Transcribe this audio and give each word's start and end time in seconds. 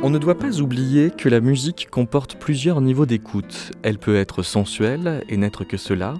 On 0.00 0.10
ne 0.10 0.18
doit 0.18 0.38
pas 0.38 0.60
oublier 0.60 1.10
que 1.10 1.28
la 1.28 1.40
musique 1.40 1.88
comporte 1.90 2.36
plusieurs 2.36 2.80
niveaux 2.80 3.04
d'écoute. 3.04 3.72
Elle 3.82 3.98
peut 3.98 4.14
être 4.14 4.44
sensuelle 4.44 5.24
et 5.28 5.36
n'être 5.36 5.64
que 5.64 5.76
cela. 5.76 6.14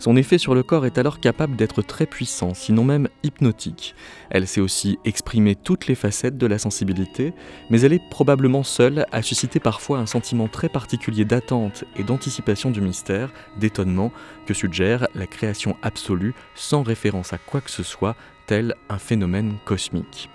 Son 0.00 0.16
effet 0.16 0.36
sur 0.36 0.52
le 0.52 0.64
corps 0.64 0.84
est 0.84 0.98
alors 0.98 1.20
capable 1.20 1.54
d'être 1.54 1.80
très 1.80 2.06
puissant, 2.06 2.54
sinon 2.54 2.82
même 2.82 3.08
hypnotique. 3.22 3.94
Elle 4.30 4.48
sait 4.48 4.60
aussi 4.60 4.98
exprimer 5.04 5.54
toutes 5.54 5.86
les 5.86 5.94
facettes 5.94 6.38
de 6.38 6.46
la 6.48 6.58
sensibilité, 6.58 7.32
mais 7.70 7.82
elle 7.82 7.92
est 7.92 8.10
probablement 8.10 8.64
seule 8.64 9.06
à 9.12 9.22
susciter 9.22 9.60
parfois 9.60 9.98
un 9.98 10.06
sentiment 10.06 10.48
très 10.48 10.68
particulier 10.68 11.24
d'attente 11.24 11.84
et 11.96 12.02
d'anticipation 12.02 12.72
du 12.72 12.80
mystère, 12.80 13.32
d'étonnement, 13.60 14.10
que 14.44 14.54
suggère 14.54 15.06
la 15.14 15.28
création 15.28 15.76
absolue 15.82 16.34
sans 16.56 16.82
référence 16.82 17.32
à 17.32 17.38
quoi 17.38 17.60
que 17.60 17.70
ce 17.70 17.84
soit, 17.84 18.16
tel 18.48 18.74
un 18.88 18.98
phénomène 18.98 19.54
cosmique. 19.64 20.30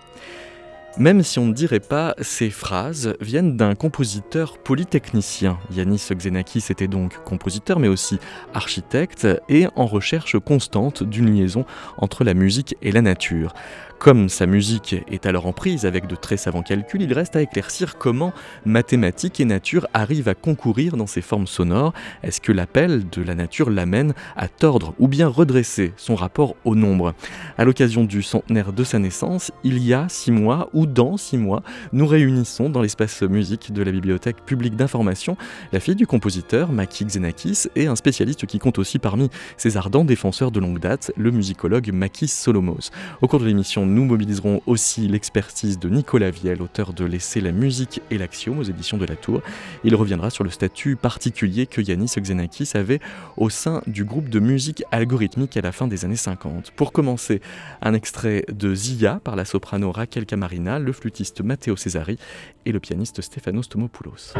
Même 0.97 1.23
si 1.23 1.39
on 1.39 1.47
ne 1.47 1.53
dirait 1.53 1.81
pas, 1.81 2.15
ces 2.21 2.49
phrases 2.49 3.15
viennent 3.19 3.57
d'un 3.57 3.75
compositeur 3.75 4.57
polytechnicien. 4.57 5.59
Yanis 5.71 6.07
Xenakis 6.09 6.67
était 6.69 6.87
donc 6.87 7.21
compositeur 7.25 7.79
mais 7.79 7.89
aussi 7.89 8.17
architecte 8.53 9.27
et 9.49 9.67
en 9.75 9.87
recherche 9.87 10.39
constante 10.39 11.03
d'une 11.03 11.35
liaison 11.35 11.65
entre 11.97 12.23
la 12.23 12.33
musique 12.33 12.77
et 12.81 12.93
la 12.93 13.01
nature. 13.01 13.53
Comme 13.97 14.29
sa 14.29 14.45
musique 14.45 14.95
est 15.09 15.25
alors 15.25 15.47
en 15.47 15.53
prise 15.53 15.85
avec 15.85 16.05
de 16.05 16.15
très 16.15 16.37
savants 16.37 16.61
calculs, 16.61 17.01
il 17.01 17.13
reste 17.13 17.35
à 17.35 17.41
éclaircir 17.41 17.97
comment 17.97 18.33
mathématiques 18.65 19.39
et 19.39 19.45
nature 19.45 19.87
arrivent 19.93 20.27
à 20.27 20.35
concourir 20.35 20.95
dans 20.97 21.07
ces 21.07 21.21
formes 21.21 21.47
sonores. 21.47 21.93
Est-ce 22.21 22.39
que 22.39 22.51
l'appel 22.51 23.09
de 23.09 23.23
la 23.23 23.33
nature 23.35 23.69
l'amène 23.69 24.13
à 24.35 24.47
tordre 24.47 24.93
ou 24.99 25.07
bien 25.07 25.27
redresser 25.27 25.93
son 25.97 26.13
rapport 26.13 26.55
au 26.65 26.75
nombre? 26.75 27.15
À 27.57 27.65
l'occasion 27.65 28.03
du 28.03 28.21
centenaire 28.21 28.73
de 28.73 28.83
sa 28.83 28.99
naissance, 28.99 29.51
il 29.63 29.79
y 29.79 29.93
a 29.93 30.07
six 30.09 30.31
mois 30.31 30.69
ou 30.73 30.85
dans 30.85 31.17
six 31.17 31.37
mois, 31.37 31.63
nous 31.93 32.05
réunissons 32.05 32.69
dans 32.69 32.81
l'espace 32.81 33.23
musique 33.23 33.71
de 33.71 33.81
la 33.81 33.91
Bibliothèque 33.91 34.45
publique 34.45 34.75
d'information 34.75 35.37
la 35.71 35.79
fille 35.79 35.95
du 35.95 36.05
compositeur, 36.05 36.71
Maki 36.71 37.05
Xenakis, 37.05 37.69
et 37.75 37.87
un 37.87 37.95
spécialiste 37.95 38.45
qui 38.45 38.59
compte 38.59 38.77
aussi 38.77 38.99
parmi 38.99 39.29
ses 39.57 39.77
ardents 39.77 40.05
défenseurs 40.05 40.51
de 40.51 40.59
longue 40.59 40.79
date, 40.79 41.11
le 41.17 41.31
musicologue 41.31 41.91
Makis 41.91 42.27
Solomos. 42.27 42.91
Au 43.21 43.27
cours 43.27 43.39
de 43.39 43.45
l'émission, 43.45 43.84
nous 43.85 44.05
mobiliserons 44.05 44.61
aussi 44.65 45.07
l'expertise 45.07 45.79
de 45.79 45.89
Nicolas 45.89 46.31
Viel, 46.31 46.61
auteur 46.61 46.93
de 46.93 47.05
Laisser 47.05 47.41
la 47.41 47.51
musique 47.51 48.01
et 48.11 48.17
l'axiome 48.17 48.59
aux 48.59 48.63
éditions 48.63 48.97
de 48.97 49.05
la 49.05 49.15
Tour. 49.15 49.41
Il 49.83 49.95
reviendra 49.95 50.29
sur 50.29 50.43
le 50.43 50.49
statut 50.49 50.95
particulier 50.95 51.65
que 51.65 51.81
Yanis 51.81 52.13
Xenakis 52.17 52.71
avait 52.75 52.99
au 53.37 53.49
sein 53.49 53.81
du 53.87 54.03
groupe 54.03 54.29
de 54.29 54.39
musique 54.39 54.83
algorithmique 54.91 55.57
à 55.57 55.61
la 55.61 55.71
fin 55.71 55.87
des 55.87 56.05
années 56.05 56.15
50. 56.15 56.71
Pour 56.71 56.91
commencer, 56.91 57.41
un 57.81 57.93
extrait 57.93 58.45
de 58.51 58.73
Zia 58.75 59.19
par 59.23 59.35
la 59.35 59.45
soprano 59.45 59.91
Raquel 59.91 60.25
Camarina, 60.25 60.79
le 60.79 60.91
flûtiste 60.91 61.41
Matteo 61.41 61.75
Cesari 61.75 62.17
et 62.65 62.71
le 62.71 62.79
pianiste 62.79 63.21
Stéphanos 63.21 63.69
Tomopoulos. 63.69 64.33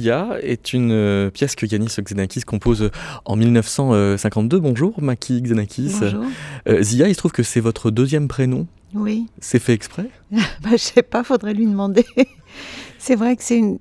Zia 0.00 0.38
est 0.42 0.72
une 0.72 0.92
euh, 0.92 1.30
pièce 1.30 1.54
que 1.54 1.66
Yanis 1.66 1.94
Xenakis 2.00 2.40
compose 2.42 2.90
en 3.26 3.36
1952. 3.36 4.58
Bonjour 4.58 4.94
Maki 5.02 5.42
Xenakis. 5.42 5.92
Bonjour. 6.00 6.24
Euh, 6.68 6.82
Zia, 6.82 7.08
il 7.08 7.14
se 7.14 7.18
trouve 7.18 7.32
que 7.32 7.42
c'est 7.42 7.60
votre 7.60 7.90
deuxième 7.90 8.26
prénom. 8.26 8.66
Oui. 8.94 9.26
C'est 9.40 9.58
fait 9.58 9.74
exprès? 9.74 10.06
Bah, 10.30 10.70
Je 10.72 10.76
sais 10.76 11.02
pas, 11.02 11.22
faudrait 11.22 11.52
lui 11.52 11.66
demander. 11.66 12.06
c'est 12.98 13.14
vrai 13.14 13.36
que 13.36 13.42
c'est 13.42 13.58
une... 13.58 13.78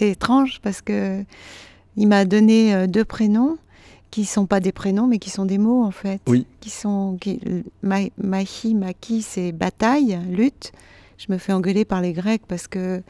étrange 0.00 0.60
parce 0.62 0.80
que 0.80 1.24
il 1.96 2.06
m'a 2.06 2.24
donné 2.24 2.72
euh, 2.72 2.86
deux 2.86 3.04
prénoms 3.04 3.58
qui 4.12 4.24
sont 4.24 4.46
pas 4.46 4.60
des 4.60 4.72
prénoms 4.72 5.08
mais 5.08 5.18
qui 5.18 5.30
sont 5.30 5.44
des 5.44 5.58
mots 5.58 5.82
en 5.82 5.90
fait. 5.90 6.20
Oui. 6.28 6.46
Qui 6.60 6.70
sont 6.70 7.18
qui... 7.20 7.40
Mahi, 7.82 8.12
Maki, 8.74 9.22
c'est 9.22 9.50
bataille, 9.50 10.20
lutte 10.30 10.70
je 11.26 11.32
me 11.32 11.38
fais 11.38 11.52
engueuler 11.52 11.84
par 11.84 12.00
les 12.00 12.12
Grecs 12.12 12.42
parce 12.48 12.66
que 12.66 13.02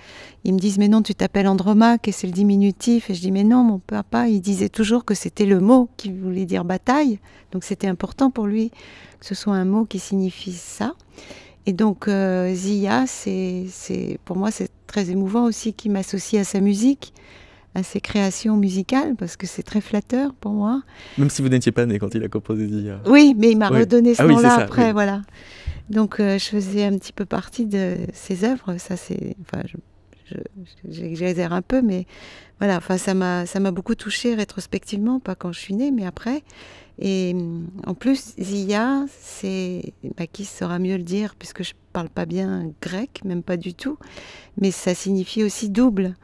ils 0.44 0.52
me 0.52 0.58
disent 0.58 0.78
mais 0.78 0.88
non 0.88 1.02
tu 1.02 1.14
t'appelles 1.14 1.48
Andromaque 1.48 2.08
et 2.08 2.12
c'est 2.12 2.26
le 2.26 2.32
diminutif. 2.32 3.08
Et 3.08 3.14
je 3.14 3.20
dis 3.20 3.32
mais 3.32 3.44
non 3.44 3.62
mon 3.62 3.78
papa 3.78 4.28
il 4.28 4.40
disait 4.40 4.68
toujours 4.68 5.04
que 5.04 5.14
c'était 5.14 5.46
le 5.46 5.60
mot 5.60 5.88
qui 5.96 6.12
voulait 6.12 6.44
dire 6.44 6.64
bataille. 6.64 7.20
Donc 7.52 7.64
c'était 7.64 7.86
important 7.86 8.30
pour 8.30 8.46
lui 8.46 8.70
que 9.20 9.26
ce 9.26 9.34
soit 9.34 9.54
un 9.54 9.64
mot 9.64 9.84
qui 9.84 9.98
signifie 9.98 10.52
ça. 10.52 10.94
Et 11.64 11.72
donc 11.72 12.08
euh, 12.08 12.52
Zia 12.52 13.06
c'est 13.06 14.18
pour 14.24 14.36
moi 14.36 14.50
c'est 14.50 14.70
très 14.86 15.10
émouvant 15.10 15.44
aussi 15.44 15.72
qu'il 15.72 15.92
m'associe 15.92 16.40
à 16.40 16.44
sa 16.44 16.60
musique 16.60 17.14
à 17.74 17.82
ses 17.82 18.00
créations 18.00 18.56
musicales 18.56 19.14
parce 19.16 19.36
que 19.36 19.46
c'est 19.46 19.62
très 19.62 19.80
flatteur 19.80 20.34
pour 20.34 20.52
moi. 20.52 20.82
Même 21.18 21.30
si 21.30 21.42
vous 21.42 21.48
n'étiez 21.48 21.72
pas 21.72 21.86
né 21.86 21.98
quand 21.98 22.14
il 22.14 22.22
a 22.22 22.28
composé 22.28 22.68
Zia. 22.68 23.00
Oui, 23.06 23.34
mais 23.36 23.50
il 23.50 23.58
m'a 23.58 23.68
redonné 23.68 24.14
ce 24.14 24.22
ah 24.22 24.26
nom-là 24.26 24.54
après, 24.56 24.92
voilà. 24.92 25.22
Donc 25.90 26.20
euh, 26.20 26.38
je 26.38 26.44
faisais 26.44 26.84
un 26.84 26.96
petit 26.98 27.12
peu 27.12 27.24
partie 27.24 27.66
de 27.66 27.96
ses 28.12 28.44
œuvres. 28.44 28.76
Ça 28.78 28.96
c'est, 28.96 29.36
enfin, 29.42 29.62
j'exagère 30.88 31.52
un 31.52 31.62
peu, 31.62 31.82
mais 31.82 32.06
voilà. 32.58 32.76
Enfin, 32.76 32.98
ça 32.98 33.14
m'a, 33.14 33.46
ça 33.46 33.60
m'a 33.60 33.70
beaucoup 33.70 33.94
touché 33.94 34.34
rétrospectivement, 34.34 35.20
pas 35.20 35.34
quand 35.34 35.52
je 35.52 35.60
suis 35.60 35.74
née, 35.74 35.90
mais 35.90 36.06
après. 36.06 36.42
Et 36.98 37.34
mm, 37.34 37.66
en 37.86 37.94
plus, 37.94 38.34
Zia, 38.38 39.04
c'est, 39.20 39.92
bah, 40.16 40.26
qui 40.26 40.44
saura 40.44 40.78
mieux 40.78 40.96
le 40.96 41.02
dire, 41.02 41.34
puisque 41.38 41.62
je 41.62 41.72
parle 41.92 42.08
pas 42.08 42.26
bien 42.26 42.70
grec, 42.80 43.22
même 43.24 43.42
pas 43.42 43.56
du 43.56 43.74
tout, 43.74 43.98
mais 44.60 44.70
ça 44.70 44.94
signifie 44.94 45.42
aussi 45.42 45.70
double. 45.70 46.14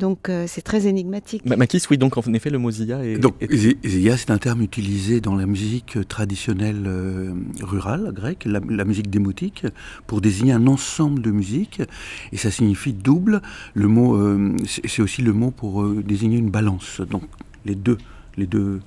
Donc 0.00 0.30
euh, 0.30 0.46
c'est 0.48 0.62
très 0.62 0.86
énigmatique. 0.86 1.44
Makis, 1.44 1.82
oui, 1.90 1.98
donc 1.98 2.16
en 2.16 2.32
effet 2.32 2.48
le 2.48 2.56
mot 2.56 2.70
Zia 2.70 3.04
est... 3.04 3.18
Donc 3.18 3.34
Zia 3.52 4.16
c'est 4.16 4.30
un 4.30 4.38
terme 4.38 4.62
utilisé 4.62 5.20
dans 5.20 5.36
la 5.36 5.44
musique 5.44 5.98
traditionnelle 6.08 6.84
euh, 6.86 7.34
rurale 7.60 8.10
grecque, 8.14 8.46
la, 8.46 8.84
musique 8.86 9.10
démotique, 9.10 9.66
pour 10.06 10.22
désigner 10.22 10.54
un 10.54 10.66
ensemble 10.66 11.20
de 11.20 11.30
musiques, 11.30 11.82
et 12.32 12.38
ça 12.38 12.50
signifie 12.50 12.94
double. 12.94 13.42
Le 13.74 13.88
mot, 13.88 14.16
euh, 14.16 14.56
c'est 14.64 15.02
aussi 15.02 15.20
le 15.20 15.34
mot 15.34 15.50
pour 15.50 15.86
désigner 15.86 16.38
une 16.38 16.50
balance. 16.50 17.02
Donc 17.02 17.24
les 17.66 17.74
deux, 17.74 17.98
les 18.38 18.46
deux... 18.46 18.80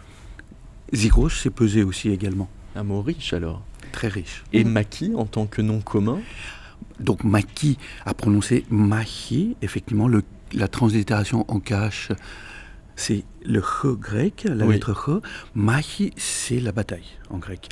Zikros, 0.94 1.30
c'est 1.30 1.52
pesé 1.52 1.84
aussi 1.84 2.10
également. 2.10 2.50
Un 2.76 2.84
mot 2.84 3.04
riche 3.04 3.34
alors 3.34 3.62
Très 3.92 4.08
riche. 4.08 4.44
Et 4.52 4.64
Maki 4.64 5.14
en 5.16 5.26
tant 5.26 5.46
que 5.46 5.62
nom 5.62 5.80
commun? 5.80 6.20
Donc 7.00 7.24
Maki 7.24 7.78
a 8.06 8.16
prononcé 8.16 8.66
Mahi, 8.70 9.56
effectivement 9.62 10.08
le 10.08 10.24
la 10.54 10.68
translittération 10.68 11.46
en 11.48 11.60
cache, 11.60 12.10
c'est 12.96 13.24
le 13.46 13.62
ch 13.62 13.94
grec, 14.00 14.46
la 14.46 14.66
lettre 14.66 14.94
ch. 14.94 15.22
Mahi, 15.56 16.12
c'est 16.18 16.60
la 16.60 16.72
bataille 16.72 17.18
en 17.30 17.38
grec. 17.38 17.70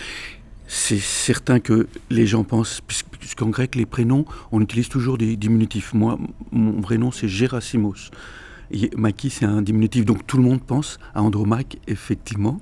C'est 0.67 0.99
certain 0.99 1.59
que 1.59 1.87
les 2.09 2.25
gens 2.25 2.45
pensent, 2.45 2.81
puisqu'en 3.19 3.49
grec, 3.49 3.75
les 3.75 3.85
prénoms, 3.85 4.25
on 4.53 4.61
utilise 4.61 4.87
toujours 4.87 5.17
des 5.17 5.35
diminutifs. 5.35 5.93
Moi, 5.93 6.17
mon 6.51 6.79
vrai 6.79 6.97
nom, 6.97 7.11
c'est 7.11 7.27
Gérasimos. 7.27 8.09
Et 8.71 8.89
Maki, 8.95 9.29
c'est 9.29 9.45
un 9.45 9.61
diminutif. 9.61 10.05
Donc 10.05 10.25
tout 10.25 10.37
le 10.37 10.43
monde 10.43 10.61
pense 10.61 10.97
à 11.13 11.21
Andromaque, 11.21 11.77
effectivement, 11.87 12.61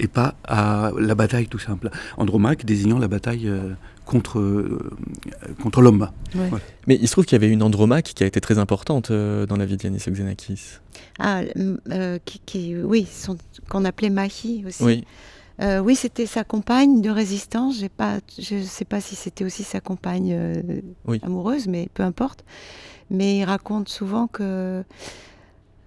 et 0.00 0.08
pas 0.08 0.34
à 0.44 0.90
la 0.98 1.14
bataille 1.14 1.46
tout 1.46 1.60
simple. 1.60 1.90
Andromaque 2.16 2.64
désignant 2.64 2.98
la 2.98 3.08
bataille 3.08 3.48
euh, 3.48 3.74
contre, 4.08 4.38
euh, 4.40 4.90
contre 5.62 5.80
l'homme. 5.80 6.10
Mais 6.86 6.98
il 7.00 7.06
se 7.06 7.12
trouve 7.12 7.24
qu'il 7.24 7.40
y 7.40 7.42
avait 7.42 7.52
une 7.52 7.62
Andromaque 7.62 8.12
qui 8.14 8.24
a 8.24 8.26
été 8.26 8.40
très 8.40 8.58
importante 8.58 9.10
euh, 9.10 9.46
dans 9.46 9.56
la 9.56 9.66
vie 9.66 9.76
d'Yanis 9.76 9.98
Xenakis. 9.98 10.78
Ah, 11.18 11.42
qui, 12.46 12.76
oui, 12.76 13.06
qu'on 13.68 13.84
appelait 13.84 14.10
Mahi 14.10 14.64
aussi. 14.66 14.82
Oui. 14.82 15.04
oui, 15.60 15.94
c'était 15.94 16.26
sa 16.26 16.44
compagne 16.44 17.00
de 17.02 17.10
résistance. 17.10 17.84
Pas, 17.96 18.18
je 18.38 18.56
ne 18.56 18.62
sais 18.62 18.84
pas 18.84 19.00
si 19.00 19.14
c'était 19.14 19.44
aussi 19.44 19.62
sa 19.62 19.80
compagne 19.80 20.36
amoureuse, 21.22 21.68
mais 21.68 21.88
peu 21.94 22.02
importe. 22.02 22.44
Mais 23.10 23.38
il 23.38 23.44
raconte 23.44 23.88
souvent 23.88 24.26
que 24.26 24.84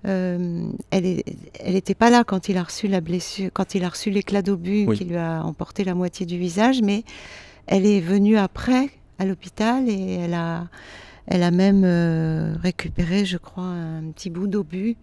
euh, 0.07 0.71
elle 0.89 1.23
n'était 1.67 1.93
pas 1.93 2.09
là 2.09 2.23
quand 2.23 2.49
il 2.49 2.57
a 2.57 2.63
reçu 2.63 2.87
la 2.87 3.01
blessure, 3.01 3.51
quand 3.53 3.75
il 3.75 3.83
a 3.83 3.89
reçu 3.89 4.09
l'éclat 4.09 4.41
d'obus 4.41 4.87
qui 4.95 5.05
lui 5.05 5.17
a 5.17 5.43
emporté 5.43 5.83
la 5.83 5.93
moitié 5.93 6.25
du 6.25 6.37
visage, 6.37 6.81
mais 6.81 7.03
elle 7.71 7.85
est 7.85 8.01
venue 8.01 8.37
après 8.37 8.89
à 9.17 9.25
l'hôpital 9.25 9.87
et 9.87 10.15
elle 10.15 10.33
a, 10.33 10.67
elle 11.25 11.41
a 11.41 11.51
même 11.51 11.83
euh, 11.85 12.53
récupéré, 12.61 13.23
je 13.23 13.37
crois, 13.37 13.63
un 13.63 14.11
petit 14.11 14.29
bout 14.29 14.47
d'obus 14.47 14.97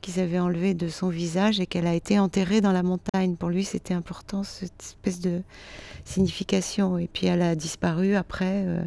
qu'ils 0.00 0.18
avaient 0.18 0.40
enlevé 0.40 0.74
de 0.74 0.88
son 0.88 1.10
visage 1.10 1.60
et 1.60 1.66
qu'elle 1.66 1.86
a 1.86 1.94
été 1.94 2.18
enterrée 2.18 2.60
dans 2.60 2.72
la 2.72 2.82
montagne. 2.82 3.36
Pour 3.36 3.50
lui, 3.50 3.64
c'était 3.64 3.94
important, 3.94 4.42
cette 4.42 4.82
espèce 4.82 5.20
de 5.20 5.42
signification. 6.04 6.98
Et 6.98 7.06
puis 7.06 7.28
elle 7.28 7.40
a 7.40 7.54
disparu 7.54 8.16
après. 8.16 8.64
Euh, 8.66 8.82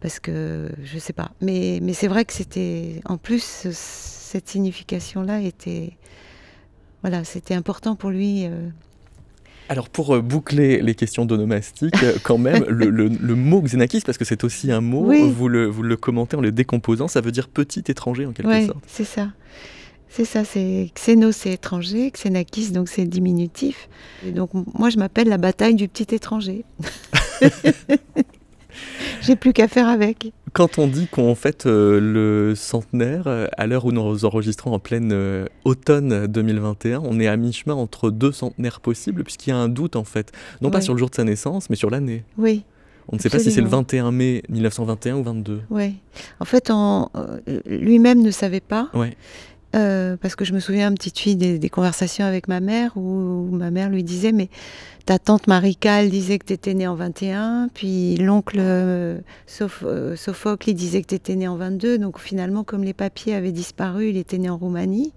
parce 0.00 0.20
que 0.20 0.70
je 0.82 0.98
sais 0.98 1.14
pas. 1.14 1.30
Mais, 1.40 1.78
mais 1.80 1.94
c'est 1.94 2.08
vrai 2.08 2.26
que 2.26 2.34
c'était 2.34 3.00
en 3.06 3.16
plus 3.16 3.42
cette 3.70 4.48
signification-là 4.48 5.40
était 5.40 5.96
voilà, 7.00 7.24
c'était 7.24 7.54
important 7.54 7.96
pour 7.96 8.10
lui. 8.10 8.44
Euh. 8.44 8.68
Alors 9.68 9.88
pour 9.88 10.14
euh, 10.14 10.20
boucler 10.20 10.82
les 10.82 10.94
questions 10.94 11.24
d'onomastique, 11.24 11.94
euh, 12.02 12.16
quand 12.22 12.38
même, 12.38 12.64
le, 12.68 13.34
mot 13.34 13.62
Xenakis, 13.62 14.02
parce 14.02 14.18
que 14.18 14.24
c'est 14.24 14.44
aussi 14.44 14.70
un 14.70 14.80
mot, 14.80 15.10
vous, 15.30 15.48
le, 15.48 15.66
vous 15.66 15.82
le 15.82 15.96
commentez 15.96 16.36
en 16.36 16.40
le 16.40 16.52
décomposant, 16.52 17.08
ça 17.08 17.20
veut 17.20 17.32
dire 17.32 17.48
petit 17.48 17.82
étranger 17.88 18.26
en 18.26 18.32
quelque 18.32 18.50
oui, 18.50 18.66
sorte. 18.66 18.84
c'est 18.86 19.04
ça. 19.04 19.28
C'est 20.08 20.24
ça, 20.24 20.44
c'est 20.44 20.90
Xéno, 20.94 21.32
c'est 21.32 21.54
étranger, 21.54 22.12
Xenakis, 22.12 22.70
donc 22.70 22.88
c'est 22.88 23.04
diminutif. 23.04 23.88
Et 24.24 24.30
donc 24.30 24.50
moi, 24.54 24.88
je 24.88 24.96
m'appelle 24.96 25.28
la 25.28 25.38
bataille 25.38 25.74
du 25.74 25.88
petit 25.88 26.14
étranger. 26.14 26.64
J'ai 29.22 29.36
plus 29.36 29.52
qu'à 29.52 29.68
faire 29.68 29.88
avec. 29.88 30.32
Quand 30.54 30.78
on 30.78 30.86
dit 30.86 31.08
qu'on 31.08 31.34
fête 31.34 31.66
euh, 31.66 31.98
le 31.98 32.54
centenaire, 32.54 33.24
euh, 33.26 33.48
à 33.58 33.66
l'heure 33.66 33.86
où 33.86 33.90
nous 33.90 34.24
enregistrons 34.24 34.72
en 34.72 34.78
pleine 34.78 35.10
euh, 35.12 35.46
automne 35.64 36.28
2021, 36.28 37.00
on 37.04 37.18
est 37.18 37.26
à 37.26 37.36
mi-chemin 37.36 37.74
entre 37.74 38.08
deux 38.12 38.30
centenaires 38.30 38.78
possibles, 38.78 39.24
puisqu'il 39.24 39.50
y 39.50 39.52
a 39.52 39.56
un 39.56 39.68
doute 39.68 39.96
en 39.96 40.04
fait, 40.04 40.30
non 40.62 40.70
pas 40.70 40.80
sur 40.80 40.94
le 40.94 41.00
jour 41.00 41.10
de 41.10 41.16
sa 41.16 41.24
naissance, 41.24 41.70
mais 41.70 41.76
sur 41.76 41.90
l'année. 41.90 42.22
Oui. 42.38 42.62
On 43.08 43.16
ne 43.16 43.20
sait 43.20 43.30
pas 43.30 43.40
si 43.40 43.50
c'est 43.50 43.60
le 43.60 43.66
21 43.66 44.12
mai 44.12 44.44
1921 44.48 45.16
ou 45.16 45.24
22. 45.24 45.60
Oui. 45.70 45.96
En 46.38 46.44
fait, 46.44 46.70
lui-même 47.66 48.22
ne 48.22 48.30
savait 48.30 48.60
pas. 48.60 48.90
Ouais. 48.94 49.16
Euh, 49.74 50.16
parce 50.20 50.36
que 50.36 50.44
je 50.44 50.52
me 50.52 50.60
souviens, 50.60 50.92
petite 50.92 51.18
fille, 51.18 51.36
des, 51.36 51.68
conversations 51.68 52.24
avec 52.24 52.48
ma 52.48 52.60
mère 52.60 52.96
où, 52.96 53.48
ma 53.50 53.70
mère 53.70 53.88
lui 53.88 54.04
disait 54.04 54.32
Mais 54.32 54.48
ta 55.04 55.18
tante 55.18 55.46
Marical 55.46 56.10
disait 56.10 56.38
que 56.38 56.46
tu 56.46 56.52
étais 56.52 56.74
née 56.74 56.86
en 56.86 56.94
21, 56.94 57.68
puis 57.74 58.16
l'oncle 58.16 58.58
euh, 58.60 59.18
euh, 59.84 60.16
disait 60.68 61.02
que 61.02 61.08
tu 61.08 61.14
étais 61.14 61.34
née 61.34 61.48
en 61.48 61.56
22. 61.56 61.98
Donc 61.98 62.20
finalement, 62.20 62.62
comme 62.62 62.84
les 62.84 62.94
papiers 62.94 63.34
avaient 63.34 63.52
disparu, 63.52 64.10
il 64.10 64.16
était 64.16 64.38
né 64.38 64.48
en 64.48 64.56
Roumanie. 64.56 65.12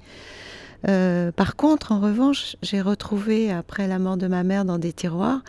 par 0.84 1.56
contre, 1.56 1.92
en 1.92 2.00
revanche, 2.00 2.56
j'ai 2.64 2.82
retrouvé, 2.82 3.52
après 3.52 3.88
la 3.88 4.00
mort 4.00 4.18
de 4.18 4.28
ma 4.28 4.44
mère, 4.44 4.66
dans 4.66 4.80
des 4.80 4.94
tiroirs, 4.94 5.42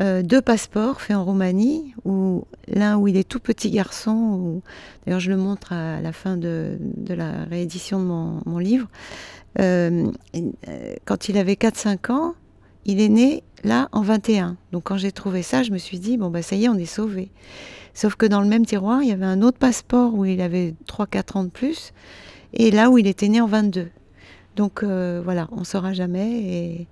euh, 0.00 0.22
deux 0.22 0.40
passeports 0.40 1.00
faits 1.00 1.16
en 1.16 1.24
Roumanie, 1.24 1.92
où 2.04 2.44
l'un 2.68 2.98
où 2.98 3.08
il 3.08 3.16
est 3.16 3.28
tout 3.28 3.40
petit 3.40 3.70
garçon, 3.70 4.62
d'ailleurs 5.04 5.18
je 5.18 5.30
le 5.30 5.36
montre 5.36 5.72
à 5.72 6.00
la 6.00 6.12
fin 6.12 6.36
de, 6.36 6.78
la 7.08 7.44
réédition 7.44 7.98
de 7.98 8.04
mon, 8.04 8.58
livre, 8.58 8.86
euh, 9.58 10.06
euh, 10.36 10.94
quand 11.04 11.28
il 11.28 11.36
avait 11.36 11.54
4-5 11.54 12.12
ans, 12.12 12.34
il 12.84 13.00
est 13.00 13.08
né 13.08 13.42
là 13.64 13.88
en 13.90 14.02
21. 14.02 14.56
Donc 14.70 14.84
quand 14.84 14.98
j'ai 14.98 15.10
trouvé 15.10 15.42
ça, 15.42 15.64
je 15.64 15.72
me 15.72 15.78
suis 15.78 15.98
dit, 15.98 16.16
bon 16.16 16.30
bah 16.30 16.42
ça 16.42 16.54
y 16.54 16.66
est, 16.66 16.68
on 16.68 16.76
est 16.76 16.84
sauvé. 16.84 17.30
Sauf 17.92 18.14
que 18.14 18.26
dans 18.26 18.40
le 18.40 18.46
même 18.46 18.64
tiroir, 18.64 19.02
il 19.02 19.08
y 19.08 19.12
avait 19.12 19.26
un 19.26 19.42
autre 19.42 19.58
passeport 19.58 20.14
où 20.14 20.24
il 20.24 20.40
avait 20.40 20.74
3-4 20.86 21.38
ans 21.38 21.44
de 21.44 21.50
plus, 21.50 21.92
et 22.52 22.70
là 22.70 22.88
où 22.88 22.98
il 22.98 23.08
était 23.08 23.28
né 23.28 23.40
en 23.40 23.48
22. 23.48 23.88
Donc 24.54 24.84
voilà, 24.84 25.48
on 25.50 25.60
ne 25.60 25.64
saura 25.64 25.92
jamais. 25.92 26.86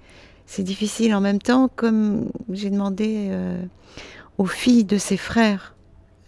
C'est 0.47 0.63
difficile. 0.63 1.15
En 1.15 1.21
même 1.21 1.41
temps, 1.41 1.69
comme 1.75 2.31
j'ai 2.51 2.71
demandé 2.71 3.27
euh, 3.31 3.63
aux 4.39 4.47
filles 4.47 4.85
de 4.85 4.99
ses 4.99 5.17
frères, 5.17 5.75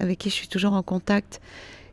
avec 0.00 0.18
qui 0.18 0.30
je 0.30 0.34
suis 0.34 0.48
toujours 0.48 0.74
en 0.74 0.82
contact, 0.82 1.40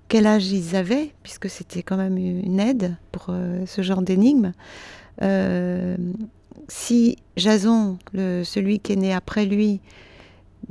quel 0.07 0.27
âge 0.27 0.47
ils 0.51 0.75
avaient, 0.75 1.11
puisque 1.23 1.49
c'était 1.49 1.83
quand 1.83 1.97
même 1.97 2.17
une 2.17 2.59
aide 2.59 2.95
pour 3.11 3.27
euh, 3.29 3.65
ce 3.65 3.81
genre 3.81 4.01
d'énigme. 4.01 4.51
Euh, 5.21 5.95
si 6.67 7.17
Jason, 7.37 7.97
celui 8.13 8.79
qui 8.79 8.93
est 8.93 8.97
né 8.97 9.13
après 9.13 9.45
lui, 9.45 9.81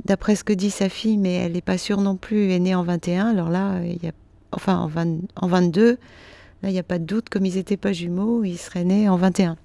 d'après 0.03 0.35
ce 0.35 0.43
que 0.43 0.53
dit 0.53 0.71
sa 0.71 0.89
fille, 0.89 1.17
mais 1.17 1.33
elle 1.33 1.53
n'est 1.53 1.61
pas 1.61 1.77
sûre 1.77 2.01
non 2.01 2.17
plus, 2.17 2.51
est 2.51 2.59
né 2.59 2.75
en 2.75 2.83
21, 2.83 3.27
alors 3.27 3.49
là, 3.49 3.79
enfin 4.51 4.77
en, 4.77 5.19
en 5.41 5.47
22, 5.47 5.97
là, 6.63 6.69
il 6.69 6.73
n'y 6.73 6.79
a 6.79 6.83
pas 6.83 6.99
de 6.99 7.05
doute, 7.05 7.29
comme 7.29 7.45
ils 7.45 7.55
n'étaient 7.55 7.77
pas 7.77 7.93
jumeaux, 7.93 8.43
ils 8.43 8.57
seraient 8.57 8.83
nés 8.83 9.07
en 9.07 9.15
21. 9.15 9.55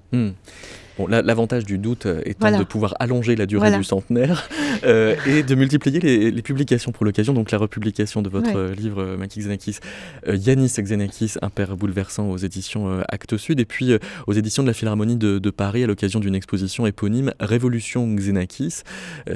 L'avantage 1.09 1.65
du 1.65 1.79
doute 1.79 2.07
euh, 2.07 2.23
étant 2.25 2.57
de 2.57 2.65
pouvoir 2.65 2.95
allonger 3.01 3.37
la 3.37 3.47
durée 3.47 3.77
du 3.77 3.85
centenaire 3.85 4.49
euh, 4.85 5.15
et 5.27 5.43
de 5.43 5.55
multiplier 5.55 6.01
les, 6.01 6.43
publications 6.43 6.91
pour 6.93 7.05
l'occasion, 7.05 7.33
donc 7.33 7.51
la 7.51 7.59
republication 7.59 8.23
de 8.23 8.29
votre 8.29 8.57
euh, 8.57 8.75
livre 8.75 9.17
Makis 9.17 9.41
Xenakis, 9.41 9.79
Yanis 10.27 10.73
Xenakis, 10.79 11.35
Un 11.43 11.51
père 11.51 11.77
bouleversant 11.77 12.29
aux 12.31 12.37
éditions 12.37 13.01
Actes 13.09 13.37
Sud, 13.37 13.61
et 13.61 13.65
puis 13.65 13.93
aux 14.27 14.33
éditions 14.33 14.63
de 14.63 14.69
la 14.69 14.75
Philharmonie 14.75 15.17
de, 15.17 15.51
Paris 15.51 15.85
à 15.85 15.87
l'occasion 15.87 16.21
d'une 16.21 16.35
exposition 16.35 16.87
éponyme 16.87 17.33
Révolution 17.41 18.07
Xenakis. 18.15 18.83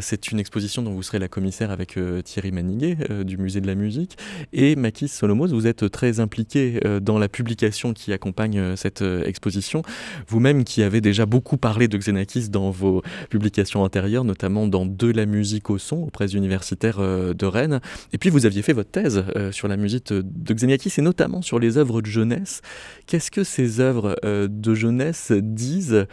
C'est 0.01 0.31
une 0.31 0.39
exposition 0.39 0.83
dont 0.83 0.93
vous 0.93 1.03
serez 1.03 1.19
la 1.19 1.29
commissaire 1.29 1.71
avec 1.71 1.99
Thierry 2.25 2.53
Maniguet 2.53 2.97
du 3.25 3.37
Musée 3.37 3.61
de 3.61 3.67
la 3.67 3.75
Musique. 3.75 4.17
Et 4.53 4.77
Makis 4.77 5.09
Solomos, 5.09 5.49
vous 5.49 5.67
êtes 5.67 5.91
très 5.91 6.21
impliqué 6.21 6.81
dans 7.03 7.19
la 7.19 7.29
publication 7.29 7.93
qui 7.93 8.13
accompagne 8.13 8.77
cette 8.77 9.03
exposition, 9.03 9.83
vous-même 10.29 10.65
qui 10.65 10.83
avez 10.83 11.01
déjà 11.01 11.27
beaucoup 11.27 11.54
parlé 11.57 11.89
de 11.89 11.97
Xenakis 11.97 12.49
dans 12.49 12.71
vos 12.71 13.03
publications 13.31 13.83
antérieures, 13.83 14.25
notamment 14.25 14.67
dans 14.67 14.87
De 14.87 15.11
la 15.11 15.27
musique 15.27 15.71
au 15.71 15.79
son, 15.79 15.97
aux 15.97 16.11
presses 16.11 16.35
universitaires 16.35 16.99
euh, 16.99 17.35
de 17.35 17.47
Rennes. 17.47 17.81
Et 18.13 18.19
puis 18.19 18.31
vous 18.31 18.47
aviez 18.47 18.63
fait 18.63 18.73
votre 18.73 18.91
thèse 18.91 19.25
euh, 19.37 19.53
sur 19.53 19.69
la 19.69 19.77
musique 19.77 20.13
de 20.13 20.55
Xenakis 20.55 20.95
et 20.99 21.03
notamment 21.03 21.43
sur 21.43 21.59
les 21.59 21.79
œuvres 21.79 22.01
de 22.01 22.07
jeunesse. 22.07 22.63
Qu'est-ce 23.07 23.31
que 23.31 23.45
ces 23.45 23.81
œuvres 23.81 24.17
euh, 24.25 24.49
de 24.51 24.75
jeunesse 24.75 25.33
disent 25.33 26.07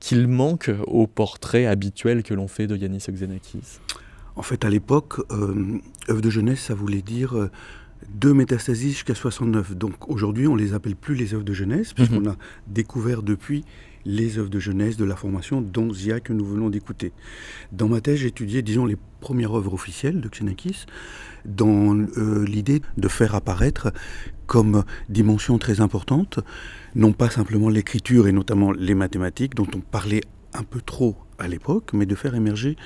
qu'il 0.00 0.28
manque 0.28 0.70
au 0.86 1.06
portrait 1.06 1.66
habituel 1.66 2.22
que 2.22 2.34
l'on 2.34 2.48
fait 2.48 2.66
de 2.66 2.76
Yanis 2.76 3.04
Xenakis? 3.08 3.80
En 4.34 4.42
fait, 4.42 4.64
à 4.66 4.70
l'époque, 4.70 5.20
œuvres 5.30 6.20
de 6.20 6.30
jeunesse, 6.30 6.60
ça 6.60 6.74
voulait 6.74 7.00
dire 7.00 7.48
deux 8.08 8.34
métastasis 8.34 8.92
jusqu'à 8.92 9.14
69. 9.14 9.76
Donc 9.76 10.08
aujourd'hui, 10.08 10.46
on 10.46 10.56
les 10.56 10.74
appelle 10.74 10.96
plus 10.96 11.14
les 11.14 11.34
œuvres 11.34 11.44
de 11.44 11.52
jeunesse, 11.52 11.92
puisqu'on 11.92 12.20
mhm. 12.20 12.28
a 12.28 12.36
découvert 12.66 13.22
depuis 13.22 13.64
les 14.06 14.38
œuvres 14.38 14.48
de 14.48 14.58
jeunesse 14.58 14.96
de 14.96 15.04
la 15.04 15.16
formation, 15.16 15.60
dont 15.60 15.92
Zia 15.92 16.20
que 16.20 16.32
nous 16.32 16.46
venons 16.46 16.70
d'écouter. 16.70 17.12
Dans 17.72 17.88
ma 17.88 18.00
thèse, 18.00 18.20
j'ai 18.20 18.28
étudié, 18.28 18.62
disons, 18.62 18.86
les 18.86 18.96
premières 19.20 19.54
œuvres 19.54 19.74
officielles 19.74 20.20
de 20.20 20.28
Xenakis, 20.28 20.86
dans 21.44 21.94
euh, 21.94 22.46
l'idée 22.46 22.80
de 22.96 23.08
faire 23.08 23.34
apparaître 23.34 23.92
comme 24.46 24.84
dimension 25.08 25.58
très 25.58 25.80
importante, 25.80 26.38
non 26.94 27.12
pas 27.12 27.28
simplement 27.28 27.68
l'écriture 27.68 28.28
et 28.28 28.32
notamment 28.32 28.72
les 28.72 28.94
mathématiques, 28.94 29.54
dont 29.54 29.66
on 29.74 29.80
parlait 29.80 30.22
un 30.54 30.62
peu 30.62 30.80
trop 30.80 31.16
à 31.38 31.48
l'époque, 31.48 31.90
mais 31.92 32.06
de 32.06 32.14
faire 32.14 32.34
émerger 32.34 32.76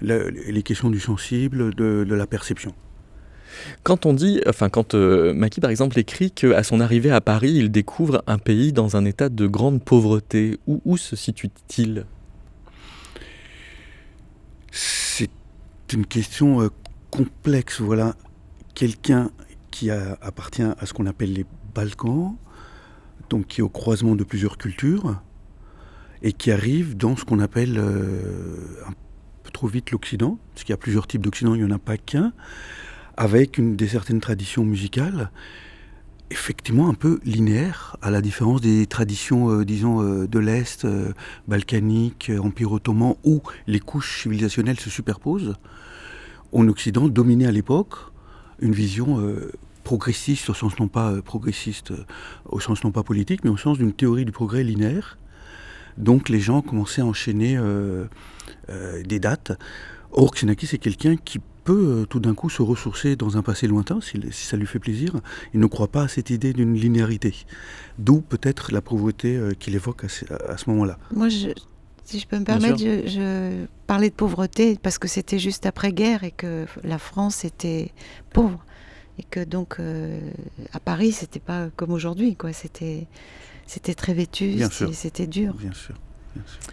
les 0.00 0.62
questions 0.64 0.90
du 0.90 0.98
sensible, 0.98 1.74
de 1.74 2.14
la 2.14 2.26
perception. 2.26 2.74
Quand 3.82 4.06
on 4.06 4.12
dit, 4.12 4.40
enfin 4.46 4.68
quand 4.68 4.94
euh, 4.94 5.48
par 5.60 5.70
exemple 5.70 5.98
écrit 5.98 6.30
qu'à 6.30 6.62
son 6.62 6.80
arrivée 6.80 7.10
à 7.10 7.20
Paris, 7.20 7.52
il 7.52 7.70
découvre 7.70 8.22
un 8.26 8.38
pays 8.38 8.72
dans 8.72 8.96
un 8.96 9.04
état 9.04 9.28
de 9.28 9.46
grande 9.46 9.82
pauvreté, 9.82 10.58
où, 10.66 10.96
se 10.96 11.16
situe-t-il? 11.16 12.06
C'est 14.70 15.30
une 15.92 16.06
question 16.06 16.62
euh, 16.62 16.68
complexe. 17.10 17.80
Voilà, 17.80 18.14
quelqu'un 18.74 19.30
qui 19.70 19.90
appartient 19.90 20.62
à 20.62 20.86
ce 20.86 20.92
qu'on 20.92 21.06
appelle 21.06 21.32
les 21.32 21.46
Balkans, 21.74 22.36
donc 23.30 23.46
qui 23.46 23.60
est 23.60 23.64
au 23.64 23.68
croisement 23.68 24.14
de 24.14 24.24
plusieurs 24.24 24.58
cultures, 24.58 25.20
et 26.22 26.32
qui 26.32 26.52
arrive 26.52 26.96
dans 26.96 27.16
ce 27.16 27.24
qu'on 27.24 27.40
appelle 27.40 27.78
un 27.78 28.92
peu 29.42 29.50
trop 29.50 29.66
vite 29.66 29.90
l'Occident, 29.90 30.38
parce 30.52 30.64
qu'il 30.64 30.72
y 30.72 30.74
a 30.74 30.78
plusieurs 30.78 31.06
types 31.06 31.22
d'Occident, 31.22 31.54
il 31.54 31.64
n'y 31.64 31.70
en 31.70 31.74
a 31.74 31.78
pas 31.78 31.96
qu'un, 31.96 32.32
avec 33.22 33.56
une, 33.56 33.76
des 33.76 33.86
certaines 33.86 34.18
traditions 34.18 34.64
musicales 34.64 35.30
effectivement 36.28 36.88
un 36.88 36.94
peu 36.94 37.20
linéaire, 37.24 37.96
à 38.02 38.10
la 38.10 38.20
différence 38.20 38.60
des 38.60 38.86
traditions, 38.86 39.50
euh, 39.50 39.64
disons, 39.64 40.02
euh, 40.02 40.26
de 40.26 40.38
l'Est, 40.40 40.84
euh, 40.84 41.12
balkanique, 41.46 42.32
Empire 42.36 42.72
ottoman, 42.72 43.14
où 43.22 43.42
les 43.68 43.78
couches 43.78 44.22
civilisationnelles 44.22 44.80
se 44.80 44.90
superposent. 44.90 45.54
En 46.50 46.66
Occident, 46.66 47.06
dominé 47.06 47.46
à 47.46 47.52
l'époque 47.52 47.94
une 48.60 48.72
vision 48.72 49.24
progressiste, 49.84 50.50
au 50.50 50.54
sens 50.54 50.78
non 50.78 50.88
pas 50.88 51.20
progressiste, 51.22 51.92
au 52.44 52.60
sens 52.60 52.82
non 52.84 52.92
pas 52.92 53.02
politique, 53.02 53.42
mais 53.44 53.50
au 53.50 53.56
sens 53.56 53.78
d'une 53.78 53.92
théorie 53.92 54.24
du 54.24 54.32
progrès 54.32 54.62
linéaire. 54.62 55.18
Donc 55.96 56.28
les 56.28 56.40
gens 56.40 56.60
commençaient 56.60 57.00
à 57.00 57.06
enchaîner 57.06 57.58
des 58.68 59.18
dates. 59.18 59.52
Or, 60.12 60.32
Xenakis 60.32 60.66
c'est 60.66 60.78
quelqu'un 60.78 61.16
qui 61.16 61.40
peut 61.62 62.02
euh, 62.02 62.06
tout 62.06 62.20
d'un 62.20 62.34
coup 62.34 62.50
se 62.50 62.62
ressourcer 62.62 63.16
dans 63.16 63.36
un 63.36 63.42
passé 63.42 63.66
lointain, 63.66 64.00
si, 64.00 64.18
ça 64.32 64.56
lui 64.56 64.66
fait 64.66 64.78
plaisir. 64.78 65.14
Il 65.54 65.60
ne 65.60 65.66
croit 65.66 65.88
pas 65.88 66.02
à 66.02 66.08
cette 66.08 66.30
idée 66.30 66.52
d'une 66.52 66.74
linéarité. 66.74 67.34
D'où 67.98 68.20
peut-être 68.20 68.72
la 68.72 68.80
pauvreté 68.80 69.36
euh, 69.36 69.52
qu'il 69.52 69.74
évoque 69.74 70.04
à, 70.04 70.56
ce 70.56 70.70
moment-là. 70.70 70.98
Moi, 71.14 71.28
si 71.30 72.18
je 72.18 72.26
peux 72.26 72.38
me 72.38 72.44
permettre, 72.44 72.78
je, 72.78 73.64
parlais 73.86 74.10
de 74.10 74.14
pauvreté 74.14 74.78
parce 74.82 74.98
que 74.98 75.08
c'était 75.08 75.38
juste 75.38 75.66
après-guerre 75.66 76.24
et 76.24 76.30
que 76.30 76.66
la 76.82 76.98
France 76.98 77.44
était 77.44 77.92
pauvre. 78.32 78.64
Et 79.18 79.24
que 79.24 79.44
donc, 79.44 79.76
euh, 79.78 80.18
à 80.72 80.80
Paris, 80.80 81.12
c'était 81.12 81.40
pas 81.40 81.68
comme 81.76 81.92
aujourd'hui, 81.92 82.34
quoi. 82.34 82.52
C'était, 82.54 83.06
c'était 83.66 83.94
très 83.94 84.14
vêtu, 84.14 84.58
c'était 84.92 85.26
dur. 85.26 85.54
Bien 85.54 85.72
sûr. 85.72 85.94
Bien 86.34 86.44
sûr. 86.46 86.72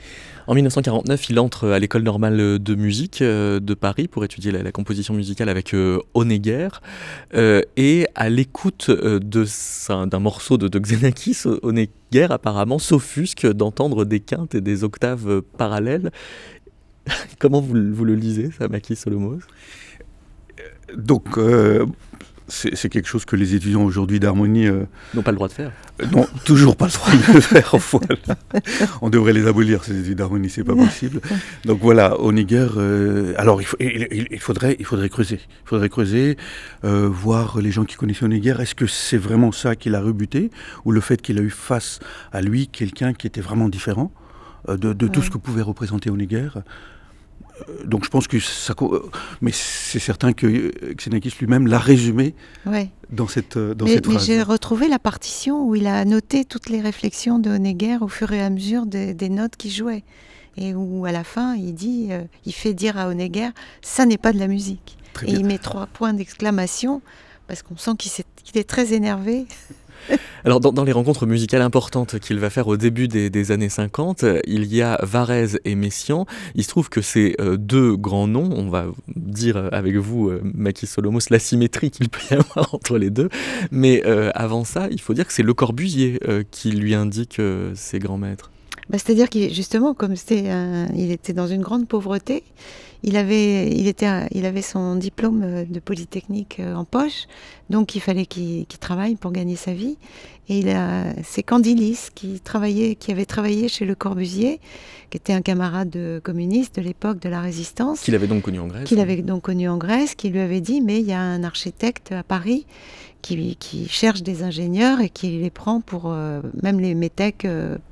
En 0.50 0.56
1949, 0.56 1.30
il 1.30 1.40
entre 1.40 1.68
à 1.68 1.78
l'école 1.78 2.02
normale 2.02 2.58
de 2.58 2.74
musique 2.74 3.22
euh, 3.22 3.60
de 3.60 3.76
Paris 3.76 4.08
pour 4.08 4.26
étudier 4.26 4.52
la, 4.52 4.72
composition 4.72 5.14
musicale 5.14 5.48
avec 5.48 5.76
euh, 5.76 6.00
Honegger. 6.16 6.70
Euh, 7.36 7.62
et 7.78 8.08
à 8.16 8.30
l'écoute 8.30 8.90
d'un 8.90 10.20
morceau 10.20 10.58
de, 10.58 10.80
Xenakis, 10.80 11.44
Honegger 11.62 12.28
apparemment 12.32 12.80
s'offusque 12.80 13.46
d'entendre 13.46 14.06
des 14.06 14.22
quintes 14.22 14.56
et 14.56 14.62
des 14.62 14.84
octaves 14.84 15.44
parallèles. 15.56 16.10
Comment 17.38 17.62
vous, 17.62 17.76
le 17.76 18.16
lisez, 18.16 18.50
ça, 18.58 18.68
Maki 18.68 18.96
Solomos? 18.96 19.42
Donc, 20.98 21.38
c'est 22.50 22.90
quelque 22.90 23.08
chose 23.08 23.26
que 23.26 23.36
les 23.36 23.56
étudiants 23.56 23.84
aujourd'hui 23.84 24.20
d'harmonie 24.20 24.68
euh, 24.68 24.86
n'ont 25.14 25.22
pas 25.22 25.32
le 25.32 25.36
droit 25.36 25.48
de 25.48 25.54
faire. 25.54 25.72
Euh, 26.02 26.06
non, 26.12 26.28
toujours 26.46 26.76
pas 26.76 26.88
le 26.88 26.92
droit 26.92 27.12
de 27.12 27.34
le 27.34 27.42
faire. 27.42 27.76
On 29.02 29.10
devrait 29.10 29.34
les 29.34 29.48
abolir 29.48 29.84
ces 29.84 30.00
études 30.00 30.18
d'harmonie, 30.18 30.50
c'est 30.50 30.64
pas 30.64 30.76
possible. 30.76 31.22
Donc 31.66 31.80
voilà, 31.82 32.20
au 32.20 32.32
Niger, 32.32 32.74
euh, 32.78 33.34
alors 33.38 33.62
il, 33.62 34.40
faudrait, 34.40 34.76
il 34.80 34.86
faudrait 34.86 35.10
creuser, 35.10 35.40
il 35.44 35.68
faudrait 35.68 35.90
creuser, 35.90 36.38
voir 36.84 37.60
les 37.60 37.72
gens 37.72 37.86
qui 37.86 37.96
connaissaient 37.96 38.26
au 38.26 38.30
Niger. 38.30 38.60
Est-ce 38.60 38.76
que 38.76 38.88
c'est 38.88 39.18
vraiment 39.18 39.52
ça 39.52 39.76
qui 39.76 39.90
l'a 39.90 40.02
rebuté, 40.02 40.50
ou 40.86 40.92
le 40.92 41.02
fait 41.02 41.22
qu'il 41.22 41.38
a 41.38 41.42
eu 41.42 41.50
face 41.50 42.00
à 42.32 42.42
lui 42.42 42.68
quelqu'un 42.68 43.14
qui 43.14 43.28
était 43.28 43.42
vraiment 43.42 43.70
différent 43.70 44.12
de, 44.68 44.94
tout 45.08 45.22
ce 45.22 45.30
que 45.30 45.38
pouvait 45.38 45.62
représenter 45.62 46.10
au 46.10 46.18
Niger? 46.18 46.58
Donc 47.86 48.06
je 48.06 48.10
pense 48.10 48.28
que 48.28 48.40
ça. 48.40 48.74
Euh, 48.82 49.00
mais 49.42 49.52
c'est 49.54 50.00
certain 50.00 50.34
que 50.34 50.72
Xenakis 50.94 51.36
lui-même 51.40 51.68
l'a 51.68 51.80
résumé 51.80 52.34
dans 53.10 53.28
cette, 53.28 53.58
euh, 53.58 53.74
dans 53.74 53.88
cette 53.88 54.06
phrase. 54.06 54.28
Mais 54.28 54.36
j'ai 54.36 54.42
retrouvé 54.42 54.88
la 54.88 55.00
partition 55.00 55.68
où 55.68 55.76
il 55.76 55.88
a 55.88 56.06
noté 56.06 56.46
toutes 56.46 56.70
les 56.70 56.82
réflexions 56.82 57.40
de 57.40 57.50
Honegger 57.50 57.98
au 58.02 58.08
fur 58.08 58.32
et 58.32 58.42
à 58.42 58.50
mesure 58.50 58.86
des, 58.86 59.30
notes 59.30 59.56
qu'il 59.58 59.72
jouait. 59.72 60.04
Et 60.58 60.74
où 60.74 61.06
à 61.06 61.12
la 61.12 61.24
fin, 61.24 61.56
il 61.56 61.74
dit, 61.74 62.08
euh, 62.12 62.24
il 62.46 62.54
fait 62.54 62.74
dire 62.74 62.98
à 62.98 63.08
Honegger, 63.08 63.50
ça 63.82 64.06
n'est 64.06 64.18
pas 64.18 64.34
de 64.34 64.40
la 64.40 64.48
musique. 64.48 64.98
et 65.26 65.32
il 65.32 65.46
met 65.46 65.58
trois 65.58 65.88
points 65.88 66.14
d'exclamation 66.14 67.02
parce 67.48 67.64
qu'on 67.64 67.78
sent 67.78 67.92
qu'il 67.98 68.58
est 68.60 68.70
très 68.70 68.94
énervé. 68.94 69.48
Alors, 70.46 70.60
dans, 70.60 70.84
les 70.84 70.92
rencontres 70.92 71.26
musicales 71.26 71.62
importantes 71.62 72.20
qu'il 72.20 72.40
va 72.40 72.50
faire 72.50 72.68
au 72.68 72.78
début 72.78 73.08
des, 73.08 73.52
années 73.52 73.70
50, 73.70 74.26
il 74.46 74.74
y 74.74 74.82
a 74.82 75.00
Varese 75.04 75.60
et 75.66 75.76
Messiaen. 75.76 76.26
Il 76.56 76.64
se 76.64 76.70
trouve 76.70 76.90
que 76.90 77.02
ces 77.02 77.36
euh, 77.40 77.58
deux 77.58 77.96
grands 77.96 78.28
noms, 78.28 78.50
on 78.56 78.70
va 78.70 78.88
dire 79.16 79.70
avec 79.72 79.96
vous, 79.96 80.30
euh, 80.30 80.42
Maki 80.44 80.88
Solomos, 80.88 81.20
la 81.30 81.40
symétrie 81.40 81.92
qu'il 81.92 82.10
peut 82.10 82.22
y 82.32 82.34
avoir 82.34 82.74
entre 82.74 82.98
les 82.98 83.10
deux. 83.10 83.30
Mais 83.72 84.04
euh, 84.06 84.32
avant 84.34 84.64
ça, 84.64 84.88
il 84.92 85.02
faut 85.02 85.14
dire 85.14 85.28
que 85.28 85.34
c'est 85.34 85.44
Le 85.44 85.54
Corbusier 85.54 86.20
qui 86.52 86.72
lui 86.72 86.94
indique 86.94 87.42
ses 87.74 88.00
grands 88.00 88.18
maîtres. 88.18 88.52
Bah, 88.90 88.98
c'est-à-dire 88.98 89.30
qu'il 89.30 89.54
justement, 89.54 89.94
comme 89.94 90.16
il 90.96 91.12
était 91.12 91.34
dans 91.34 91.48
une 91.48 91.62
grande 91.62 91.88
pauvreté, 91.88 92.44
il 93.04 93.16
avait, 93.16 93.70
il, 93.72 93.88
était, 93.88 94.28
il 94.32 94.46
avait 94.46 94.62
son 94.62 94.96
diplôme 94.96 95.42
euh, 95.44 95.66
de 95.66 95.80
Polytechnique 95.80 96.58
euh, 96.60 96.76
en 96.76 96.86
poche, 96.86 97.28
donc 97.70 97.96
il 97.96 98.02
fallait 98.02 98.26
qu'il 98.26 98.66
travaille 98.80 99.16
pour 99.16 99.32
gagner 99.32 99.56
sa 99.56 99.74
vie. 99.74 99.98
Et 100.52 100.64
c'est 101.24 101.44
Candilis 101.44 102.08
qui, 102.16 102.40
travaillait, 102.40 102.96
qui 102.96 103.12
avait 103.12 103.28
travaillé 103.28 103.68
chez 103.68 103.86
Le 103.86 103.94
Corbusier, 103.94 104.60
qui 105.12 105.18
était 105.18 105.34
un 105.34 105.44
camarade 105.44 105.96
communiste 106.24 106.78
de 106.78 106.82
l'époque 106.82 107.20
de 107.20 107.30
la 107.30 107.40
Résistance. 107.40 108.00
Qu'il 108.00 108.16
avait 108.16 108.26
donc 108.26 108.42
connu 108.42 108.60
en 108.60 108.66
Grèce. 108.66 108.86
Qu'il 108.86 109.00
avait 109.00 109.18
donc 109.18 109.44
connu 109.44 109.70
en 109.70 109.78
Grèce, 109.78 110.16
qui 110.16 110.30
lui 110.30 110.40
avait 110.40 110.60
dit, 110.60 110.82
mais 110.82 111.02
il 111.02 111.06
y 111.06 111.14
a 111.14 111.22
un 111.22 111.44
architecte 111.44 112.14
à 112.14 112.24
Paris 112.24 112.66
qui, 113.22 113.58
qui 113.58 113.88
cherche 113.90 114.24
des 114.24 114.42
ingénieurs 114.42 115.02
et 115.02 115.10
qui 115.10 115.38
les 115.38 115.52
prend 115.52 115.82
pour 115.82 116.06
euh, 116.08 116.42
même 116.64 116.80
les 116.80 116.96
métèques 116.96 117.46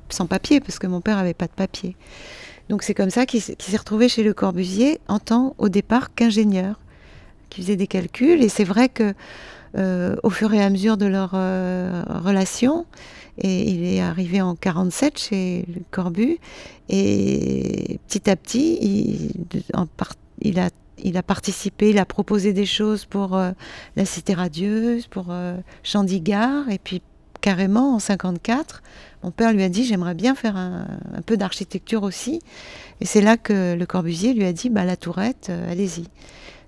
sans 0.08 0.26
papier, 0.26 0.58
parce 0.58 0.80
que 0.80 0.88
mon 0.88 1.00
père 1.00 1.18
avait 1.18 1.34
pas 1.34 1.46
de 1.46 1.52
papier. 1.52 1.94
Donc 2.68 2.82
c'est 2.82 2.94
comme 2.94 3.10
ça 3.10 3.26
qu'il 3.26 3.40
s'est 3.40 3.76
retrouvé 3.76 4.08
chez 4.08 4.22
Le 4.22 4.34
Corbusier 4.34 5.00
en 5.08 5.18
tant 5.18 5.54
au 5.58 5.68
départ 5.68 6.14
qu'ingénieur, 6.14 6.78
qui 7.50 7.62
faisait 7.62 7.76
des 7.76 7.86
calculs. 7.86 8.42
Et 8.42 8.48
c'est 8.48 8.64
vrai 8.64 8.88
que 8.88 9.14
euh, 9.76 10.16
au 10.22 10.30
fur 10.30 10.52
et 10.54 10.62
à 10.62 10.70
mesure 10.70 10.96
de 10.96 11.06
leur 11.06 11.32
euh, 11.34 12.02
relation, 12.08 12.86
et 13.38 13.70
il 13.70 13.84
est 13.84 14.00
arrivé 14.00 14.40
en 14.40 14.54
47 14.54 15.18
chez 15.18 15.64
Le 15.68 15.82
Corbu, 15.90 16.38
et 16.88 17.98
petit 18.08 18.28
à 18.28 18.36
petit, 18.36 19.32
il, 20.40 20.58
a 20.58 21.22
participé, 21.22 21.90
il 21.90 21.98
a 21.98 22.04
proposé 22.04 22.52
des 22.52 22.66
choses 22.66 23.04
pour 23.04 23.36
euh, 23.36 23.52
la 23.96 24.04
Cité 24.04 24.34
radieuse, 24.34 25.06
pour 25.06 25.32
Chandigarh, 25.82 26.68
et 26.70 26.78
puis 26.78 27.02
carrément 27.40 27.94
en 27.94 27.98
54, 27.98 28.82
mon 29.22 29.30
père 29.30 29.52
lui 29.52 29.62
a 29.62 29.68
dit 29.68 29.84
j'aimerais 29.84 30.14
bien 30.14 30.34
faire 30.34 30.56
un, 30.56 30.86
peu 31.26 31.36
d'architecture 31.36 32.02
aussi. 32.02 32.40
Et 33.00 33.04
c'est 33.04 33.20
là 33.20 33.36
que 33.36 33.74
le 33.74 33.86
Corbusier 33.86 34.34
lui 34.34 34.44
a 34.44 34.52
dit 34.52 34.70
bah, 34.70 34.84
la 34.84 34.96
tourette, 34.96 35.48
euh, 35.50 35.70
allez-y. 35.70 36.04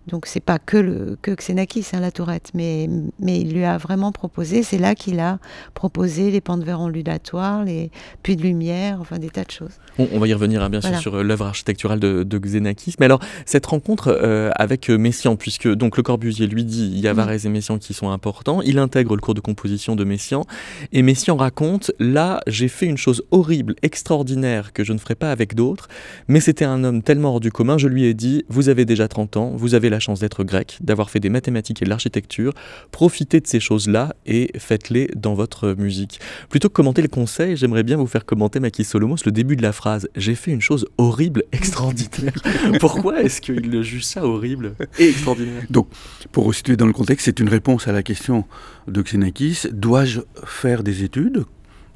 Donc 0.06 0.26
c'est 0.26 0.40
pas 0.40 0.58
que 0.58 0.76
le 0.78 1.18
que 1.20 1.30
Xenakis, 1.30 1.88
hein, 1.92 2.00
la 2.00 2.10
tourette, 2.10 2.50
mais, 2.54 2.88
mais 3.20 3.40
il 3.40 3.52
lui 3.52 3.64
a 3.64 3.76
vraiment 3.76 4.12
proposé, 4.12 4.62
c'est 4.62 4.78
là 4.78 4.94
qu'il 4.94 5.20
a 5.20 5.38
proposé 5.74 6.30
les 6.30 6.40
pans 6.40 6.56
de 6.56 6.64
verre 6.64 6.80
ondulatoires, 6.80 7.64
les 7.64 7.90
puits 8.22 8.36
de 8.36 8.42
lumière, 8.42 8.98
enfin 9.00 9.18
des 9.18 9.28
tas 9.28 9.44
de 9.44 9.50
choses. 9.50 9.74
On, 9.98 10.18
va 10.18 10.26
y 10.26 10.32
revenir 10.32 10.62
hein, 10.62 10.70
bien 10.70 10.80
sûr 10.80 10.96
sur 10.98 11.16
euh, 11.16 11.22
l'œuvre 11.22 11.46
architecturale 11.46 12.00
de, 12.00 12.38
Xenakis, 12.38 12.94
mais 12.98 13.06
alors 13.06 13.20
cette 13.44 13.66
rencontre 13.66 14.08
euh, 14.08 14.50
avec 14.54 14.88
Messiaen, 14.88 15.36
puisque 15.36 15.68
donc 15.68 15.98
le 15.98 16.02
Corbusier 16.02 16.46
lui 16.46 16.64
dit 16.64 16.90
il 16.92 17.00
y 17.00 17.06
a 17.06 17.12
Varese 17.12 17.44
et 17.44 17.50
Messiaen 17.50 17.78
qui 17.78 17.92
sont 17.92 18.10
importants, 18.10 18.62
il 18.62 18.78
intègre 18.78 19.14
le 19.14 19.20
cours 19.20 19.34
de 19.34 19.40
composition 19.40 19.96
de 19.96 20.04
Messiaen, 20.04 20.44
et 20.92 21.02
Messiaen 21.02 21.36
raconte 21.36 21.92
là 21.98 22.40
j'ai 22.46 22.68
fait 22.68 22.86
une 22.86 22.96
chose 22.96 23.22
horrible, 23.30 23.74
extraordinaire 23.82 24.72
que 24.72 24.82
je 24.82 24.94
ne 24.94 24.98
ferai 24.98 25.14
pas 25.14 25.30
avec 25.30 25.54
d'autres, 25.54 25.88
mais 26.26 26.40
c'était 26.40 26.64
un 26.64 26.82
homme 26.84 27.02
tellement 27.02 27.34
hors 27.34 27.40
du 27.40 27.52
commun, 27.52 27.76
je 27.76 27.88
lui 27.88 28.04
ai 28.06 28.14
dit 28.14 28.44
vous 28.48 28.70
avez 28.70 28.86
déjà 28.86 29.06
30 29.06 29.36
ans, 29.36 29.52
vous 29.54 29.74
avez 29.74 29.89
la 29.90 30.00
chance 30.00 30.20
d'être 30.20 30.44
grec, 30.44 30.78
d'avoir 30.80 31.10
fait 31.10 31.20
des 31.20 31.28
mathématiques 31.28 31.82
et 31.82 31.84
de 31.84 31.90
l'architecture, 31.90 32.52
profitez 32.90 33.40
de 33.40 33.46
ces 33.46 33.60
choses-là 33.60 34.14
et 34.26 34.50
faites-les 34.58 35.10
dans 35.16 35.34
votre 35.34 35.74
musique. 35.74 36.20
Plutôt 36.48 36.68
que 36.68 36.74
commenter 36.74 37.02
le 37.02 37.08
conseil, 37.08 37.56
j'aimerais 37.56 37.82
bien 37.82 37.96
vous 37.96 38.06
faire 38.06 38.24
commenter 38.24 38.60
Maki 38.60 38.84
Solomos 38.84 39.16
le 39.24 39.32
début 39.32 39.56
de 39.56 39.62
la 39.62 39.72
phrase. 39.72 40.08
J'ai 40.16 40.34
fait 40.34 40.50
une 40.50 40.60
chose 40.60 40.86
horrible, 40.98 41.44
extraordinaire. 41.52 42.32
Pourquoi 42.80 43.22
est-ce 43.22 43.40
qu'il 43.40 43.70
le 43.70 43.82
juge 43.82 44.04
ça 44.04 44.24
horrible 44.24 44.74
et 44.98 45.08
extraordinaire? 45.08 45.64
Donc, 45.70 45.88
pour 46.32 46.44
resituer 46.46 46.76
dans 46.76 46.86
le 46.86 46.92
contexte, 46.92 47.26
c'est 47.26 47.40
une 47.40 47.48
réponse 47.48 47.88
à 47.88 47.92
la 47.92 48.02
question 48.02 48.44
de 48.88 49.02
Xenakis. 49.02 49.62
Dois-je 49.72 50.20
faire 50.44 50.82
des 50.82 51.04
études? 51.04 51.44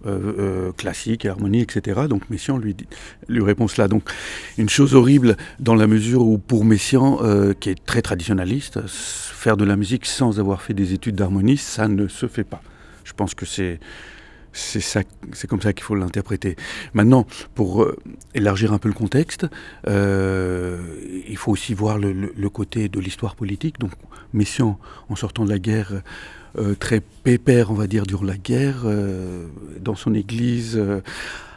Euh, 0.06 0.34
euh, 0.38 0.72
classique, 0.72 1.24
harmonie, 1.24 1.60
etc. 1.62 2.02
Donc 2.10 2.28
Messiaen 2.28 2.58
lui, 2.58 2.76
lui 3.28 3.42
répond 3.42 3.68
cela. 3.68 3.88
Donc 3.88 4.02
une 4.58 4.68
chose 4.68 4.94
horrible 4.94 5.36
dans 5.60 5.74
la 5.74 5.86
mesure 5.86 6.26
où 6.26 6.36
pour 6.36 6.66
Messiaen, 6.66 7.18
euh, 7.22 7.54
qui 7.54 7.70
est 7.70 7.84
très 7.86 8.02
traditionnaliste, 8.02 8.86
faire 8.86 9.56
de 9.56 9.64
la 9.64 9.76
musique 9.76 10.04
sans 10.04 10.38
avoir 10.38 10.60
fait 10.60 10.74
des 10.74 10.92
études 10.92 11.14
d'harmonie, 11.14 11.56
ça 11.56 11.88
ne 11.88 12.06
se 12.08 12.26
fait 12.26 12.44
pas. 12.44 12.60
Je 13.04 13.14
pense 13.14 13.34
que 13.34 13.46
c'est 13.46 13.80
c'est 14.52 14.80
ça, 14.80 15.00
c'est 15.32 15.48
comme 15.48 15.62
ça 15.62 15.72
qu'il 15.72 15.82
faut 15.84 15.96
l'interpréter. 15.96 16.54
Maintenant, 16.92 17.26
pour 17.54 17.88
élargir 18.34 18.72
un 18.72 18.78
peu 18.78 18.88
le 18.88 18.94
contexte, 18.94 19.46
il 19.86 21.36
faut 21.36 21.50
aussi 21.50 21.74
voir 21.74 21.98
le, 21.98 22.12
le 22.12 22.48
côté 22.50 22.88
de 22.88 23.00
l'histoire 23.00 23.34
politique. 23.34 23.80
Donc, 23.80 23.90
Messiaen, 24.32 24.78
en 25.08 25.16
sortant 25.16 25.44
de 25.44 25.50
la 25.50 25.58
guerre, 25.58 26.02
très 26.78 27.00
pépère, 27.00 27.70
on 27.70 27.74
va 27.74 27.86
dire, 27.86 28.06
durant 28.06 28.24
la 28.24 28.36
guerre, 28.36 28.84
dans 29.80 29.94
son 29.94 30.14
église 30.14 30.80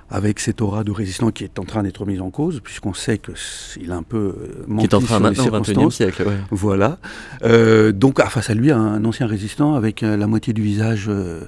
avec 0.10 0.40
cette 0.40 0.62
aura 0.62 0.84
de 0.84 0.92
résistant 0.92 1.32
qui 1.32 1.44
est 1.44 1.60
en 1.60 1.66
train 1.66 1.84
d'être 1.84 2.06
mise 2.06 2.22
en 2.22 2.30
cause, 2.30 2.62
puisqu'on 2.64 2.94
sait 2.94 3.20
qu'il 3.20 3.92
a 3.92 3.96
un 3.96 4.04
peu 4.04 4.36
menti 4.68 4.88
qui 4.88 4.96
est 4.96 4.98
en 4.98 5.02
train 5.02 5.18
sur 5.18 5.30
les 5.30 5.36
circonstances. 5.36 5.96
siècle, 5.96 6.24
ouais. 6.24 6.38
Voilà. 6.52 6.98
Euh, 7.44 7.92
donc, 7.92 8.20
ah, 8.22 8.30
face 8.30 8.50
à 8.50 8.54
lui, 8.54 8.72
un, 8.72 9.04
ancien 9.04 9.28
résistant 9.28 9.76
avec 9.76 10.04
euh, 10.04 10.16
la 10.16 10.28
moitié 10.28 10.54
du 10.54 10.62
visage 10.62 11.08
euh, 11.10 11.42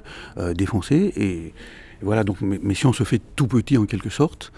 défoncé. 0.54 1.12
Et, 1.16 1.54
voilà, 2.02 2.24
donc, 2.24 2.38
mais, 2.40 2.74
si 2.74 2.86
on 2.86 2.92
se 2.92 3.04
fait 3.04 3.20
tout 3.36 3.46
petit 3.46 3.78
en 3.78 3.86
quelque 3.86 4.10
sorte, 4.10 4.52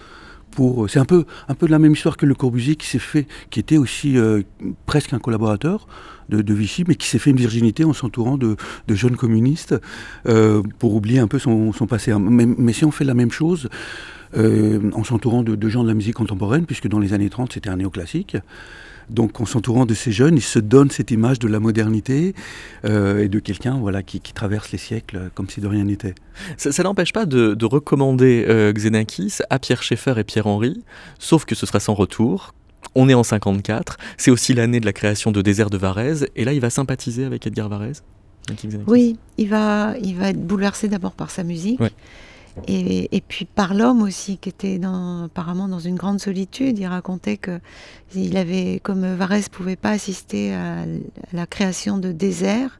c'est 0.87 0.99
un 0.99 1.05
peu, 1.05 1.25
un 1.47 1.55
peu 1.55 1.67
de 1.67 1.71
la 1.71 1.79
même 1.79 1.93
histoire 1.93 2.17
que 2.17 2.25
Le 2.25 2.35
Corbusier 2.35 2.75
qui 2.75 2.87
s'est 2.87 2.99
fait, 2.99 3.27
qui 3.49 3.59
était 3.59 3.77
aussi 3.77 4.17
presque 4.85 5.13
un 5.13 5.19
collaborateur, 5.19 5.87
de, 6.29 6.53
Vichy, 6.53 6.83
mais 6.87 6.95
qui 6.95 7.07
s'est 7.07 7.19
fait 7.19 7.31
une 7.31 7.37
virginité 7.37 7.83
en 7.83 7.93
s'entourant 7.93 8.37
de, 8.37 8.55
jeunes 8.89 9.15
communistes 9.15 9.75
euh, 10.27 10.61
pour 10.79 10.95
oublier 10.95 11.19
un 11.19 11.27
peu 11.27 11.39
son, 11.39 11.71
passé. 11.87 12.13
Mais, 12.17 12.73
si 12.73 12.85
on 12.85 12.91
fait 12.91 13.05
la 13.05 13.13
même 13.13 13.31
chose 13.31 13.69
euh, 14.35 14.91
en 14.93 15.03
s'entourant 15.03 15.43
de, 15.43 15.69
gens 15.69 15.83
de 15.83 15.87
la 15.87 15.93
musique 15.93 16.15
contemporaine, 16.15 16.65
puisque 16.65 16.87
dans 16.87 16.99
les 16.99 17.13
années 17.13 17.29
30 17.29 17.53
c'était 17.53 17.69
un 17.69 17.77
néoclassique, 17.77 18.37
donc 19.09 19.39
en 19.41 19.45
s'entourant 19.45 19.85
de 19.85 19.93
ces 19.93 20.11
jeunes, 20.11 20.37
il 20.37 20.41
se 20.41 20.59
donne 20.59 20.91
cette 20.91 21.11
image 21.11 21.39
de 21.39 21.47
la 21.47 21.59
modernité 21.59 22.33
euh, 22.85 23.23
et 23.23 23.29
de 23.29 23.39
quelqu'un 23.39 23.77
voilà, 23.77 24.03
qui, 24.03 24.19
traverse 24.21 24.71
les 24.71 24.77
siècles 24.77 25.29
comme 25.35 25.49
si 25.49 25.61
de 25.61 25.67
rien 25.67 25.83
n'était. 25.83 26.15
Ça, 26.57 26.83
n'empêche 26.83 27.13
pas 27.13 27.25
de, 27.25 27.65
recommander 27.65 28.45
Xenakis 28.73 29.39
à 29.49 29.59
Pierre 29.59 29.83
Schaeffer 29.83 30.15
et 30.17 30.23
Pierre 30.23 30.47
Henry, 30.47 30.83
sauf 31.19 31.45
que 31.45 31.55
ce 31.55 31.65
sera 31.65 31.79
sans 31.79 31.93
retour, 31.93 32.53
on 32.95 33.09
est 33.09 33.13
en 33.13 33.23
54, 33.23 33.97
c'est 34.17 34.31
aussi 34.31 34.53
l'année 34.53 34.79
de 34.79 34.85
la 34.85 34.93
création 34.93 35.31
de 35.31 35.41
Désert 35.41 35.69
de 35.69 35.77
Varèse, 35.77 36.27
et 36.35 36.45
là 36.45 36.53
il 36.53 36.59
va 36.59 36.69
sympathiser 36.69 37.25
avec 37.25 37.45
Edgar 37.47 37.69
Varèse. 37.69 38.03
Oui, 38.87 39.17
il 39.37 39.47
va, 39.47 39.93
il 40.01 40.15
va 40.17 40.29
être 40.29 40.45
bouleversé 40.45 40.89
d'abord 40.89 41.13
par 41.13 41.31
sa 41.31 41.43
musique, 41.43 41.79
et, 42.67 43.23
puis 43.27 43.45
par 43.45 43.73
l'homme 43.73 44.01
aussi, 44.01 44.37
qui 44.37 44.49
était 44.49 44.79
apparemment 45.25 45.67
dans 45.67 45.79
une 45.79 45.95
grande 45.95 46.19
solitude. 46.19 46.77
Il 46.77 46.85
racontait 46.87 47.37
que 47.37 47.59
il 48.15 48.37
avait, 48.37 48.79
comme 48.83 49.15
Varèse 49.15 49.49
pouvait 49.49 49.75
pas 49.75 49.91
assister 49.91 50.53
à 50.53 50.85
la 51.31 51.47
création 51.47 51.97
de 51.97 52.11
Désert, 52.11 52.77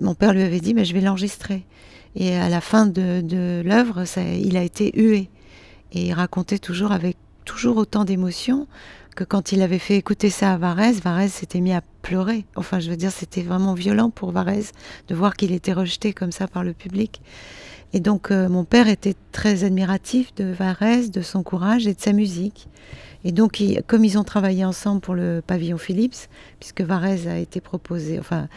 mon 0.00 0.14
père 0.14 0.32
lui 0.32 0.42
avait 0.42 0.60
dit, 0.60 0.74
mais 0.74 0.84
je 0.84 0.94
vais 0.94 1.00
l'enregistrer. 1.00 1.64
Et 2.14 2.36
à 2.36 2.48
la 2.48 2.60
fin 2.60 2.86
de, 2.86 3.20
de 3.20 3.62
l'œuvre, 3.64 4.04
il 4.18 4.56
a 4.56 4.62
été 4.62 4.92
hué. 4.94 5.30
Et 5.92 6.06
il 6.06 6.12
racontait 6.12 6.58
toujours 6.58 6.92
avec 6.92 7.16
toujours 7.44 7.76
autant 7.76 8.04
d'émotions 8.04 8.66
que 9.14 9.24
quand 9.24 9.52
il 9.52 9.60
avait 9.62 9.78
fait 9.78 9.96
écouter 9.96 10.30
ça 10.30 10.52
à 10.52 10.56
Varese, 10.56 11.02
Varese 11.02 11.32
s'était 11.32 11.60
mis 11.60 11.72
à 11.72 11.82
pleurer. 12.02 12.46
Enfin, 12.56 12.80
je 12.80 12.90
veux 12.90 12.96
dire, 12.96 13.12
c'était 13.12 13.42
vraiment 13.42 13.74
violent 13.74 14.10
pour 14.10 14.30
Varese 14.30 14.72
de 15.08 15.14
voir 15.14 15.36
qu'il 15.36 15.52
était 15.52 15.72
rejeté 15.72 16.12
comme 16.12 16.32
ça 16.32 16.48
par 16.48 16.64
le 16.64 16.72
public. 16.72 17.20
Et 17.92 18.00
donc, 18.00 18.30
euh, 18.30 18.48
mon 18.48 18.64
père 18.64 18.88
était 18.88 19.14
très 19.32 19.64
admiratif 19.64 20.34
de 20.34 20.44
Varese, 20.44 21.10
de 21.10 21.22
son 21.22 21.42
courage 21.42 21.86
et 21.86 21.94
de 21.94 22.00
sa 22.00 22.12
musique. 22.12 22.68
Et 23.24 23.30
donc, 23.30 23.62
comme 23.86 24.04
ils 24.04 24.18
ont 24.18 24.24
travaillé 24.24 24.64
ensemble 24.64 25.00
pour 25.00 25.14
le 25.14 25.42
pavillon 25.46 25.78
Philips, 25.78 26.28
puisque 26.58 26.80
Varese 26.80 27.28
a 27.28 27.38
été 27.38 27.60
proposé, 27.60 28.18
enfin, 28.18 28.48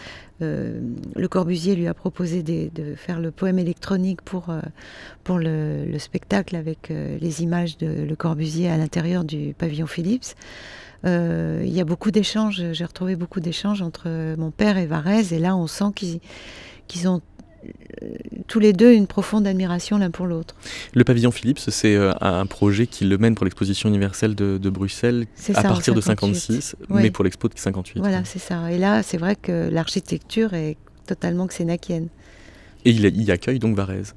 euh, 0.42 0.82
le 1.16 1.28
Corbusier 1.28 1.76
lui 1.76 1.88
a 1.88 1.94
proposé 1.94 2.44
de, 2.44 2.96
faire 2.96 3.20
le 3.20 3.32
poème 3.32 3.60
électronique 3.60 4.22
pour, 4.22 4.50
euh, 4.50 4.60
pour 5.24 5.40
le, 5.40 5.98
spectacle 5.98 6.56
avec 6.56 6.92
euh, 6.92 7.18
les 7.22 7.42
images 7.42 7.78
de 7.78 8.04
Le 8.04 8.16
Corbusier 8.16 8.70
à 8.70 8.78
l'intérieur 8.78 9.24
du 9.24 9.54
pavillon 9.58 9.88
Philips. 9.88 10.36
Il 11.04 11.72
y 11.72 11.80
a 11.80 11.86
beaucoup 11.86 12.10
d'échanges, 12.10 12.64
j'ai 12.72 12.84
retrouvé 12.84 13.16
beaucoup 13.16 13.40
d'échanges 13.40 13.84
entre 13.84 14.36
mon 14.38 14.50
père 14.50 14.80
et 14.80 14.88
Varese, 14.88 15.34
et 15.34 15.38
là 15.38 15.56
on 15.56 15.68
sent 15.68 15.92
qu'ils 15.94 17.08
ont 17.08 17.22
tous 18.48 18.60
les 18.60 18.74
deux 18.74 18.94
une 18.94 19.08
profonde 19.08 19.48
admiration 19.48 19.98
l'un 19.98 20.12
pour 20.12 20.26
l'autre. 20.26 20.56
Le 20.94 21.04
pavillon 21.04 21.32
Philips, 21.32 21.60
c'est 21.60 21.96
euh, 21.96 22.14
un 22.22 22.46
projet 22.46 22.88
qui 22.88 23.06
le 23.06 23.18
mène 23.18 23.36
pour 23.36 23.46
l'exposition 23.46 23.90
universelle 23.90 24.36
de, 24.36 24.70
Bruxelles 24.70 25.28
à 25.54 25.64
partir 25.64 25.94
de 25.94 26.02
56, 26.02 26.76
mais 26.90 27.12
pour 27.12 27.24
l'expo 27.24 27.48
de 27.48 27.58
58. 27.58 28.00
Voilà, 28.00 28.26
c'est 28.26 28.40
ça. 28.40 28.72
Et 28.72 28.78
là, 28.78 29.04
c'est 29.04 29.18
vrai 29.18 29.36
que 29.36 29.70
l'architecture 29.70 30.54
est 30.54 30.78
totalement 31.06 31.48
xénakienne. 31.48 32.08
Et 32.84 32.92
il, 32.92 33.24
y 33.24 33.32
accueille 33.32 33.60
donc 33.60 33.76
Varèse. 33.76 34.16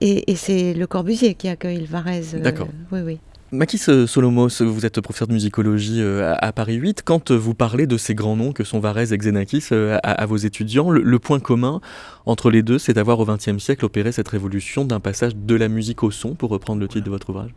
Et, 0.00 0.34
c'est 0.36 0.74
Le 0.74 0.86
Corbusier 0.86 1.34
qui 1.34 1.48
accueille 1.48 1.84
Varèse. 1.86 2.34
Euh, 2.34 2.40
D'accord. 2.40 2.68
oui, 2.92 3.00
oui. 3.04 3.18
Makis 3.52 3.78
Solomos, 4.06 4.62
vous 4.62 4.86
êtes 4.86 5.00
professeur 5.00 5.28
de 5.28 5.32
musicologie 5.32 6.00
euh, 6.00 6.34
à 6.38 6.52
Paris 6.52 6.74
8. 6.74 7.02
Quand 7.04 7.30
vous 7.30 7.54
parlez 7.54 7.86
de 7.86 7.96
ces 7.96 8.14
grands 8.14 8.36
noms 8.36 8.52
que 8.52 8.64
sont 8.64 8.80
Varese 8.80 9.12
et 9.12 9.18
Xenakis 9.18 9.68
euh, 9.70 9.98
à, 10.02 10.26
vos 10.26 10.36
étudiants, 10.36 10.90
le, 10.90 11.18
point 11.18 11.40
commun 11.40 11.80
entre 12.26 12.50
les 12.50 12.62
deux, 12.62 12.78
c'est 12.78 12.94
d'avoir 12.94 13.20
au 13.20 13.26
XXe 13.26 13.58
siècle 13.58 13.84
opéré 13.84 14.12
cette 14.12 14.28
révolution 14.28 14.84
d'un 14.84 14.98
passage 14.98 15.36
de 15.36 15.54
la 15.54 15.68
musique 15.68 16.02
au 16.02 16.10
son, 16.10 16.34
pour 16.34 16.50
reprendre 16.50 16.80
le 16.80 16.88
titre 16.88 17.04
de 17.04 17.10
votre 17.10 17.30
ouvrage 17.30 17.50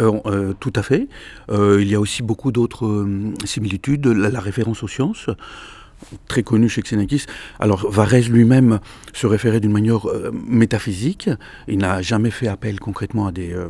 euh, 0.00 0.52
tout 0.58 0.72
à 0.74 0.82
fait. 0.82 1.06
il 1.50 1.88
y 1.88 1.94
a 1.94 2.00
aussi 2.00 2.22
beaucoup 2.24 2.50
d'autres 2.50 3.06
similitudes. 3.44 4.06
la, 4.06 4.40
référence 4.40 4.82
aux 4.82 4.88
sciences 4.88 5.28
très 6.26 6.42
connu 6.42 6.68
chez 6.68 6.82
Xenakis. 6.82 7.26
Alors 7.58 7.90
Varese 7.90 8.28
lui-même 8.28 8.80
se 9.12 9.26
référait 9.26 9.60
d'une 9.60 9.72
manière 9.72 10.08
euh, 10.08 10.30
métaphysique. 10.32 11.30
Il 11.66 11.78
n'a 11.78 12.02
jamais 12.02 12.30
fait 12.30 12.48
appel 12.48 12.80
concrètement 12.80 13.30
euh, 13.36 13.68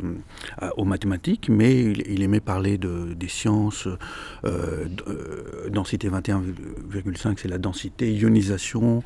aux 0.77 0.85
mathématiques, 0.85 1.49
mais 1.49 1.81
il, 1.81 2.21
aimait 2.21 2.39
parler 2.39 2.77
de, 2.77 3.13
des 3.13 3.27
sciences. 3.27 3.87
Euh, 4.45 4.85
densité 5.69 6.09
21,5, 6.09 7.35
c'est 7.41 7.47
la 7.47 7.57
densité, 7.57 8.13
ionisation. 8.13 9.03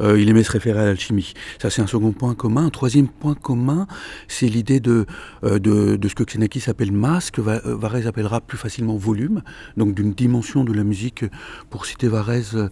il 0.00 0.28
aimait 0.28 0.42
se 0.42 0.52
référer 0.52 0.80
à 0.80 0.84
l'alchimie. 0.84 1.34
Ça, 1.60 1.70
c'est 1.70 1.82
un 1.82 1.86
second 1.86 2.12
point 2.12 2.34
commun. 2.34 2.66
Un 2.66 2.70
troisième 2.70 3.08
point 3.08 3.34
commun, 3.34 3.86
c'est 4.28 4.46
l'idée 4.46 4.80
de, 4.80 5.06
de, 5.42 5.96
de, 5.96 6.08
ce 6.08 6.14
que 6.14 6.24
Xenakis 6.24 6.68
appelle 6.68 6.92
masse, 6.92 7.30
que 7.30 7.40
Varese 7.40 8.06
appellera 8.06 8.40
plus 8.40 8.58
facilement 8.58 8.96
volume, 8.96 9.42
donc 9.76 9.94
d'une 9.94 10.12
dimension 10.12 10.64
de 10.64 10.72
la 10.72 10.84
musique, 10.84 11.24
pour 11.70 11.86
citer 11.86 12.08
Varese, 12.08 12.63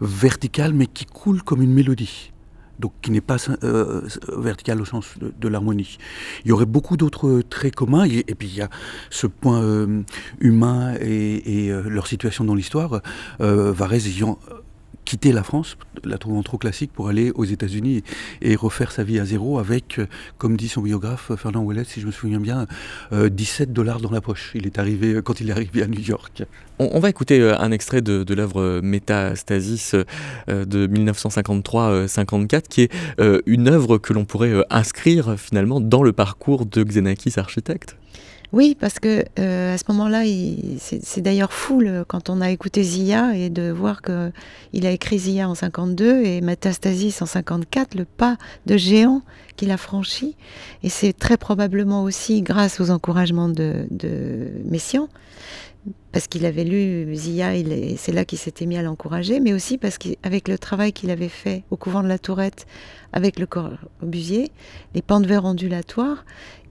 verticale, 0.00 0.72
mais 0.72 0.86
qui 0.86 1.06
coule 1.06 1.42
comme 1.42 1.62
une 1.62 1.72
mélodie. 1.72 2.32
Donc 2.80 2.94
qui 3.02 3.10
n'est 3.10 3.20
pas 3.20 3.36
euh, 3.62 4.00
verticale 4.38 4.80
au 4.80 4.86
sens 4.86 5.14
de, 5.20 5.48
l'harmonie. 5.48 5.98
Il 6.44 6.48
y 6.48 6.52
aurait 6.52 6.66
beaucoup 6.66 6.96
d'autres 6.96 7.42
traits 7.42 7.74
communs, 7.74 8.04
et, 8.04 8.22
puis 8.22 8.48
il 8.48 8.56
y 8.56 8.62
a 8.62 8.70
ce 9.10 9.26
point 9.26 9.62
euh, 9.62 10.02
humain 10.40 10.94
et, 10.98 11.70
euh, 11.70 11.82
leur 11.88 12.06
situation 12.06 12.44
dans 12.44 12.54
l'histoire. 12.54 13.02
Varese 13.38 14.06
ayant 14.06 14.38
quitter 15.10 15.32
la 15.32 15.42
France, 15.42 15.76
la 16.04 16.18
trouvant 16.18 16.44
trop 16.44 16.56
classique, 16.56 16.92
pour 16.92 17.08
aller 17.08 17.32
aux 17.34 17.44
États-Unis 17.44 18.04
et, 18.42 18.54
refaire 18.54 18.92
sa 18.92 19.02
vie 19.02 19.18
à 19.18 19.24
zéro 19.24 19.58
avec, 19.58 19.98
euh, 19.98 20.06
comme 20.38 20.56
dit 20.56 20.68
son 20.68 20.82
biographe 20.82 21.32
Fernand 21.34 21.64
Ouellet, 21.64 21.82
si 21.82 22.00
je 22.00 22.06
me 22.06 22.12
souviens 22.12 22.38
bien, 22.38 22.68
17 23.10 23.70
euh, 23.70 23.72
dollars 23.72 24.00
dans 24.00 24.12
la 24.12 24.20
poche. 24.20 24.52
Il 24.54 24.66
est 24.66 24.78
arrivé 24.78 25.14
euh, 25.14 25.20
quand 25.20 25.40
il 25.40 25.48
est 25.48 25.52
arrivé 25.52 25.82
à 25.82 25.88
New 25.88 25.98
York. 25.98 26.44
On, 26.78 27.00
va 27.00 27.10
écouter 27.10 27.42
un 27.42 27.72
extrait 27.72 28.02
de, 28.02 28.34
l'œuvre 28.34 28.80
Métastasis 28.82 29.96
de 30.46 30.86
1953-54, 30.86 32.62
qui 32.68 32.82
est 32.82 32.92
une 33.46 33.68
œuvre 33.68 33.98
que 33.98 34.14
l'on 34.14 34.24
pourrait 34.24 34.64
inscrire 34.70 35.38
finalement 35.38 35.80
dans 35.80 36.02
le 36.02 36.12
parcours 36.12 36.64
de 36.64 36.82
Xenakis 36.82 37.34
architecte. 37.36 37.96
Oui, 38.52 38.76
parce 38.78 38.98
que 38.98 39.24
euh, 39.38 39.74
à 39.74 39.78
ce 39.78 39.84
moment-là, 39.88 40.22
c'est 40.78 41.20
d'ailleurs 41.20 41.52
fou 41.52 41.82
quand 42.08 42.30
on 42.30 42.40
a 42.40 42.50
écouté 42.50 42.82
Zia 42.82 43.36
et 43.36 43.48
de 43.48 43.70
voir 43.70 44.02
que 44.02 44.32
il 44.72 44.86
a 44.86 44.90
écrit 44.90 45.18
Zia 45.18 45.48
en 45.48 45.54
52 45.54 46.24
et 46.24 46.40
Metastasis 46.40 47.22
en 47.22 47.26
54, 47.26 47.94
le 47.94 48.04
pas 48.04 48.36
de 48.66 48.76
géant 48.76 49.22
qu'il 49.56 49.70
a 49.70 49.76
franchi. 49.76 50.36
Et 50.82 50.88
c'est 50.88 51.12
très 51.12 51.36
probablement 51.36 52.02
aussi 52.02 52.42
grâce 52.42 52.80
aux 52.80 52.90
encouragements 52.90 53.48
de, 53.48 53.86
de 53.90 54.48
parce 56.12 56.26
qu'il 56.26 56.44
avait 56.44 56.64
lu 56.64 57.14
Zia, 57.14 57.54
et 57.56 57.94
c'est 57.96 58.12
là 58.12 58.24
qu'il 58.24 58.38
s'était 58.38 58.66
mis 58.66 58.76
à 58.76 58.82
l'encourager, 58.82 59.38
mais 59.38 59.52
aussi 59.52 59.78
parce 59.78 59.96
qu'avec 59.96 60.48
le 60.48 60.58
travail 60.58 60.92
qu'il 60.92 61.10
avait 61.10 61.28
fait 61.28 61.62
au 61.70 61.76
couvent 61.76 62.02
de 62.02 62.08
la 62.08 62.18
Tourette 62.18 62.66
avec 63.12 63.38
le 63.38 63.46
Corbusier, 63.46 64.50
les 64.94 65.02
pentes 65.02 65.30
ondulatoires, 65.30 66.24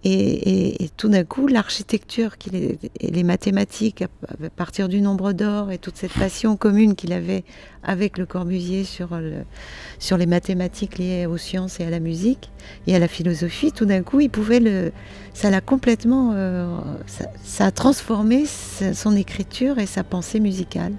et, 0.05 0.89
tout 0.95 1.09
d'un 1.09 1.25
coup, 1.25 1.47
l'architecture 1.47 2.35
et 2.53 3.11
les 3.11 3.23
mathématiques, 3.23 4.01
à 4.01 4.49
partir 4.55 4.87
du 4.87 5.01
nombre 5.01 5.33
d'or 5.33 5.71
et 5.71 5.77
toute 5.77 5.97
cette 5.97 6.13
passion 6.13 6.55
commune 6.55 6.95
qu'il 6.95 7.11
avait 7.11 7.43
avec 7.83 8.17
le 8.17 8.25
Corbusier 8.25 8.85
sur, 8.85 9.17
le, 9.17 9.43
sur 9.99 10.17
les 10.17 10.25
mathématiques 10.25 10.97
liées 10.97 11.25
aux 11.25 11.37
sciences 11.37 11.79
et 11.81 11.83
à 11.83 11.89
la 11.89 11.99
musique 11.99 12.49
et 12.87 12.95
à 12.95 12.99
la 12.99 13.09
philosophie, 13.09 13.73
tout 13.73 13.85
d'un 13.85 14.01
coup, 14.01 14.21
il 14.21 14.29
pouvait 14.29 14.61
le, 14.61 14.93
ça 15.33 15.49
l'a 15.49 15.61
complètement, 15.61 16.31
euh, 16.33 16.77
ça 17.43 17.65
a 17.65 17.71
transformé 17.71 18.45
son 18.45 19.15
écriture 19.15 19.79
et 19.79 19.85
sa 19.85 20.03
pensée 20.03 20.39
musicale. 20.39 20.93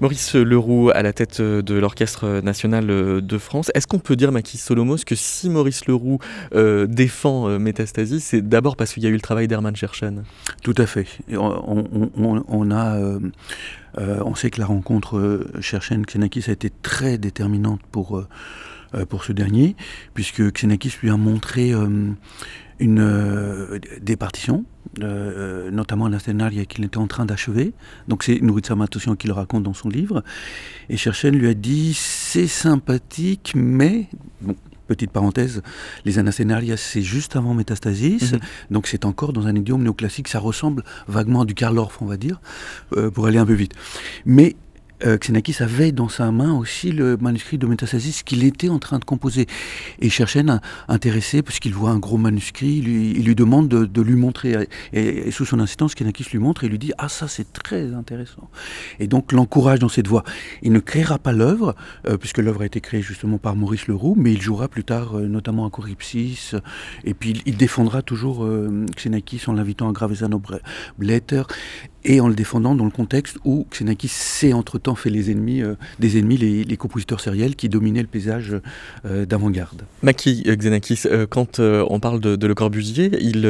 Maurice 0.00 0.34
Leroux 0.34 0.90
à 0.94 1.02
la 1.02 1.12
tête 1.12 1.42
de 1.42 1.74
l'Orchestre 1.74 2.40
national 2.42 2.86
de 2.86 3.38
France. 3.38 3.70
Est-ce 3.74 3.86
qu'on 3.86 3.98
peut 3.98 4.16
dire, 4.16 4.32
Makis 4.32 4.56
Solomos, 4.56 5.04
que 5.06 5.14
si 5.14 5.50
Maurice 5.50 5.86
Leroux 5.86 6.18
euh, 6.54 6.86
défend 6.86 7.48
euh, 7.48 7.58
Métastasie, 7.58 8.20
c'est 8.20 8.40
d'abord 8.40 8.76
parce 8.76 8.94
qu'il 8.94 9.02
y 9.02 9.06
a 9.06 9.10
eu 9.10 9.14
le 9.14 9.20
travail 9.20 9.46
d'Hermann 9.46 9.76
Scherchen? 9.76 10.24
Tout 10.62 10.74
à 10.78 10.86
fait. 10.86 11.06
On, 11.36 12.70
a, 12.70 12.96
euh, 12.96 13.20
on 13.96 14.34
sait 14.34 14.50
que 14.50 14.60
la 14.60 14.66
rencontre 14.66 15.46
Scherchen-Xenakis 15.60 16.44
a 16.48 16.52
été 16.52 16.70
très 16.70 17.18
déterminante 17.18 17.80
pour, 17.92 18.24
pour 19.08 19.24
ce 19.24 19.32
dernier, 19.32 19.76
puisque 20.14 20.42
Xenakis 20.50 20.94
lui 21.02 21.10
a 21.10 21.16
montré 21.18 21.74
une, 22.80 23.78
des 24.00 24.16
partitions 24.16 24.64
euh, 24.98 25.04
euh, 25.04 25.70
notamment 25.70 26.06
un 26.06 26.18
scénario 26.18 26.64
qu'il 26.64 26.84
était 26.84 26.98
en 26.98 27.06
train 27.06 27.24
d'achever. 27.24 27.72
Donc 28.08 28.24
c'est 28.24 28.40
Nouritsa 28.40 28.74
Matosian 28.74 29.14
qui 29.14 29.28
le 29.28 29.32
raconte 29.32 29.62
dans 29.62 29.72
son 29.72 29.88
livre. 29.88 30.24
Et 30.88 30.96
Cherchen 30.96 31.36
lui 31.36 31.48
a 31.48 31.54
dit 31.54 31.94
c'est 31.94 32.48
sympathique, 32.48 33.52
mais 33.54 34.08
petite 34.88 35.12
parenthèse, 35.12 35.62
les 36.04 36.18
anascénarias, 36.18 36.76
c'est 36.76 37.02
juste 37.02 37.36
avant 37.36 37.54
Métastasis, 37.54 38.32
mhm. 38.32 38.40
donc 38.72 38.88
c'est 38.88 39.04
encore 39.04 39.32
dans 39.32 39.46
un 39.46 39.54
idiome 39.54 39.84
néoclassique, 39.84 40.26
ça 40.26 40.40
ressemble 40.40 40.82
vaguement 41.06 41.42
à 41.42 41.44
du 41.44 41.54
Karl 41.54 41.78
Orff, 41.78 42.02
on 42.02 42.06
va 42.06 42.16
dire, 42.16 42.40
euh, 42.96 43.08
pour 43.08 43.26
aller 43.26 43.38
un 43.38 43.46
peu 43.46 43.52
vite. 43.52 43.74
Mais 44.26 44.56
euh, 45.04 45.18
Xenakis 45.18 45.56
avait 45.60 45.92
dans 45.92 46.08
sa 46.08 46.30
main 46.30 46.52
aussi 46.52 46.92
le 46.92 47.16
manuscrit 47.16 47.58
de 47.58 47.66
Métastasis 47.66 48.22
qu'il 48.22 48.44
était 48.44 48.68
en 48.68 48.78
train 48.78 48.98
de 48.98 49.04
composer. 49.04 49.46
Et 50.00 50.10
Cherchen, 50.10 50.60
intéressé, 50.88 51.42
parce 51.42 51.58
qu'il 51.58 51.74
voit 51.74 51.90
un 51.90 51.98
gros 51.98 52.18
manuscrit, 52.18 52.82
il 52.84 53.24
lui, 53.24 53.34
demande 53.34 53.68
de, 53.68 54.02
lui 54.02 54.16
montrer. 54.16 54.68
Et, 54.92 55.30
sous 55.30 55.44
son 55.44 55.60
insistance, 55.60 55.94
Xenakis 55.94 56.26
lui 56.32 56.38
montre 56.38 56.64
et 56.64 56.68
lui 56.68 56.78
dit 56.78 56.92
Ah, 56.98 57.08
ça, 57.08 57.28
c'est 57.28 57.52
très 57.52 57.92
intéressant. 57.94 58.50
Et 58.98 59.06
donc 59.06 59.32
l'encourage 59.32 59.78
dans 59.78 59.88
cette 59.88 60.08
voie. 60.08 60.24
Il 60.62 60.72
ne 60.72 60.80
créera 60.80 61.18
pas 61.18 61.32
l'œuvre, 61.32 61.74
euh, 62.06 62.16
puisque 62.16 62.38
l'œuvre 62.38 62.62
a 62.62 62.66
été 62.66 62.80
créée 62.80 63.02
justement 63.02 63.38
par 63.38 63.56
Maurice 63.56 63.86
Leroux, 63.86 64.14
mais 64.18 64.32
il 64.32 64.42
jouera 64.42 64.68
plus 64.68 64.84
tard, 64.84 65.16
euh, 65.16 65.26
notamment 65.26 65.66
à 65.66 65.70
Corypsis. 65.70 66.52
Et 67.04 67.14
puis 67.14 67.42
il, 67.46 67.56
défendra 67.56 68.02
toujours 68.02 68.48
Xenakis 68.96 69.42
en 69.46 69.52
l'invitant 69.52 69.88
à 69.88 69.92
Gravesano 69.92 70.40
Blätter 70.98 71.42
et 72.04 72.20
en 72.20 72.28
le 72.28 72.34
défendant 72.34 72.74
dans 72.74 72.84
le 72.84 72.90
contexte 72.90 73.38
où 73.44 73.66
Xenakis 73.70 74.08
s'est 74.08 74.52
entre-temps 74.52 74.94
fait 74.94 75.10
les 75.10 75.30
ennemis, 75.30 75.62
euh, 75.62 75.74
des 75.98 76.18
ennemis, 76.18 76.36
les, 76.36 76.76
compositeurs 76.76 77.20
sériels 77.20 77.56
qui 77.56 77.68
dominaient 77.68 78.00
le 78.00 78.08
paysage 78.08 78.56
euh, 79.04 79.26
d'avant-garde. 79.26 79.82
Maki 80.02 80.44
euh, 80.46 80.56
Xenakis, 80.56 81.02
quand 81.28 81.60
on 81.60 82.00
parle 82.00 82.20
de, 82.20 82.46
Le 82.46 82.54
Corbusier, 82.54 83.10
il 83.20 83.46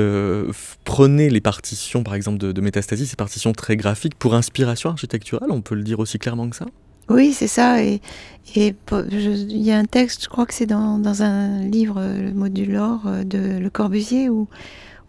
prenait 0.84 1.28
les 1.28 1.40
partitions, 1.40 2.02
par 2.02 2.14
exemple, 2.14 2.38
de, 2.38 2.52
de 2.52 2.60
Métastasie, 2.60 3.06
ces 3.06 3.16
partitions 3.16 3.52
très 3.52 3.76
graphiques, 3.76 4.14
pour 4.16 4.34
inspiration 4.34 4.90
architecturale, 4.90 5.50
on 5.50 5.60
peut 5.60 5.74
le 5.74 5.82
dire 5.82 6.00
aussi 6.00 6.18
clairement 6.18 6.48
que 6.48 6.56
ça? 6.56 6.66
Oui, 7.08 7.32
c'est 7.32 7.48
ça. 7.48 7.82
Et 7.82 8.00
il 8.54 8.74
y 9.50 9.72
a 9.72 9.78
un 9.78 9.84
texte, 9.84 10.24
je 10.24 10.28
crois 10.28 10.46
que 10.46 10.54
c'est 10.54 10.66
dans, 10.66 10.98
dans, 10.98 11.22
un 11.22 11.64
livre, 11.64 12.00
Le 12.00 12.32
module 12.32 12.76
or 12.76 13.02
de 13.24 13.58
Le 13.58 13.70
Corbusier, 13.70 14.28
où 14.28 14.48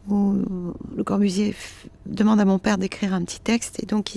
où 0.09 0.35
le 0.95 1.03
Corbusier 1.03 1.55
demande 2.05 2.39
à 2.39 2.45
mon 2.45 2.59
père 2.59 2.77
d'écrire 2.77 3.13
un 3.13 3.23
petit 3.23 3.39
texte 3.39 3.81
et 3.81 3.85
donc 3.85 4.13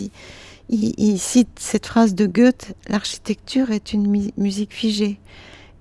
il, 0.69 1.19
cite 1.19 1.59
cette 1.59 1.87
phrase 1.87 2.15
de 2.15 2.27
Goethe 2.27 2.75
l'architecture 2.89 3.71
est 3.71 3.93
une 3.93 4.31
musique 4.37 4.73
figée. 4.73 5.19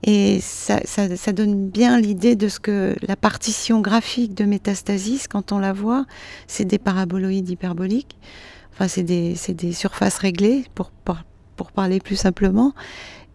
Et 0.05 0.41
ça, 0.41 1.07
donne 1.31 1.69
bien 1.69 1.97
l'idée 1.97 2.35
de 2.35 2.49
ce 2.49 2.59
que 2.59 2.93
la 3.07 3.15
partition 3.15 3.79
graphique 3.79 4.33
de 4.33 4.43
Métastasis, 4.43 5.29
quand 5.29 5.53
on 5.53 5.59
la 5.59 5.71
voit, 5.71 6.05
c'est 6.45 6.65
des 6.65 6.77
paraboloïdes 6.77 7.49
hyperboliques. 7.49 8.17
Enfin, 8.73 8.89
c'est 8.89 9.03
des, 9.03 9.71
surfaces 9.71 10.17
réglées, 10.17 10.65
pour 10.75 10.91
parler 11.71 12.01
plus 12.01 12.17
simplement 12.17 12.73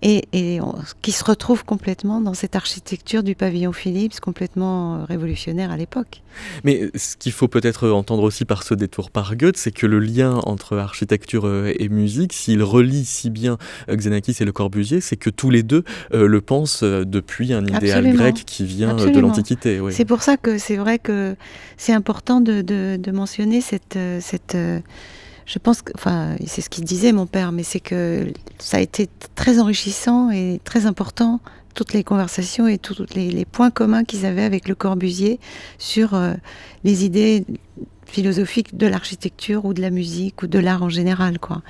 et, 0.03 0.61
qui 1.03 1.13
se 1.13 1.25
retrouve 1.25 1.65
complètement 1.65 2.21
dans 2.21 2.35
cette 2.35 2.55
architecture 2.55 3.23
du 3.23 3.35
pavillon 3.35 3.73
Philips, 3.73 4.21
complètement 4.21 4.97
euh, 4.97 5.05
révolutionnaire 5.05 5.73
à 5.73 5.77
l'époque. 5.77 6.23
Mais 6.63 6.91
ce 6.95 7.17
qu'il 7.17 7.33
faut 7.33 7.49
peut-être 7.49 7.89
entendre 7.91 8.23
aussi 8.23 8.45
par 8.45 8.63
ce 8.63 8.75
détour 8.75 9.11
par 9.11 9.35
Goethe, 9.35 9.57
c'est 9.57 9.73
que 9.73 9.87
le 9.87 9.99
lien 9.99 10.41
entre 10.45 10.77
architecture 10.77 11.47
euh, 11.47 11.75
et 11.79 11.89
musique, 11.89 12.33
s'il 12.33 12.63
relie 12.63 13.05
si 13.05 13.31
bien 13.31 13.59
euh, 13.89 13.97
Xenakis 13.97 14.37
et 14.41 14.45
Le 14.45 14.53
Corbusier, 14.53 15.01
c'est 15.01 15.17
que 15.17 15.31
tous 15.31 15.51
les 15.51 15.63
deux 15.63 15.85
le 16.13 16.41
pensent 16.41 16.83
depuis 16.83 17.53
un 17.53 17.67
idéal 17.67 18.13
grec 18.15 18.45
qui 18.47 18.65
vient 18.65 18.95
de 18.95 19.21
l'Antiquité. 19.21 19.81
C'est 19.91 20.05
pour 20.05 20.23
ça 20.23 20.37
que 20.37 20.59
c'est 20.59 20.77
vrai 20.77 20.99
que 20.99 21.37
c'est 21.77 21.93
important 21.93 22.41
de, 22.41 22.63
de, 22.63 23.11
mentionner 23.11 23.61
cette... 23.61 23.99
cette 24.21 24.57
je 25.49 25.59
pense 25.59 25.81
que, 25.81 25.93
enfin, 25.95 26.37
c'est 26.47 26.61
ce 26.61 26.69
qu'il 26.69 26.85
disait 26.85 27.13
mon 27.13 27.27
père, 27.27 27.53
mais 27.53 27.63
c'est 27.63 27.81
que 27.81 28.31
ça 28.59 28.77
a 28.77 28.81
été 28.81 29.09
très 29.35 29.59
enrichissant 29.59 30.31
et 30.31 30.61
très 30.63 30.85
important 30.85 31.41
toutes 31.75 31.95
les 31.95 32.05
conversations 32.05 32.69
et 32.69 32.77
tous 32.77 33.03
les, 33.15 33.45
points 33.47 33.71
communs 33.71 34.05
qu'ils 34.05 34.27
avaient 34.27 34.45
avec 34.45 34.69
Le 34.69 34.75
Corbusier 34.75 35.41
sur 35.79 36.15
euh, 36.15 36.35
les 36.85 37.05
idées 37.05 37.45
philosophiques 38.05 38.77
de 38.77 38.87
l'architecture 38.87 39.65
ou 39.65 39.73
de 39.73 39.81
la 39.81 39.91
musique 39.91 40.43
ou 40.43 40.49
de 40.49 40.59
l'art 40.59 40.83
en 40.83 40.89
général, 40.89 41.39
quoi. 41.39 41.63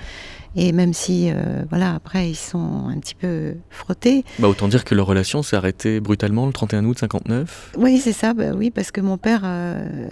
Et 0.56 0.72
même 0.72 0.92
si, 0.92 1.30
euh, 1.30 1.64
voilà, 1.68 1.94
après, 1.94 2.30
ils 2.30 2.36
sont 2.36 2.88
un 2.88 2.98
petit 2.98 3.14
peu 3.14 3.54
frottés. 3.70 4.24
Bah, 4.38 4.48
autant 4.48 4.68
dire 4.68 4.84
que 4.84 4.94
leur 4.94 5.06
relation 5.06 5.42
s'est 5.42 5.56
arrêtée 5.56 6.00
brutalement 6.00 6.46
le 6.46 6.52
31 6.52 6.84
août 6.84 6.98
59 6.98 7.72
Oui, 7.76 7.98
c'est 7.98 8.12
ça, 8.12 8.34
bah, 8.34 8.52
oui, 8.56 8.70
parce 8.70 8.90
que 8.90 9.00
mon 9.00 9.18
père, 9.18 9.42
euh, 9.44 10.08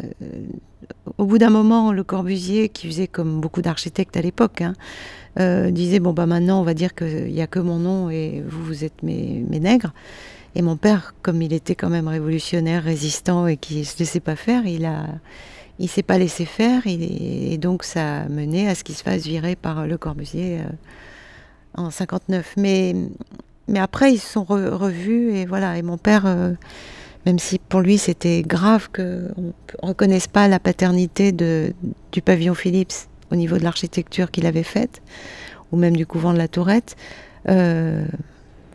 au 1.19 1.25
bout 1.25 1.39
d'un 1.39 1.51
moment, 1.51 1.93
Le 1.93 2.05
Corbusier, 2.05 2.69
qui 2.69 2.87
faisait 2.87 3.09
comme 3.09 3.41
beaucoup 3.41 3.63
d'architectes 3.63 4.17
à 4.17 4.21
l'époque, 4.21 4.61
hein, 4.61 4.75
euh, 5.41 5.71
disait, 5.71 6.01
bon, 6.01 6.13
bah 6.13 6.27
maintenant, 6.27 6.61
on 6.61 6.65
va 6.65 6.75
dire 6.75 6.95
qu'il 6.95 7.33
n'y 7.33 7.43
a 7.43 7.47
que 7.47 7.59
mon 7.59 7.79
nom 7.79 8.11
et 8.11 8.43
vous, 8.47 8.63
vous 8.63 8.85
êtes 8.85 9.03
mes, 9.03 9.45
mes 9.49 9.61
nègres. 9.61 9.93
Et 10.55 10.63
mon 10.63 10.77
père, 10.77 11.15
comme 11.23 11.43
il 11.43 11.53
était 11.53 11.75
quand 11.75 11.91
même 11.91 12.09
révolutionnaire, 12.09 12.83
résistant 12.83 13.47
et 13.47 13.59
qui 13.59 13.81
ne 13.81 13.85
se 13.85 13.99
laissait 13.99 14.21
pas 14.21 14.37
faire, 14.37 14.67
il 14.67 14.87
a 14.87 15.07
il 15.79 15.89
s'est 15.89 16.03
pas 16.03 16.19
laissé 16.19 16.45
faire 16.45 16.83
et, 16.87 17.59
donc 17.59 17.85
ça 17.85 18.23
a 18.23 18.29
mené 18.29 18.69
à 18.69 18.75
ce 18.75 18.85
qu'il 18.85 18.95
se 18.95 19.03
fasse 19.03 19.23
virer 19.23 19.57
par 19.57 19.87
Le 19.87 19.99
Corbusier 19.99 20.61
euh, 20.61 20.65
en 21.75 21.91
59. 21.91 22.55
Mais, 22.57 22.95
après, 23.75 24.13
ils 24.13 24.19
se 24.19 24.33
sont 24.33 24.45
revus 24.45 25.33
et 25.33 25.47
voilà. 25.47 25.77
Et 25.77 25.83
mon 25.83 25.99
père, 25.99 26.25
euh, 26.27 26.53
même 27.25 27.39
si 27.39 27.59
pour 27.59 27.81
lui 27.81 27.99
c'était 27.99 28.43
grave 28.43 28.89
qu'on 28.95 29.03
ne 29.03 29.53
reconnaisse 29.83 30.29
pas 30.29 30.49
la 30.49 30.61
paternité 30.61 31.33
de, 31.33 31.73
du 32.13 32.23
pavillon 32.23 32.55
Philips 32.55 33.09
au 33.33 33.37
niveau 33.37 33.59
de 33.59 33.65
l'architecture 33.65 34.31
qu'il 34.31 34.47
avait 34.47 34.63
faite, 34.63 35.03
ou 35.73 35.77
même 35.77 35.97
du 35.97 36.07
couvent 36.07 36.33
de 36.33 36.39
la 36.39 36.49
Tourette, 36.49 36.97
euh, 37.49 38.05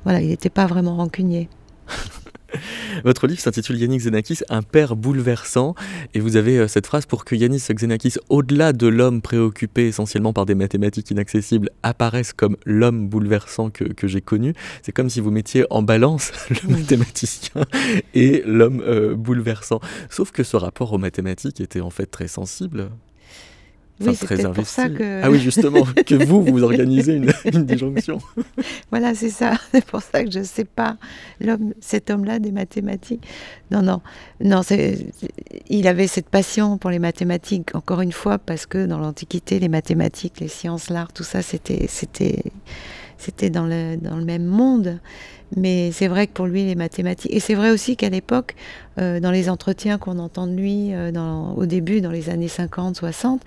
voilà, 0.03 0.21
il 0.21 0.27
n'était 0.27 0.49
pas 0.49 0.65
vraiment 0.65 0.95
rancunier. 0.97 1.49
Votre 3.03 3.27
livre 3.27 3.39
s'intitule 3.39 3.77
Yannis 3.77 3.99
Xenakis, 3.99 4.39
un 4.49 4.61
père 4.61 4.95
bouleversant. 4.95 5.75
Et 6.13 6.19
vous 6.19 6.35
avez 6.35 6.57
euh, 6.57 6.67
cette 6.67 6.87
phrase 6.87 7.05
pour 7.05 7.25
que 7.25 7.35
Yannis 7.35 7.63
Xenakis, 7.73 8.15
au-delà 8.29 8.73
de 8.73 8.87
l'homme 8.87 9.21
préoccupé 9.21 9.87
essentiellement 9.87 10.33
par 10.33 10.45
des 10.45 10.55
mathématiques 10.55 11.11
inaccessibles, 11.11 11.69
apparaisse 11.83 12.33
comme 12.33 12.57
l'homme 12.65 13.07
bouleversant 13.07 13.69
que, 13.69 14.07
j'ai 14.07 14.21
connu. 14.21 14.53
C'est 14.81 14.91
comme 14.91 15.09
si 15.09 15.19
vous 15.19 15.31
mettiez 15.31 15.65
en 15.69 15.81
balance 15.81 16.31
le 16.49 16.75
mathématicien 16.75 17.65
et 18.13 18.43
l'homme 18.45 18.81
euh, 18.85 19.15
bouleversant. 19.15 19.79
Sauf 20.09 20.31
que 20.31 20.43
ce 20.43 20.57
rapport 20.57 20.93
aux 20.93 20.97
mathématiques 20.97 21.61
était 21.61 21.81
en 21.81 21.89
fait 21.89 22.07
très 22.07 22.27
sensible 22.27 22.89
oui, 24.05 24.15
c'est 24.15 24.51
pour 24.53 24.65
ça 24.65 24.89
que... 24.89 25.21
Ah 25.23 25.29
oui, 25.29 25.39
justement, 25.39 25.83
que 26.05 26.15
vous, 26.15 26.43
vous 26.43 26.63
organisez 26.63 27.15
une, 27.15 27.31
une 27.45 27.65
disjonction. 27.65 28.19
voilà, 28.89 29.15
c'est 29.15 29.29
ça. 29.29 29.53
C'est 29.71 29.85
pour 29.85 30.01
ça 30.01 30.23
que 30.23 30.31
je 30.31 30.39
ne 30.39 30.43
sais 30.43 30.65
pas 30.65 30.97
l'homme, 31.39 31.73
cet 31.79 32.09
homme-là 32.09 32.39
des 32.39 32.51
mathématiques. 32.51 33.25
Non, 33.71 33.81
non, 33.81 34.01
non. 34.43 34.61
Il 35.69 35.87
avait 35.87 36.07
cette 36.07 36.29
passion 36.29 36.77
pour 36.77 36.89
les 36.89 36.99
mathématiques. 36.99 37.73
Encore 37.75 38.01
une 38.01 38.11
fois, 38.11 38.37
parce 38.37 38.65
que 38.65 38.85
dans 38.85 38.99
l'Antiquité, 38.99 39.59
les 39.59 39.69
mathématiques, 39.69 40.39
les 40.39 40.47
sciences, 40.47 40.89
l'art, 40.89 41.13
tout 41.13 41.23
ça, 41.23 41.41
c'était, 41.41 41.85
c'était, 41.87 42.43
c'était 43.17 43.49
dans 43.49 43.65
le 43.65 43.97
dans 43.97 44.17
le 44.17 44.25
même 44.25 44.45
monde. 44.45 44.99
Mais 45.57 45.91
c'est 45.91 46.07
vrai 46.07 46.27
que 46.27 46.31
pour 46.31 46.45
lui, 46.45 46.63
les 46.63 46.75
mathématiques. 46.75 47.31
Et 47.33 47.39
c'est 47.39 47.55
vrai 47.55 47.71
aussi 47.71 47.97
qu'à 47.97 48.09
l'époque, 48.09 48.55
euh, 48.99 49.19
dans 49.19 49.31
les 49.31 49.49
entretiens 49.49 49.97
qu'on 49.97 50.17
entend 50.19 50.47
de 50.47 50.53
lui 50.53 50.93
euh, 50.93 51.11
dans, 51.11 51.53
au 51.55 51.65
début, 51.65 51.99
dans 51.99 52.11
les 52.11 52.29
années 52.29 52.47
50, 52.47 52.95
60, 52.95 53.41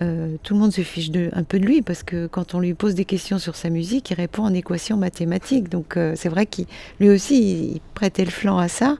euh, 0.00 0.36
tout 0.42 0.54
le 0.54 0.60
monde 0.60 0.72
se 0.72 0.80
fiche 0.80 1.10
de, 1.10 1.30
un 1.32 1.42
peu 1.42 1.58
de 1.58 1.66
lui 1.66 1.82
parce 1.82 2.02
que 2.02 2.26
quand 2.26 2.54
on 2.54 2.60
lui 2.60 2.72
pose 2.72 2.94
des 2.94 3.04
questions 3.04 3.38
sur 3.38 3.56
sa 3.56 3.68
musique, 3.68 4.10
il 4.10 4.14
répond 4.14 4.44
en 4.44 4.54
équation 4.54 4.96
mathématique. 4.96 5.68
Donc 5.68 5.98
c'est 6.14 6.30
vrai 6.30 6.46
qu'il 6.46 6.66
lui 7.00 7.10
aussi, 7.10 7.74
il, 7.74 7.80
prêtait 7.94 8.24
le 8.24 8.30
flanc 8.30 8.56
à 8.56 8.68
ça. 8.68 8.96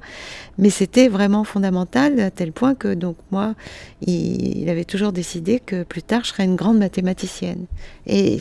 Mais 0.58 0.68
c'était 0.68 1.08
vraiment 1.08 1.44
fondamental 1.44 2.20
à 2.20 2.30
tel 2.30 2.52
point 2.52 2.74
que 2.74 2.92
donc 2.92 3.16
moi, 3.30 3.54
il, 4.02 4.58
il 4.58 4.68
avait 4.68 4.84
toujours 4.84 5.12
décidé 5.12 5.60
que 5.60 5.82
plus 5.82 6.02
tard, 6.02 6.24
je 6.24 6.28
serais 6.28 6.44
une 6.44 6.56
grande 6.56 6.78
mathématicienne. 6.78 7.64
Et 8.06 8.40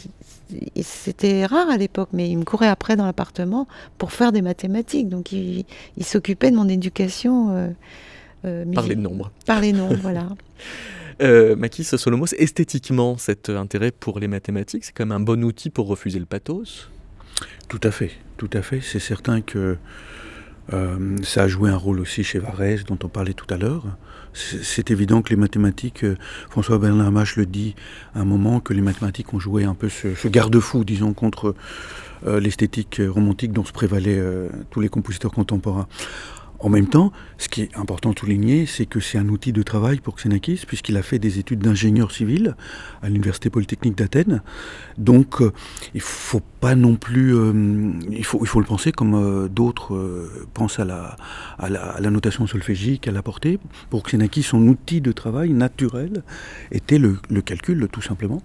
c'était 0.82 1.46
rare 1.46 1.70
à 1.70 1.78
l'époque, 1.78 2.10
mais 2.14 2.30
il 2.30 2.38
me 2.38 2.44
courait 2.44 2.68
après 2.68 2.96
dans 2.96 3.06
l'appartement 3.06 3.68
pour 3.98 4.12
faire 4.12 4.32
des 4.32 4.42
mathématiques. 4.42 5.10
Donc 5.10 5.32
il, 5.32 5.66
s'occupait 6.02 6.52
de 6.52 6.56
mon 6.56 6.68
éducation. 6.68 7.56
Euh, 7.56 7.70
euh, 8.46 8.66
par 8.74 8.88
les 8.88 8.96
nombres. 8.96 9.32
Par 9.46 9.62
les 9.62 9.74
nombres, 9.74 10.00
voilà. 10.02 10.28
Euh, 11.22 11.56
Makis 11.56 11.84
Solomos, 11.84 12.34
esthétiquement, 12.40 13.16
cet 13.16 13.50
intérêt 13.50 13.92
pour 13.92 14.20
les 14.20 14.28
mathématiques, 14.28 14.86
c'est 14.86 14.92
quand 14.92 15.06
même 15.06 15.16
un 15.16 15.20
bon 15.20 15.44
outil 15.44 15.70
pour 15.70 15.86
refuser 15.86 16.18
le 16.18 16.26
pathos? 16.26 16.90
Tout 17.68 17.80
à 17.84 17.92
fait, 17.92 18.12
tout 18.38 18.50
à 18.54 18.64
fait. 18.64 18.82
C'est 18.82 18.98
certain 18.98 19.42
que 19.42 19.78
euh, 20.74 21.18
ça 21.24 21.44
a 21.44 21.48
joué 21.48 21.70
un 21.70 21.78
rôle 21.78 22.00
aussi 22.00 22.24
chez 22.24 22.40
Varese, 22.40 22.86
dont 22.86 22.98
on 23.04 23.08
parlait 23.08 23.34
tout 23.34 23.52
à 23.54 23.58
l'heure. 23.58 23.86
C'est 24.34 24.91
évident 24.91 25.22
que 25.22 25.30
les 25.30 25.36
mathématiques, 25.36 26.04
euh, 26.04 26.17
François 26.50 26.78
Bernard 26.78 27.12
Mache 27.12 27.36
le 27.36 27.46
dit 27.46 27.76
à 28.15 28.22
un 28.22 28.26
moment, 28.26 28.60
que 28.60 28.74
les 28.74 28.82
mathématiques 28.82 29.34
ont 29.34 29.39
joué 29.39 29.63
un 29.63 29.74
peu 29.74 29.89
ce, 29.89 30.28
garde-fou, 30.28 30.84
disons, 30.84 31.13
contre 31.13 31.56
euh, 32.26 32.39
l'esthétique 32.39 33.02
romantique 33.06 33.52
dont 33.52 33.65
se 33.65 33.72
prévalaient 33.72 34.22
tous 34.70 34.80
les 34.80 34.89
compositeurs 34.89 35.32
contemporains. 35.32 35.88
En 36.62 36.69
même 36.69 36.88
temps, 36.88 37.12
ce 37.39 37.50
qui 37.50 37.63
est 37.63 37.76
important 37.76 38.12
de 38.12 38.19
souligner, 38.19 38.67
c'est 38.67 38.86
que 38.86 39.00
c'est 39.00 39.17
un 39.17 39.28
outil 39.30 39.52
de 39.52 39.63
travail 39.63 40.00
pour 40.00 40.15
Xenakis, 40.15 40.63
puisqu'il 40.67 40.95
a 40.95 41.02
fait 41.02 41.17
des 41.17 41.39
études 41.39 41.60
d'ingénieur 41.60 42.12
civil 42.12 42.56
à 43.02 43.10
l'Université 43.10 43.50
Polytechnique 43.50 43.97
d'Athènes. 43.97 44.43
Donc, 45.00 45.41
euh, 45.41 45.52
il 45.95 46.02
faut 46.02 46.41
pas 46.60 46.76
non 46.76 46.95
plus. 46.95 47.36
Euh, 47.36 47.91
il, 48.12 48.24
faut, 48.24 48.60
le 48.60 48.65
penser 48.65 48.91
comme 48.91 49.15
euh, 49.15 49.47
d'autres 49.47 50.30
pensent 50.54 50.80
à 50.80 50.86
la, 50.86 52.10
notation 52.12 52.45
solfégique, 52.45 53.08
à 53.08 53.12
la 53.12 53.24
portée. 53.24 53.60
Pour 53.89 54.04
Xenakis, 54.04 54.43
son 54.43 54.67
outil 54.67 55.02
de 55.02 55.12
travail 55.12 55.54
naturel 55.54 56.21
était 56.71 57.00
le, 57.00 57.17
calcul, 57.43 57.88
tout 57.91 58.04
simplement. 58.04 58.41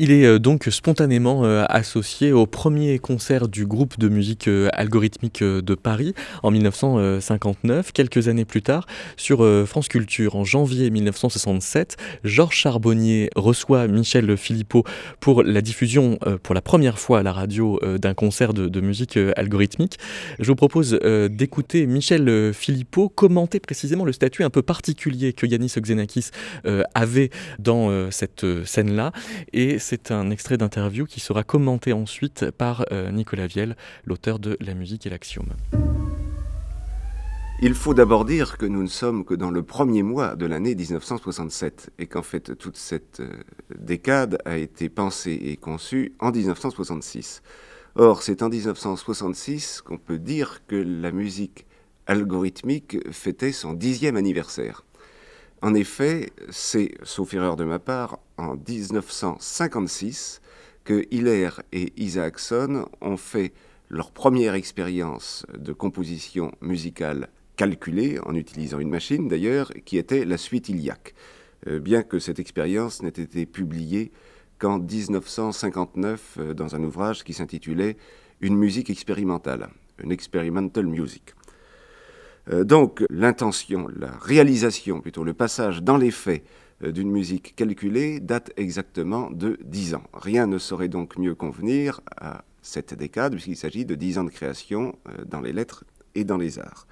Il 0.00 0.12
est 0.12 0.24
euh, 0.24 0.38
donc 0.38 0.66
spontanément 0.70 1.44
euh, 1.44 1.64
associé 1.68 2.30
au 2.30 2.46
premier 2.46 3.00
concert 3.00 3.48
du 3.48 3.66
groupe 3.66 3.98
de 3.98 4.08
musique 4.08 4.46
euh, 4.46 4.68
algorithmique 4.72 5.42
de 5.42 5.74
Paris 5.74 6.14
en 6.44 6.52
1959. 6.52 7.90
Quelques 7.90 8.28
années 8.28 8.44
plus 8.44 8.62
tard, 8.62 8.86
sur 9.16 9.44
France 9.66 9.88
Culture, 9.88 10.36
en 10.36 10.44
janvier 10.44 10.90
1967, 10.90 11.96
Georges 12.22 12.54
Charbonnier 12.54 13.30
reçoit 13.34 13.88
Michel 13.88 14.36
Philippot 14.36 14.84
pour 15.18 15.42
la 15.42 15.60
diffusion 15.60 16.18
pour 16.42 16.54
la 16.54 16.60
première 16.60 16.98
fois 16.98 17.20
à 17.20 17.22
la 17.22 17.32
radio 17.32 17.80
d'un 17.98 18.14
concert 18.14 18.54
de, 18.54 18.80
musique 18.80 19.18
algorithmique. 19.36 19.98
Je 20.38 20.46
vous 20.46 20.54
propose 20.54 20.98
d'écouter 21.30 21.86
Michel 21.86 22.52
Philippot 22.54 23.08
commenter 23.08 23.58
précisément 23.58 24.04
le 24.04 24.12
statut 24.12 24.44
un 24.44 24.50
peu 24.50 24.62
particulier 24.62 25.32
que 25.32 25.46
Yanis 25.46 25.74
Xenakis 25.80 26.30
avait 26.94 27.30
dans 27.58 28.10
cette 28.10 28.46
scène-là 28.64 29.12
c'est 29.88 30.10
un 30.10 30.30
extrait 30.30 30.58
d'interview 30.58 31.06
qui 31.06 31.18
sera 31.18 31.44
commenté 31.44 31.94
ensuite 31.94 32.50
par 32.50 32.84
euh, 32.92 33.10
Nicolas 33.10 33.46
Viel, 33.46 33.74
l'auteur 34.04 34.38
de 34.38 34.58
La 34.60 34.74
musique 34.74 35.06
et 35.06 35.08
l'axiome. 35.08 35.54
Il 37.62 37.72
faut 37.72 37.94
d'abord 37.94 38.26
dire 38.26 38.58
que 38.58 38.66
nous 38.66 38.82
ne 38.82 38.88
sommes 38.88 39.24
que 39.24 39.32
dans 39.32 39.50
le 39.50 39.62
premier 39.62 40.02
mois 40.02 40.36
de 40.36 40.44
l'année 40.44 40.74
1967 40.74 41.88
et 41.98 42.06
qu'en 42.06 42.22
fait 42.22 42.54
toute 42.58 42.76
cette 42.76 43.20
euh, 43.20 43.30
décade 43.78 44.36
a 44.44 44.58
été 44.58 44.90
pensée 44.90 45.40
et 45.42 45.56
conçue 45.56 46.12
en 46.18 46.32
1966. 46.32 47.40
Or, 47.94 48.22
c'est 48.22 48.42
en 48.42 48.50
1966 48.50 49.80
qu'on 49.80 49.96
peut 49.96 50.18
dire 50.18 50.66
que 50.66 50.76
la 50.76 51.12
musique 51.12 51.66
algorithmique 52.06 52.98
fêtait 53.10 53.52
son 53.52 53.72
dixième 53.72 54.16
anniversaire. 54.16 54.84
En 55.60 55.74
effet, 55.74 56.30
c'est, 56.50 56.92
sauf 57.02 57.34
erreur 57.34 57.56
de 57.56 57.64
ma 57.64 57.78
part, 57.78 58.20
en 58.36 58.54
1956 58.54 60.40
que 60.84 61.04
Hiller 61.10 61.50
et 61.72 61.92
Isaacson 61.96 62.88
ont 63.00 63.16
fait 63.16 63.52
leur 63.90 64.12
première 64.12 64.54
expérience 64.54 65.44
de 65.56 65.72
composition 65.72 66.52
musicale 66.60 67.28
calculée, 67.56 68.20
en 68.24 68.34
utilisant 68.34 68.78
une 68.78 68.90
machine 68.90 69.26
d'ailleurs, 69.26 69.72
qui 69.84 69.98
était 69.98 70.24
la 70.24 70.38
suite 70.38 70.68
Iliac, 70.68 71.14
euh, 71.66 71.80
bien 71.80 72.04
que 72.04 72.20
cette 72.20 72.38
expérience 72.38 73.02
n'ait 73.02 73.08
été 73.08 73.44
publiée 73.44 74.12
qu'en 74.58 74.78
1959 74.78 76.36
euh, 76.38 76.54
dans 76.54 76.76
un 76.76 76.84
ouvrage 76.84 77.24
qui 77.24 77.34
s'intitulait 77.34 77.96
Une 78.40 78.56
musique 78.56 78.90
expérimentale, 78.90 79.70
une 80.00 80.12
experimental 80.12 80.86
music. 80.86 81.34
Euh, 82.50 82.64
donc 82.64 83.04
l'intention, 83.10 83.88
la 83.96 84.10
réalisation, 84.20 85.00
plutôt 85.00 85.24
le 85.24 85.34
passage 85.34 85.82
dans 85.82 85.96
les 85.96 86.10
faits 86.10 86.44
euh, 86.82 86.92
d'une 86.92 87.10
musique 87.10 87.54
calculée 87.56 88.20
date 88.20 88.52
exactement 88.56 89.30
de 89.30 89.58
10 89.64 89.94
ans. 89.94 90.04
Rien 90.14 90.46
ne 90.46 90.58
saurait 90.58 90.88
donc 90.88 91.18
mieux 91.18 91.34
convenir 91.34 92.00
à 92.16 92.44
cette 92.62 92.94
décade, 92.94 93.32
puisqu'il 93.32 93.56
s'agit 93.56 93.84
de 93.84 93.94
10 93.94 94.18
ans 94.18 94.24
de 94.24 94.30
création 94.30 94.96
euh, 95.08 95.24
dans 95.24 95.40
les 95.40 95.52
lettres 95.52 95.84
et 96.14 96.24
dans 96.24 96.38
les 96.38 96.58
arts. 96.58 96.86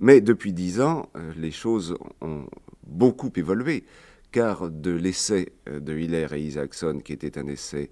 Mais 0.00 0.20
depuis 0.20 0.52
10 0.52 0.80
ans, 0.80 1.10
les 1.36 1.52
choses 1.52 1.96
ont 2.20 2.46
beaucoup 2.84 3.30
évolué, 3.36 3.84
car 4.32 4.68
de 4.68 4.90
l'essai 4.90 5.52
de 5.70 5.96
Hiller 5.96 6.26
et 6.32 6.40
Isaacson, 6.40 7.00
qui 7.04 7.12
était 7.12 7.38
un 7.38 7.46
essai 7.46 7.90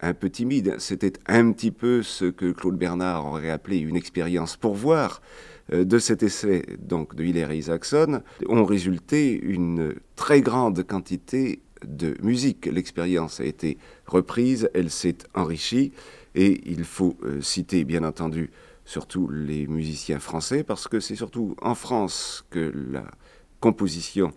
un 0.00 0.14
peu 0.14 0.30
timide, 0.30 0.76
c'était 0.78 1.12
un 1.26 1.52
petit 1.52 1.70
peu 1.70 2.02
ce 2.02 2.24
que 2.24 2.50
Claude 2.50 2.76
Bernard 2.76 3.26
aurait 3.26 3.50
appelé 3.50 3.78
une 3.78 3.94
expérience 3.94 4.56
pour 4.56 4.74
voir, 4.74 5.22
de 5.72 5.98
cet 5.98 6.22
essai 6.22 6.64
donc 6.78 7.14
de 7.14 7.24
Hiller 7.24 7.50
et 7.50 7.56
Isaacson 7.56 8.22
ont 8.48 8.64
résulté 8.64 9.32
une 9.32 9.94
très 10.14 10.42
grande 10.42 10.82
quantité 10.82 11.60
de 11.86 12.16
musique. 12.22 12.66
L'expérience 12.66 13.40
a 13.40 13.44
été 13.44 13.78
reprise, 14.06 14.68
elle 14.74 14.90
s'est 14.90 15.18
enrichie 15.34 15.92
et 16.34 16.60
il 16.66 16.84
faut 16.84 17.16
euh, 17.22 17.40
citer 17.40 17.84
bien 17.84 18.04
entendu 18.04 18.50
surtout 18.84 19.28
les 19.28 19.66
musiciens 19.66 20.18
français 20.18 20.64
parce 20.64 20.88
que 20.88 21.00
c'est 21.00 21.16
surtout 21.16 21.56
en 21.62 21.74
France 21.74 22.44
que 22.50 22.72
la 22.90 23.04
composition 23.60 24.32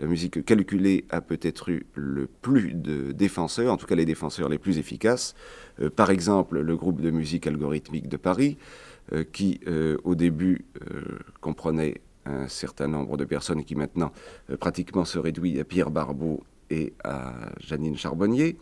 la 0.00 0.08
musique 0.08 0.44
calculée 0.44 1.04
a 1.10 1.20
peut-être 1.20 1.68
eu 1.68 1.86
le 1.94 2.26
plus 2.26 2.72
de 2.74 3.12
défenseurs, 3.12 3.72
en 3.72 3.76
tout 3.76 3.86
cas 3.86 3.94
les 3.94 4.04
défenseurs 4.04 4.48
les 4.48 4.58
plus 4.58 4.78
efficaces. 4.78 5.34
Euh, 5.80 5.90
par 5.90 6.10
exemple, 6.10 6.58
le 6.60 6.76
groupe 6.76 7.00
de 7.00 7.10
musique 7.10 7.46
algorithmique 7.46 8.08
de 8.08 8.16
Paris, 8.16 8.56
euh, 8.58 8.91
qui 9.32 9.60
euh, 9.66 9.96
au 10.04 10.14
début 10.14 10.64
euh, 10.80 11.18
comprenait 11.40 12.00
un 12.24 12.48
certain 12.48 12.88
nombre 12.88 13.16
de 13.16 13.24
personnes 13.24 13.64
qui 13.64 13.74
maintenant 13.74 14.12
pratiquement 14.60 15.04
se 15.04 15.18
réduit 15.18 15.58
à 15.58 15.64
Pierre 15.64 15.90
Barbeau 15.90 16.44
et 16.70 16.94
à 17.02 17.32
Janine 17.58 17.96
Charbonnier. 17.96 18.58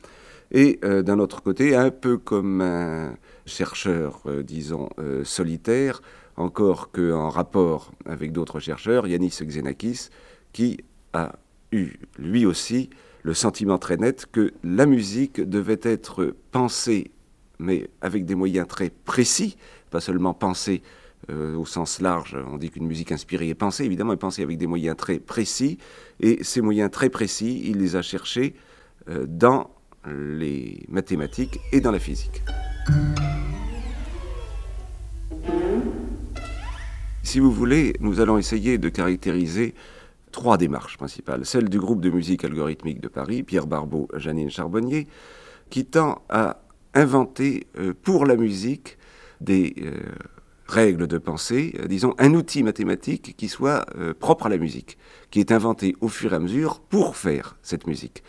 Et 0.51 0.81
d'un 0.83 1.19
autre 1.21 1.43
côté, 1.43 1.77
un 1.77 1.91
peu 1.91 2.17
comme 2.17 2.63
un 2.63 3.15
chercheur, 3.45 4.23
disons, 4.43 4.89
solitaire, 5.25 6.01
encore 6.37 6.91
qu'en 6.91 7.29
rapport 7.29 7.93
avec 8.07 8.33
d'autres 8.33 8.61
chercheurs, 8.61 9.07
Yanis 9.07 9.43
Xenakis, 9.43 10.09
qui 10.53 10.79
a 11.13 11.33
eu 11.73 11.93
lui 12.19 12.47
aussi 12.47 12.91
le 13.23 13.35
sentiment 13.35 13.79
très 13.79 13.97
net 13.97 14.27
que 14.31 14.53
la 14.65 14.87
musique 14.87 15.41
devait 15.41 15.81
être 15.83 16.35
pensée, 16.51 17.11
mais 17.59 17.89
avec 18.01 18.25
des 18.25 18.35
moyens 18.35 18.67
très 18.67 18.91
précis, 18.91 19.57
pas 19.91 20.01
seulement 20.01 20.35
penser 20.35 20.83
euh, 21.31 21.55
au 21.57 21.67
sens 21.67 22.01
large, 22.01 22.37
on 22.51 22.57
dit 22.57 22.71
qu'une 22.71 22.87
musique 22.87 23.13
inspirée 23.13 23.51
est 23.51 23.55
pensée, 23.55 23.85
évidemment, 23.85 24.13
est 24.13 24.17
pensée 24.17 24.43
avec 24.43 24.57
des 24.57 24.67
moyens 24.67 24.97
très 24.97 25.19
précis, 25.19 25.79
et 26.19 26.43
ces 26.43 26.63
moyens 26.63 26.91
très 26.91 27.11
précis, 27.11 27.63
il 27.67 27.79
les 27.79 27.97
a 27.97 28.03
cherchés 28.03 28.55
euh, 29.09 29.27
dans 29.29 29.71
les 30.07 30.83
mathématiques 30.89 31.61
et 31.73 31.81
dans 31.81 31.91
la 31.91 31.99
physique. 31.99 32.43
Si 37.23 37.39
vous 37.39 37.53
voulez, 37.53 37.93
nous 38.01 38.21
allons 38.21 38.39
essayer 38.39 38.79
de 38.79 38.89
caractériser 38.89 39.75
trois 40.33 40.57
démarches 40.57 40.97
principales. 40.97 41.45
Celle 41.45 41.69
du 41.69 41.79
groupe 41.79 42.01
de 42.01 42.11
musique 42.11 42.45
algorithmique 42.45 43.01
de 43.01 43.09
Paris, 43.09 43.43
Pierre 43.43 43.67
Barbeau, 43.67 44.09
Janine 44.15 44.51
Charbonnier, 44.51 45.07
qui 45.69 45.85
tend 45.85 46.23
à 46.29 46.63
inventer 46.95 47.67
euh, 47.79 47.95
pour 48.03 48.27
la 48.27 48.37
musique 48.37 48.97
des 49.41 49.75
euh, 49.83 49.99
règles 50.67 51.07
de 51.07 51.19
pensée, 51.19 51.75
euh, 51.81 51.87
disons 51.87 52.15
un 52.19 52.35
outil 52.35 52.63
mathématique 52.63 53.35
qui 53.37 53.49
soit 53.49 53.87
euh, 53.97 54.15
propre 54.15 54.47
à 54.47 54.49
la 54.49 54.59
musique, 54.59 54.99
qui 55.31 55.41
est 55.41 55.53
inventé 55.53 55.97
au 56.01 56.09
fur 56.09 56.33
et 56.33 56.37
à 56.37 56.39
mesure 56.39 56.81
pour 56.81 57.17
faire 57.17 57.57
cette 57.63 57.87
musique. 57.87 58.23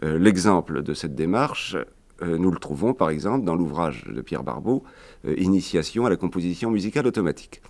L'exemple 0.00 0.84
de 0.84 0.94
cette 0.94 1.16
démarche, 1.16 1.76
nous 2.22 2.52
le 2.52 2.58
trouvons 2.58 2.94
par 2.94 3.10
exemple 3.10 3.44
dans 3.44 3.56
l'ouvrage 3.56 4.04
de 4.04 4.20
Pierre 4.20 4.44
Barbeau, 4.44 4.84
Initiation 5.26 6.06
à 6.06 6.08
la 6.08 6.14
composition 6.14 6.70
musicale 6.70 7.08
automatique. 7.08 7.62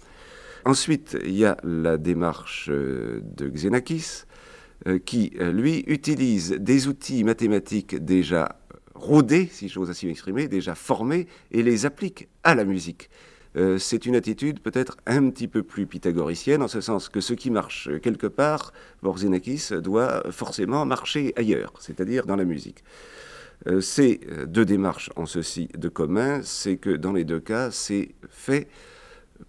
Ensuite, 0.66 1.16
il 1.24 1.34
y 1.34 1.46
a 1.46 1.56
la 1.64 1.96
démarche 1.96 2.68
de 2.68 3.48
Xenakis, 3.48 4.24
qui, 5.06 5.32
lui, 5.40 5.84
utilise 5.86 6.50
des 6.50 6.86
outils 6.86 7.24
mathématiques 7.24 7.96
déjà 7.96 8.57
rodés, 8.98 9.48
si 9.50 9.68
j'ose 9.68 9.90
ainsi 9.90 10.06
m'exprimer, 10.06 10.48
déjà 10.48 10.74
formés, 10.74 11.26
et 11.50 11.62
les 11.62 11.86
applique 11.86 12.28
à 12.44 12.54
la 12.54 12.64
musique. 12.64 13.10
Euh, 13.56 13.78
c'est 13.78 14.06
une 14.06 14.14
attitude 14.14 14.60
peut-être 14.60 14.96
un 15.06 15.30
petit 15.30 15.48
peu 15.48 15.62
plus 15.62 15.86
pythagoricienne, 15.86 16.62
en 16.62 16.68
ce 16.68 16.80
sens 16.80 17.08
que 17.08 17.20
ce 17.20 17.34
qui 17.34 17.50
marche 17.50 17.88
quelque 18.02 18.26
part, 18.26 18.72
Borzenakis 19.02 19.70
doit 19.82 20.22
forcément 20.30 20.84
marcher 20.84 21.32
ailleurs, 21.36 21.72
c'est-à-dire 21.80 22.26
dans 22.26 22.36
la 22.36 22.44
musique. 22.44 22.84
Euh, 23.66 23.80
ces 23.80 24.20
deux 24.46 24.64
démarches 24.64 25.10
ont 25.16 25.26
ceci 25.26 25.68
de 25.76 25.88
commun, 25.88 26.40
c'est 26.42 26.76
que 26.76 26.90
dans 26.90 27.12
les 27.12 27.24
deux 27.24 27.40
cas, 27.40 27.70
c'est 27.70 28.14
fait 28.28 28.68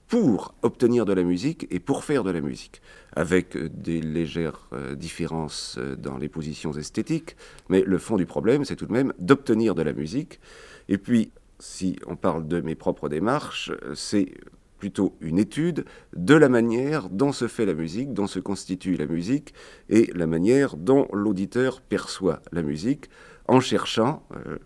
pour 0.08 0.56
obtenir 0.62 1.06
de 1.06 1.14
la 1.14 1.24
musique 1.24 1.68
et 1.70 1.80
pour 1.80 2.04
faire 2.04 2.24
de 2.24 2.32
la 2.32 2.42
musique, 2.42 2.82
avec 3.16 3.58
des 3.58 4.02
légères 4.02 4.70
différences 4.96 5.80
dans 5.98 6.18
les 6.18 6.30
positions 6.30 6.72
esthétiques, 6.74 7.36
mais 7.70 7.82
le 7.82 7.98
fond 7.98 8.18
du 8.18 8.26
problème, 8.26 8.66
c'est 8.66 8.76
tout 8.76 8.86
de 8.86 8.94
même 8.94 9.14
d'obtenir 9.20 9.76
de 9.76 9.82
la 9.82 9.94
musique. 9.94 10.40
Et 10.88 10.98
puis, 10.98 11.32
si 11.60 11.98
on 12.08 12.16
parle 12.16 12.48
de 12.48 12.62
mes 12.62 12.76
propres 12.76 13.10
démarches, 13.10 13.72
c'est 13.96 14.34
plutôt 14.80 15.16
une 15.22 15.38
étude 15.38 15.86
de 16.16 16.34
la 16.34 16.50
manière 16.50 17.10
dont 17.10 17.32
se 17.32 17.48
fait 17.48 17.66
la 17.66 17.74
musique, 17.74 18.14
dont 18.14 18.28
se 18.28 18.40
constitue 18.40 18.96
la 18.96 19.06
musique, 19.06 19.54
et 19.90 20.10
la 20.16 20.26
manière 20.26 20.78
dont 20.78 21.08
l'auditeur 21.14 21.82
perçoit 21.82 22.42
la 22.52 22.64
musique, 22.64 23.10
en 23.48 23.60
cherchant 23.60 24.24
euh, 24.48 24.58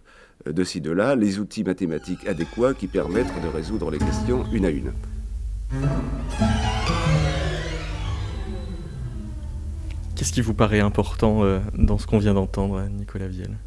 de 0.52 0.64
ci, 0.64 0.82
de 0.82 0.92
là 0.92 1.16
les 1.16 1.40
outils 1.40 1.64
mathématiques 1.64 2.28
adéquats 2.28 2.74
qui 2.74 2.88
permettent 2.88 3.42
de 3.42 3.48
résoudre 3.48 3.92
les 3.92 3.98
questions 3.98 4.46
une 4.54 4.66
à 4.66 4.70
une. 4.70 4.94
Qu'est-ce 10.24 10.32
qui 10.32 10.40
vous 10.40 10.54
paraît 10.54 10.80
important 10.80 11.44
euh, 11.44 11.60
dans 11.78 11.98
ce 11.98 12.08
qu'on 12.08 12.18
vient 12.18 12.34
d'entendre, 12.34 12.82
Nicolas 12.90 13.28
Vielle? 13.28 13.58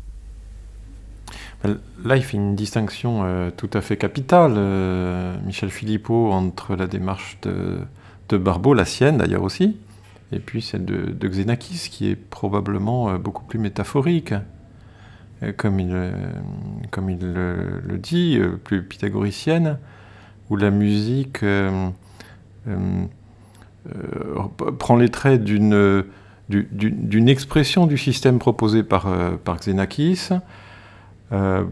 Là, 2.02 2.16
il 2.16 2.22
fait 2.22 2.38
une 2.38 2.56
distinction 2.56 3.24
euh, 3.24 3.50
tout 3.54 3.68
à 3.74 3.82
fait 3.82 3.98
capitale, 3.98 4.54
euh, 4.56 5.36
Michel 5.44 5.68
Philippot, 5.68 6.32
entre 6.32 6.74
la 6.74 6.86
démarche 6.86 7.36
de, 7.42 8.38
Barbeau, 8.38 8.72
la 8.72 8.86
sienne 8.86 9.18
d'ailleurs 9.18 9.42
aussi, 9.42 9.76
et 10.32 10.38
puis 10.38 10.62
celle 10.62 10.86
de, 10.86 11.12
de 11.12 11.28
Xenakis, 11.28 11.90
qui 11.90 12.08
est 12.08 12.16
probablement 12.16 13.18
beaucoup 13.18 13.44
plus 13.44 13.58
métaphorique, 13.58 14.32
comme 15.58 15.78
il 15.78 15.90
le 15.90 17.98
dit, 17.98 18.40
plus 18.64 18.82
pythagoricienne, 18.82 19.76
où 20.48 20.56
la 20.56 20.70
musique 20.70 21.44
prend 24.78 24.96
les 24.96 25.10
traits 25.10 25.44
d'une 25.44 26.04
d'une 26.48 27.28
expression 27.28 27.86
du 27.86 27.98
système 27.98 28.38
proposé 28.38 28.82
par, 28.82 29.08
par 29.44 29.58
Xenakis, 29.58 30.28
euh, 31.32 31.64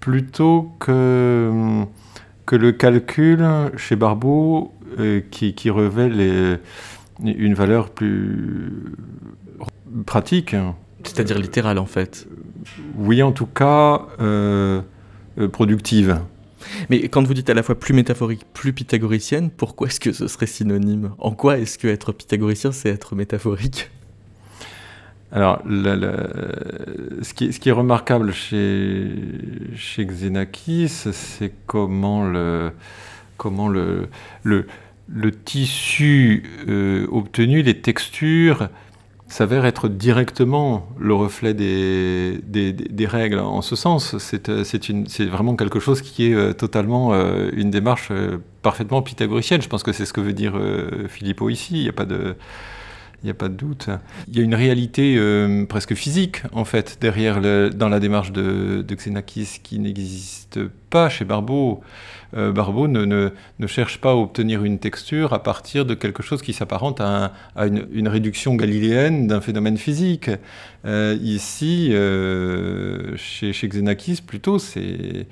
plutôt 0.00 0.72
que, 0.78 1.84
que 2.46 2.56
le 2.56 2.72
calcul 2.72 3.44
chez 3.76 3.96
Barbeau 3.96 4.72
euh, 4.98 5.20
qui, 5.30 5.54
qui, 5.54 5.70
révèle 5.70 6.58
une 7.22 7.54
valeur 7.54 7.90
plus 7.90 8.94
pratique. 10.06 10.56
C'est-à-dire 11.02 11.38
littérale 11.38 11.78
en 11.78 11.86
fait. 11.86 12.26
Oui, 12.96 13.22
en 13.22 13.32
tout 13.32 13.46
cas, 13.46 14.06
euh, 14.20 14.80
productive. 15.52 16.20
Mais 16.88 17.08
quand 17.08 17.26
vous 17.26 17.34
dites 17.34 17.50
à 17.50 17.54
la 17.54 17.62
fois 17.62 17.78
plus 17.78 17.92
métaphorique, 17.92 18.42
plus 18.54 18.72
pythagoricienne, 18.72 19.50
pourquoi 19.50 19.88
est-ce 19.88 20.00
que 20.00 20.12
ce 20.12 20.28
serait 20.28 20.46
synonyme? 20.46 21.12
En 21.18 21.32
quoi 21.32 21.58
est-ce 21.58 21.76
que 21.76 21.88
être 21.88 22.12
pythagoricien, 22.12 22.72
c'est 22.72 22.88
être 22.88 23.14
métaphorique? 23.14 23.90
Alors, 25.30 25.60
ce, 25.66 27.34
qui, 27.34 27.68
est 27.68 27.72
remarquable 27.72 28.32
chez, 28.32 29.10
chez 29.76 30.06
Xenakis, 30.06 30.88
c'est 30.88 31.52
comment 31.66 32.26
le, 32.26 32.72
comment 33.36 33.68
le, 33.68 34.08
le, 34.42 34.64
tissu 35.44 36.44
euh, 36.66 37.06
obtenu, 37.10 37.60
les 37.60 37.78
textures, 37.80 38.70
s'avèrent 39.26 39.66
être 39.66 39.90
directement 39.90 40.88
le 40.98 41.12
reflet 41.12 41.52
des, 41.52 42.40
des, 42.42 43.06
règles. 43.06 43.38
En 43.38 43.60
ce 43.60 43.76
sens, 43.76 44.16
c'est 44.16 45.26
vraiment 45.26 45.56
quelque 45.56 45.78
chose 45.78 46.00
qui 46.00 46.30
est 46.30 46.34
euh, 46.34 46.54
totalement 46.54 47.12
euh, 47.12 47.50
une 47.52 47.70
démarche 47.70 48.10
parfaitement 48.62 49.02
pythagoricienne. 49.02 49.60
Je 49.60 49.68
pense 49.68 49.82
que 49.82 49.92
c'est 49.92 50.06
ce 50.06 50.14
que 50.14 50.22
veut 50.22 50.32
dire 50.32 50.58
Philippot 51.08 51.50
ici. 51.50 51.74
Il 51.76 51.82
n'y 51.82 51.88
a 51.90 51.92
pas 51.92 52.06
de 52.06 52.34
il 53.22 53.26
n'y 53.26 53.30
a 53.30 53.34
pas 53.34 53.48
de 53.48 53.54
doute. 53.54 53.88
Il 54.28 54.36
y 54.36 54.40
a 54.40 54.42
une 54.44 54.54
réalité 54.54 55.16
euh, 55.16 55.64
presque 55.66 55.94
physique, 55.94 56.42
en 56.52 56.64
fait, 56.64 56.98
derrière 57.00 57.40
dans 57.72 57.88
la 57.88 58.00
démarche 58.00 58.32
de, 58.32 58.84
de 58.86 58.94
Xenakis 58.94 59.60
qui 59.62 59.78
n'existe 59.78 60.60
pas 60.90 61.08
chez 61.08 61.24
Barbeau. 61.24 61.82
Euh, 62.36 62.52
Barbeau 62.52 62.88
ne, 62.88 63.04
ne, 63.04 63.66
cherche 63.66 64.00
pas 64.00 64.10
à 64.10 64.14
obtenir 64.14 64.64
une 64.64 64.78
texture 64.78 65.32
à 65.32 65.42
partir 65.42 65.84
de 65.84 65.94
quelque 65.94 66.22
chose 66.22 66.42
qui 66.42 66.52
s'apparente 66.52 67.00
à, 67.00 67.32
une, 67.56 68.08
réduction 68.08 68.54
galiléenne 68.54 69.26
d'un 69.26 69.40
phénomène 69.40 69.76
physique. 69.76 70.30
Euh, 70.84 71.16
ici, 71.22 71.88
chez, 73.16 73.52
chez, 73.52 73.68
Xenakis, 73.68 74.22
plutôt, 74.26 74.58
c'est. 74.58 75.26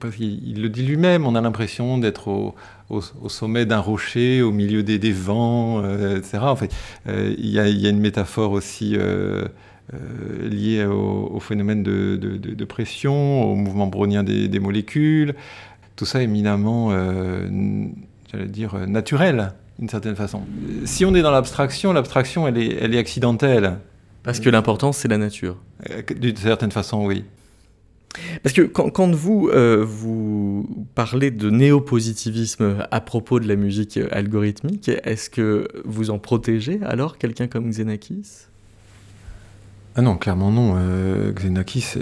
Parce 0.00 0.16
qu'il 0.16 0.62
le 0.62 0.68
dit 0.68 0.82
lui-même, 0.82 1.26
on 1.26 1.34
a 1.34 1.40
l'impression 1.40 1.98
d'être 1.98 2.28
au, 2.28 2.54
au, 2.90 3.28
sommet 3.28 3.66
d'un 3.66 3.80
rocher, 3.80 4.42
au 4.42 4.52
milieu 4.52 4.82
des, 4.82 5.12
vents, 5.12 5.82
euh, 5.82 6.18
etc. 6.18 6.38
En 6.40 6.56
fait, 6.56 6.74
euh, 7.08 7.34
il 7.38 7.50
y, 7.50 7.58
a 7.58 7.68
une 7.68 8.00
métaphore 8.00 8.52
aussi 8.52 8.94
euh, 8.96 9.44
liée 10.42 10.84
au, 10.84 11.38
phénomène 11.40 11.82
de, 11.82 12.64
pression, 12.64 13.42
au 13.42 13.54
mouvement 13.54 13.86
brownien 13.86 14.22
des 14.22 14.60
molécules. 14.60 15.34
Tout 15.98 16.06
ça 16.06 16.22
éminemment, 16.22 16.92
j'allais 18.30 18.46
dire, 18.46 18.86
naturel, 18.86 19.52
d'une 19.80 19.88
certaine 19.88 20.14
façon. 20.14 20.42
Si 20.84 21.04
on 21.04 21.12
est 21.12 21.22
dans 21.22 21.32
l'abstraction, 21.32 21.92
l'abstraction, 21.92 22.46
elle 22.46 22.56
est, 22.56 22.78
elle 22.80 22.94
est 22.94 22.98
accidentelle. 22.98 23.78
Parce 24.22 24.38
que 24.38 24.48
l'important, 24.48 24.92
c'est 24.92 25.08
la 25.08 25.18
nature. 25.18 25.56
D'une 26.20 26.36
certaine 26.36 26.70
façon, 26.70 27.04
oui. 27.04 27.24
Parce 28.44 28.52
que 28.52 28.62
quand, 28.62 29.10
vous, 29.12 29.48
euh, 29.48 29.84
vous 29.84 30.86
parlez 30.94 31.32
de 31.32 31.50
néopositivisme 31.50 32.76
à 32.92 33.00
propos 33.00 33.40
de 33.40 33.48
la 33.48 33.56
musique 33.56 33.98
algorithmique, 34.12 34.92
est-ce 35.02 35.28
que 35.28 35.66
vous 35.84 36.10
en 36.10 36.20
protégez 36.20 36.78
alors 36.84 37.18
quelqu'un 37.18 37.48
comme 37.48 37.70
Xenakis? 37.70 38.46
Ah 39.98 40.02
non, 40.02 40.16
clairement 40.16 40.52
non. 40.52 40.76
Euh, 40.76 41.32
Xenakis 41.32 41.94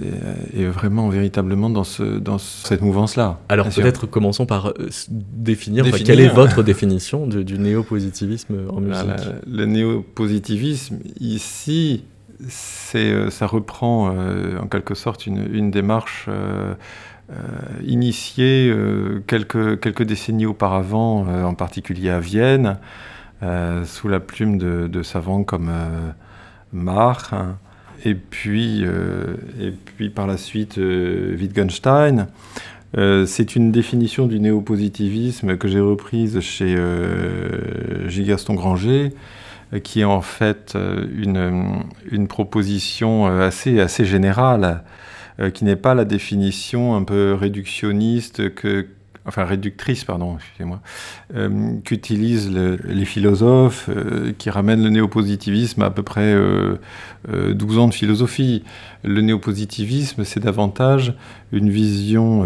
est, 0.55 0.64
vraiment 0.64 1.09
véritablement 1.09 1.70
dans, 1.70 1.82
ce, 1.82 2.03
dans 2.03 2.36
cette 2.36 2.82
mouvance-là. 2.82 3.38
Alors 3.49 3.70
peut-être 3.70 4.07
commençons 4.07 4.44
par 4.44 4.66
euh, 4.66 4.90
définir, 5.09 5.90
quelle 6.05 6.20
est 6.20 6.28
votre 6.28 6.62
définition 6.62 7.26
du 7.26 7.59
néopositivisme 7.59 8.68
en 8.68 8.82
musique? 8.82 9.07
le 9.47 9.64
néopositivisme, 9.64 10.99
ici, 11.20 12.05
euh, 12.94 13.30
ça 13.30 13.47
reprend 13.47 14.12
euh, 14.14 14.59
en 14.59 14.66
quelque 14.66 14.94
sorte 14.94 15.26
une, 15.26 15.70
démarche 15.70 16.28
initiée 17.82 18.76
quelques, 19.26 19.80
quelques 19.80 20.03
décennies 20.03 20.44
auparavant, 20.44 21.26
en 21.44 21.55
particulier 21.55 22.11
à 22.11 22.20
Vienne, 22.20 22.76
sous 23.86 24.09
la 24.09 24.20
plume 24.20 24.59
de, 24.59 25.03
savants 25.03 25.44
comme 25.44 25.72
Mach, 26.74 27.32
et, 28.05 28.14
puis, 28.14 28.82
et 28.82 29.72
puis 29.97 30.11
par 30.11 30.26
la 30.26 30.36
suite 30.36 30.76
Wittgenstein. 30.76 32.28
c'est 32.94 33.57
une 33.57 33.72
définition 33.72 34.26
du 34.26 34.40
néopositivisme 34.40 35.57
que 35.57 35.68
j'ai 35.68 35.80
reprise 35.80 36.40
chez 36.40 36.76
Gilles 38.09 38.26
Gaston 38.26 38.55
Granger, 38.55 39.12
euh, 39.72 39.80
qui 39.80 40.01
est 40.01 40.05
en 40.05 40.20
fait 40.20 40.74
euh, 40.76 41.07
une, 41.16 41.82
une 42.11 42.28
proposition 42.28 43.26
euh, 43.26 43.47
assez, 43.47 43.80
assez 43.80 44.05
générale, 44.05 44.82
qui 45.53 45.66
n'est 45.66 45.76
pas 45.76 45.94
la 45.94 46.07
définition 46.07 46.97
un 46.97 47.05
peu 47.05 47.34
réductionniste 47.34 48.55
que, 48.55 48.86
enfin 49.26 49.44
réductrice, 49.44 50.04
pardon, 50.04 50.36
excusez-moi, 50.36 50.80
euh, 51.34 51.72
qu'utilisent 51.84 52.50
les 52.50 53.04
philosophes, 53.04 53.90
qui 54.38 54.50
ramènent 54.50 54.82
le 54.82 54.90
néopositivisme 54.90 55.82
à, 55.82 55.86
à 55.86 55.90
peu 55.90 56.02
près 56.02 56.34
12 57.28 57.78
ans 57.78 57.88
de 57.88 57.94
philosophie. 57.94 58.64
Le 59.04 59.20
néopositivisme, 59.20 60.24
c'est 60.24 60.40
davantage 60.40 61.14
une 61.52 61.70
vision 61.70 62.44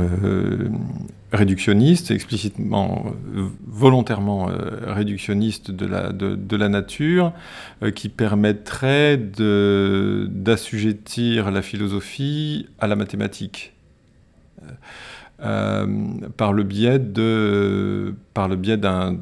réductionniste, 1.32 2.10
explicitement, 2.10 3.14
euh, 3.34 3.48
volontairement 3.66 4.50
euh, 4.50 4.92
réductionniste 4.92 5.70
de 5.70 5.86
la, 5.86 6.12
de, 6.12 6.56
la 6.56 6.68
nature, 6.68 7.32
euh, 7.82 7.90
qui 7.90 8.08
permettrait 8.08 9.16
d'assujettir 9.16 11.50
la 11.50 11.62
philosophie 11.62 12.68
à 12.78 12.86
la 12.86 12.96
mathématique. 12.96 13.72
Par 15.40 16.52
le 16.52 16.62
biais 16.62 16.98
de 16.98 18.14
par 18.34 18.48
le 18.48 18.56
biais 18.56 18.76
d'un 18.76 19.16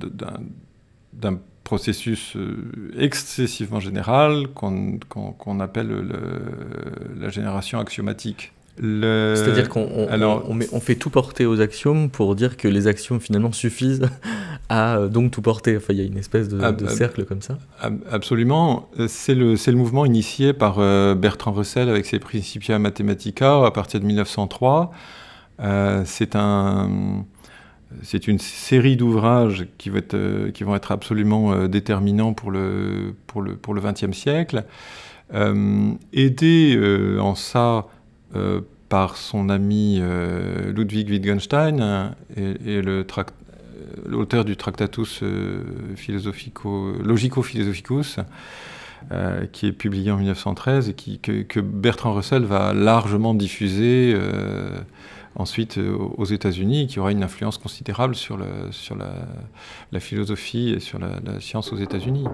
processus 1.65 2.37
excessivement 2.99 3.81
général 3.81 4.49
qu'on 4.49 5.61
appelle 5.61 5.91
la 7.21 7.29
génération 7.29 7.79
axiomatique. 7.79 8.53
C'est-à-dire 8.81 9.69
qu'on 9.69 9.89
on, 10.73 10.81
fait 10.81 10.95
tout 10.95 11.11
porter 11.11 11.47
aux 11.47 11.61
axiomes 11.61 12.11
pour 12.11 12.35
dire 12.35 12.57
que 12.57 12.69
les 12.69 12.87
axiomes 12.87 13.21
finalement 13.21 13.53
suffisent 13.53 14.09
à 14.69 14.97
euh, 14.99 15.09
donc 15.09 15.33
tout 15.33 15.43
porter. 15.43 15.77
Enfin, 15.77 15.93
il 15.93 15.99
y 15.99 16.03
a 16.03 16.05
une 16.05 16.19
espèce 16.19 16.49
de, 16.49 16.61
cercle 16.89 17.25
comme 17.25 17.43
ça. 17.43 17.59
Absolument. 18.11 18.89
C'est 19.09 19.35
le, 19.35 19.55
le, 19.55 19.73
mouvement 19.73 20.05
initié 20.05 20.53
par 20.53 20.77
euh, 20.79 21.15
Bertrand 21.15 21.53
Russell 21.53 21.89
avec 21.89 22.07
ses 22.07 22.19
Principia 22.19 22.79
Mathematica 22.79 23.65
à 23.65 23.71
partir 23.71 24.01
de 24.01 24.07
1903. 24.07 24.93
Euh, 25.61 26.03
c'est 26.05 26.37
un, 26.37 27.25
c'est 28.03 28.29
une 28.29 28.39
série 28.39 28.97
d'ouvrages 28.97 29.67
qui, 29.79 29.91
qui, 30.55 30.65
vont 30.65 30.75
être 30.75 30.93
absolument 30.93 31.67
déterminants 31.67 32.35
pour 32.35 32.51
le, 32.51 33.15
XXe 33.67 34.17
siècle. 34.17 34.65
aidé 36.13 37.19
en 37.21 37.35
ça 37.35 37.87
par 38.89 39.17
son 39.17 39.49
ami 39.49 40.01
Ludwig 40.75 41.09
Wittgenstein 41.11 42.15
et, 42.37 42.83
l'auteur 44.07 44.45
du 44.45 44.57
Tractatus 44.57 45.23
philosophico, 45.97 46.93
Logico-Philosophicus, 47.03 48.19
euh, 49.13 49.47
qui 49.53 49.69
est 49.69 49.73
publié 49.73 50.11
en 50.11 50.17
1913 50.17 50.91
et 50.91 50.93
que, 50.93 51.61
Bertrand 51.61 52.13
Russell 52.13 52.43
va 52.43 52.75
largement 52.75 53.33
diffuser 53.33 54.13
euh, 54.15 54.77
ensuite 55.39 55.79
euh, 55.79 55.97
aux 56.17 56.25
États-Unis, 56.25 56.87
qui 56.89 57.01
aura 57.01 57.13
une 57.13 57.23
influence 57.23 57.59
considérable 57.59 58.15
sur, 58.15 58.37
la, 58.37 60.01
philosophie 60.01 60.71
et 60.71 60.81
sur 60.81 60.99
la 60.99 61.41
science 61.41 61.73
aux 61.73 61.79
États-Unis. 61.79 62.25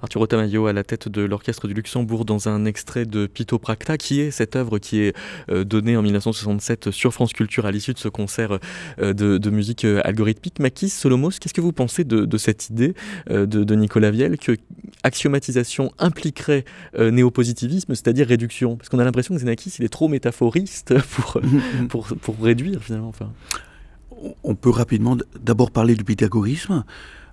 Arturo 0.00 0.28
Tamayo 0.28 0.66
à 0.66 0.72
la 0.72 0.84
tête 0.84 1.08
de 1.08 1.22
l'Orchestre 1.22 1.66
du 1.66 1.74
Luxembourg 1.74 2.24
dans 2.24 2.48
un 2.48 2.64
extrait 2.66 3.04
de 3.04 3.26
Pito 3.26 3.58
Practa, 3.58 3.96
qui 3.96 4.20
est 4.20 4.30
cette 4.30 4.54
œuvre 4.54 4.78
qui 4.78 5.00
est 5.00 5.16
euh, 5.50 5.64
donnée 5.64 5.96
en 5.96 6.02
1967 6.02 6.92
sur 6.92 7.12
France 7.12 7.32
Culture 7.32 7.66
à 7.66 7.72
l'issue 7.72 7.94
de 7.94 7.98
ce 7.98 8.08
concert 8.08 8.58
euh, 9.00 9.12
de, 9.12 9.50
musique 9.50 9.84
euh, 9.84 10.00
algorithmique. 10.04 10.60
Makis 10.60 10.90
Solomos, 10.90 11.32
qu'est-ce 11.40 11.54
que 11.54 11.60
vous 11.60 11.72
pensez 11.72 12.04
de, 12.04 12.38
cette 12.38 12.70
idée 12.70 12.94
de, 13.28 13.74
Nicolas 13.74 14.12
Viel 14.12 14.38
que 14.38 14.56
axiomatisation 15.02 15.92
impliquerait 15.98 16.64
néopositivisme, 16.96 17.94
c'est-à-dire 17.94 18.28
réduction? 18.28 18.76
Parce 18.76 18.88
qu'on 18.88 18.98
a 19.00 19.04
l'impression 19.04 19.34
que 19.34 19.40
Xenakis, 19.40 19.74
il 19.78 19.84
est 19.84 19.88
trop 19.88 20.08
métaphoriste 20.08 20.94
pour, 21.10 21.40
pour, 21.88 22.06
pour 22.06 22.36
réduire 22.40 22.82
finalement. 22.82 23.08
Enfin. 23.08 23.32
On 24.42 24.54
peut 24.54 24.70
rapidement 24.70 25.16
d'abord 25.40 25.70
parler 25.70 25.94
du 25.94 26.04
pythagorisme. 26.04 26.84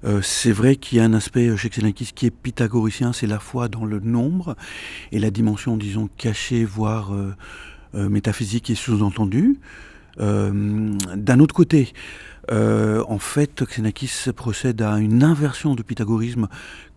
Euh, 0.06 0.22
c'est 0.22 0.52
vrai 0.52 0.76
qu'il 0.76 0.98
y 0.98 1.02
a 1.02 1.04
un 1.04 1.14
aspect 1.14 1.56
chez 1.58 1.70
Xenakis 1.70 2.12
qui 2.14 2.28
est 2.28 2.32
pythagoricien, 2.32 3.12
c'est 3.12 3.28
la 3.28 3.40
foi 3.40 3.68
dans 3.68 3.86
le 3.86 4.00
nombre 4.00 4.56
et 5.12 5.20
la 5.20 5.32
dimension, 5.32 5.78
disons, 5.78 6.10
cachée, 6.18 6.64
voire 6.64 7.14
euh, 7.14 7.34
euh, 7.96 8.10
métaphysique 8.10 8.70
et 8.70 8.76
sous-entendue. 8.76 9.60
D'un 10.18 11.40
autre 11.42 11.54
côté, 11.54 11.92
en 12.50 13.20
fait, 13.20 13.66
Xenakis 13.66 14.32
procède 14.34 14.82
à 14.82 14.98
une 14.98 15.24
inversion 15.24 15.76
du 15.76 15.84
pythagorisme, 15.84 16.48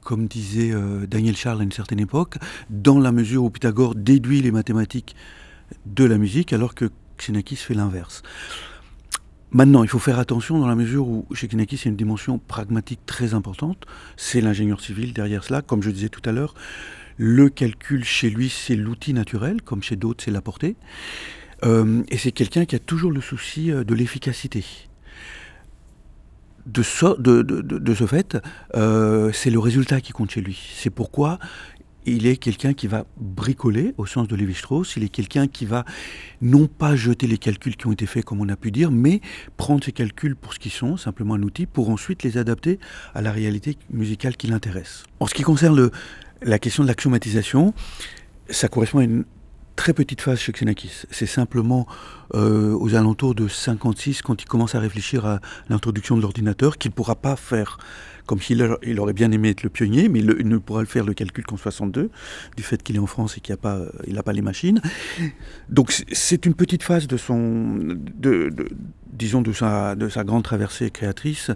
comme 0.03 0.29
disait 0.29 0.73
Daniel 1.09 1.37
Charles 1.37 1.63
à 1.63 1.65
une 1.65 1.73
certaine 1.73 1.99
époque, 1.99 2.37
dans 2.71 3.01
la 3.01 3.11
mesure 3.11 3.43
où 3.43 3.51
Pythagore 3.51 3.97
déduit 3.97 4.41
les 4.41 4.53
mathématiques 4.53 5.17
de 5.85 6.05
la 6.05 6.17
musique, 6.17 6.53
alors 6.53 6.77
que 6.77 6.91
Xenakis 7.19 7.57
fait 7.57 7.75
l'inverse. 7.75 8.23
Maintenant, 9.51 9.83
il 9.83 9.89
faut 9.89 9.99
faire 9.99 10.19
attention 10.19 10.59
dans 10.59 10.67
la 10.67 10.75
mesure 10.75 11.09
où 11.09 11.27
chez 11.35 11.49
y 11.51 11.61
a 11.61 11.89
une 11.89 11.97
dimension 11.97 12.39
pragmatique 12.39 13.01
très 13.07 13.33
importante. 13.33 13.87
C'est 14.17 14.43
l'ingénieur 14.43 14.81
civil 14.81 15.15
derrière 15.15 15.43
cela. 15.43 15.63
Comme 15.63 15.83
je 15.83 15.91
disais 15.91 16.11
tout 16.11 16.21
à 16.29 16.33
l'heure, 16.33 16.55
le 17.17 17.49
calcul 17.49 18.05
chez 18.05 18.29
lui, 18.29 18.51
c'est 18.51 18.77
l'outil 18.77 19.15
naturel, 19.15 19.63
comme 19.63 19.83
chez 19.83 19.97
d'autres, 19.97 20.23
c'est 20.23 20.31
la 20.31 20.43
portée. 20.43 20.77
Euh, 21.65 22.03
et 22.09 22.19
c'est 22.19 22.31
quelqu'un 22.31 22.67
qui 22.67 22.77
a 22.77 22.79
toujours 22.79 23.11
le 23.11 23.21
souci 23.21 23.73
euh, 23.73 23.85
de 23.85 23.95
l'efficacité. 23.95 24.65
De, 26.67 26.83
de, 27.43 27.95
ce 27.95 28.07
fait, 28.07 28.37
euh, 28.77 29.33
c'est 29.33 29.49
le 29.49 29.59
résultat 29.59 30.03
qui 30.03 30.13
compte 30.13 30.31
chez 30.31 30.43
lui. 30.43 30.61
C'est 30.75 30.91
pourquoi 30.91 31.39
il 32.09 32.27
est 32.27 32.37
quelqu'un 32.37 32.75
qui 32.75 32.87
va 32.87 33.07
bricoler, 33.17 33.95
au 33.99 34.07
sens 34.07 34.29
de 34.29 34.37
Lévi-Strauss, 34.37 34.97
il 34.97 35.05
est 35.05 35.09
quelqu'un 35.09 35.47
qui 35.47 35.67
va 35.67 35.85
non 36.43 36.67
pas 36.67 36.97
jeter 36.97 37.27
les 37.27 37.39
calculs 37.39 37.77
qui 37.77 37.87
ont 37.87 37.93
été 37.93 38.07
faits, 38.07 38.25
comme 38.25 38.41
on 38.41 38.49
a 38.49 38.57
pu 38.57 38.71
dire, 38.71 38.91
mais 38.91 39.21
prendre 39.57 39.85
ces 39.85 39.93
calculs 39.93 40.37
pour 40.37 40.55
ce 40.55 40.59
qu'ils 40.59 40.73
sont, 40.73 40.97
simplement 40.97 41.35
un 41.35 41.43
outil, 41.43 41.67
pour 41.67 41.91
ensuite 41.91 42.23
les 42.23 42.39
adapter 42.39 42.79
à 43.15 43.23
la 43.23 43.33
réalité 43.33 43.77
musicale 43.91 44.37
qui 44.37 44.47
l'intéresse. 44.47 45.05
En 45.21 45.27
ce 45.27 45.35
qui 45.35 45.43
concerne 45.43 45.91
la 46.43 46.59
question 46.59 46.83
de 46.83 46.89
l'axiomatisation, 46.89 47.75
ça 48.51 48.69
correspond 48.69 48.99
à 48.99 49.05
une 49.05 49.25
très 49.79 49.93
petite 49.93 50.21
phase 50.21 50.41
chez 50.41 50.51
Xenakis. 50.51 51.07
C'est 51.13 51.27
simplement 51.27 51.87
euh, 52.35 52.77
aux 52.77 52.97
alentours 52.97 53.37
de 53.37 53.47
56 53.47 54.23
quand 54.23 54.43
il 54.43 54.47
commence 54.47 54.75
à 54.75 54.81
réfléchir 54.81 55.25
à 55.25 55.41
l'introduction 55.69 56.17
de 56.17 56.23
l'ordinateur 56.23 56.79
qu'il 56.79 56.91
ne 56.91 56.95
pourra 56.95 57.15
pas 57.15 57.37
faire 57.37 57.79
comme 58.29 58.43
s'il 58.43 58.77
il 58.83 59.01
aurait 59.01 59.15
bien 59.15 59.33
aimé 59.33 59.49
être 59.49 59.63
le 59.63 59.71
pionnier, 59.71 60.11
mais 60.11 60.19
il, 60.19 60.27
ne 60.27 60.59
pourra 60.59 60.81
le 60.81 60.87
faire 60.87 61.07
le 61.07 61.15
calcul 61.15 61.45
qu'en 61.47 61.57
62, 61.57 62.11
du 62.57 62.63
fait 62.63 62.83
qu'il 62.83 62.97
est 62.97 63.01
en 63.01 63.07
France 63.07 63.39
et 63.39 63.41
qu'il 63.41 63.55
n'a 63.55 64.23
pas, 64.23 64.33
les 64.33 64.43
machines. 64.43 64.83
Donc 65.71 65.91
c'est 66.13 66.45
une 66.45 66.53
petite 66.53 66.83
phase 66.83 67.07
de 67.07 67.17
son, 67.17 67.79
sa, 69.55 69.95
de 69.95 70.09
sa 70.11 70.25
grande 70.25 70.45
traversée 70.45 70.91
créatrice. 70.91 71.51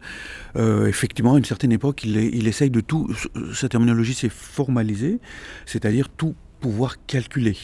Euh, 0.56 0.86
effectivement, 0.86 1.34
à 1.34 1.38
une 1.38 1.44
certaine 1.44 1.72
époque, 1.72 2.04
il, 2.04 2.48
essaye 2.48 2.70
de 2.70 2.80
tout. 2.80 3.14
Sa 3.52 3.68
terminologie 3.68 4.14
s'est 4.14 4.30
formalisée, 4.30 5.20
c'est-à-dire 5.66 6.08
tout 6.08 6.34
pouvoir 6.60 7.04
calculer. 7.06 7.58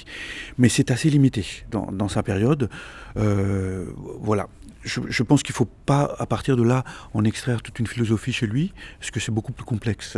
Mais 0.58 0.68
c'est 0.68 0.90
assez 0.90 1.08
limité 1.08 1.46
dans, 1.70 1.86
dans 1.92 2.08
sa 2.08 2.22
période. 2.22 2.68
Euh, 3.16 3.86
voilà 4.20 4.48
je, 4.88 5.22
pense 5.22 5.42
qu'il 5.42 5.52
ne 5.52 5.56
faut 5.56 5.68
pas, 5.86 6.14
à 6.18 6.26
partir 6.26 6.56
de 6.56 6.62
là, 6.62 6.84
en 7.14 7.24
extraire 7.24 7.62
toute 7.62 7.78
une 7.78 7.86
philosophie 7.86 8.32
chez 8.32 8.46
lui, 8.46 8.72
parce 8.98 9.10
que 9.10 9.20
c'est 9.20 9.32
beaucoup 9.32 9.52
plus 9.52 9.64
complexe. 9.64 10.16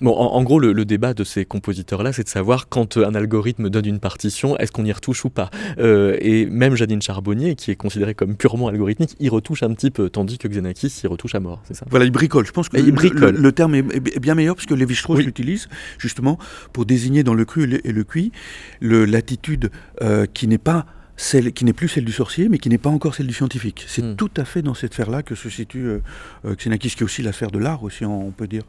Bon, 0.00 0.14
en, 0.14 0.42
gros, 0.42 0.58
le, 0.58 0.84
débat 0.84 1.14
de 1.14 1.24
ces 1.24 1.44
compositeurs-là, 1.44 2.12
c'est 2.12 2.24
de 2.24 2.28
savoir 2.28 2.68
quand 2.68 2.96
un 2.96 3.14
algorithme 3.14 3.70
donne 3.70 3.86
une 3.86 4.00
partition, 4.00 4.58
est-ce 4.58 4.72
qu'on 4.72 4.84
y 4.84 4.92
retouche 4.92 5.24
ou 5.24 5.30
pas 5.30 5.50
euh, 5.78 6.16
Et 6.20 6.46
même 6.46 6.74
Janine 6.74 7.00
Charbonnier, 7.00 7.54
qui 7.54 7.70
est 7.70 7.76
considérée 7.76 8.14
comme 8.14 8.36
purement 8.36 8.68
algorithmique, 8.68 9.16
y 9.20 9.28
retouche 9.28 9.62
un 9.62 9.72
petit 9.72 9.90
peu, 9.90 10.10
tandis 10.10 10.38
que 10.38 10.48
Xenakis 10.48 11.02
y 11.04 11.06
retouche 11.06 11.34
à 11.34 11.40
mort, 11.40 11.62
c'est 11.64 11.74
ça 11.74 11.86
Voilà, 11.88 12.04
il 12.04 12.10
bricole. 12.10 12.46
Je 12.46 12.52
pense 12.52 12.68
que 12.68 12.76
le, 12.76 13.52
terme 13.52 13.74
est, 13.76 14.20
bien 14.20 14.34
meilleur, 14.34 14.56
parce 14.56 14.66
que 14.66 14.74
Lévi-Strauss 14.74 15.20
l'utilise 15.20 15.68
justement 15.98 16.38
pour 16.72 16.84
désigner 16.84 17.22
dans 17.22 17.34
le 17.34 17.44
cru 17.44 17.80
et 17.84 17.92
le 17.92 18.04
cuit 18.04 18.32
l'attitude 18.80 19.70
euh, 20.00 20.26
qui 20.26 20.48
n'est 20.48 20.58
pas 20.58 20.86
celle 21.16 21.52
qui 21.52 21.64
n'est 21.64 21.72
plus 21.72 21.88
celle 21.88 22.04
du 22.04 22.12
sorcier, 22.12 22.48
mais 22.48 22.58
qui 22.58 22.68
n'est 22.68 22.78
pas 22.78 22.90
encore 22.90 23.14
celle 23.14 23.26
du 23.26 23.34
scientifique. 23.34 23.84
C'est 23.86 24.02
hmm. 24.02 24.16
tout 24.16 24.30
à 24.36 24.44
fait 24.44 24.62
dans 24.62 24.74
cette 24.74 24.94
sphère-là 24.94 25.22
que 25.22 25.34
se 25.34 25.48
situe 25.48 25.86
euh, 25.86 26.02
euh, 26.44 26.54
Xenakis, 26.54 26.90
qui 26.90 27.00
est 27.00 27.04
aussi 27.04 27.22
la 27.22 27.32
sphère 27.32 27.50
de 27.50 27.58
l'art, 27.58 27.82
aussi, 27.82 28.04
on 28.04 28.30
peut 28.30 28.46
dire, 28.46 28.64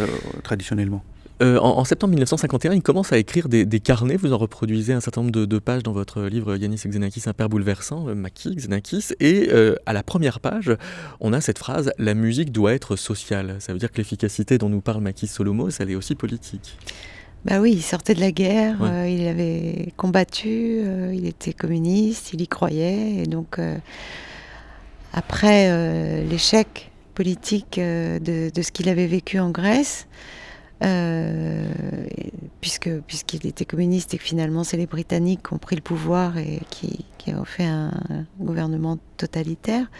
euh, 0.00 0.06
traditionnellement. 0.42 1.02
en, 1.40 1.84
septembre 1.84 2.10
1951, 2.10 2.74
il 2.74 2.82
commence 2.82 3.12
à 3.12 3.18
écrire 3.18 3.48
des, 3.48 3.80
carnets. 3.80 4.16
Vous 4.16 4.32
en 4.32 4.38
reproduisez 4.38 4.92
un 4.92 5.00
certain 5.00 5.22
nombre 5.22 5.46
de, 5.46 5.58
pages 5.58 5.82
dans 5.82 5.92
votre 5.92 6.22
livre 6.22 6.56
Yanis 6.56 6.82
Xenakis, 6.86 7.22
un 7.26 7.32
père 7.32 7.48
bouleversant, 7.48 8.14
Maki 8.14 8.56
Xenakis. 8.56 9.14
Et 9.20 9.50
à 9.86 9.92
la 9.92 10.02
première 10.02 10.40
page, 10.40 10.72
on 11.20 11.32
a 11.32 11.40
cette 11.40 11.58
phrase 11.58 11.92
La 11.98 12.14
musique 12.14 12.52
doit 12.52 12.74
être 12.74 12.96
sociale. 12.96 13.56
Ça 13.60 13.72
veut 13.72 13.78
dire 13.78 13.92
que 13.92 13.98
l'efficacité 13.98 14.58
dont 14.58 14.68
nous 14.68 14.80
parle 14.80 15.02
Maki 15.02 15.26
Solomos, 15.26 15.70
elle 15.78 15.90
est 15.90 15.96
aussi 15.96 16.16
politique. 16.16 16.76
Bah 17.48 17.60
oui, 17.60 17.72
il 17.72 17.82
sortait 17.82 18.12
de 18.12 18.20
la 18.20 18.30
guerre, 18.30 18.76
euh, 18.82 19.08
il 19.08 19.26
avait 19.26 19.94
combattu, 19.96 20.82
euh, 20.84 21.14
il 21.14 21.26
était 21.26 21.54
communiste, 21.54 22.34
il 22.34 22.42
y 22.42 22.48
croyait. 22.48 23.22
Et 23.22 23.26
donc, 23.26 23.58
euh, 23.58 23.78
après 25.14 26.24
l'échec 26.24 26.90
politique 27.14 27.80
de, 27.80 28.50
ce 28.54 28.70
qu'il 28.70 28.90
avait 28.90 29.06
vécu 29.06 29.38
en 29.38 29.48
Grèce, 29.48 30.08
puisque 32.60 32.90
puisqu'il 33.06 33.46
était 33.46 33.64
communiste 33.64 34.12
et 34.12 34.18
que 34.18 34.24
finalement 34.24 34.62
c'est 34.62 34.76
les 34.76 34.86
Britanniques 34.86 35.48
qui 35.48 35.54
ont 35.54 35.58
pris 35.58 35.74
le 35.74 35.82
pouvoir 35.82 36.36
et 36.36 36.60
qui, 36.68 37.06
qui 37.16 37.32
ont 37.32 37.46
fait 37.46 37.64
un 37.64 37.90
gouvernement 38.38 38.98
totalitaire, 39.16 39.90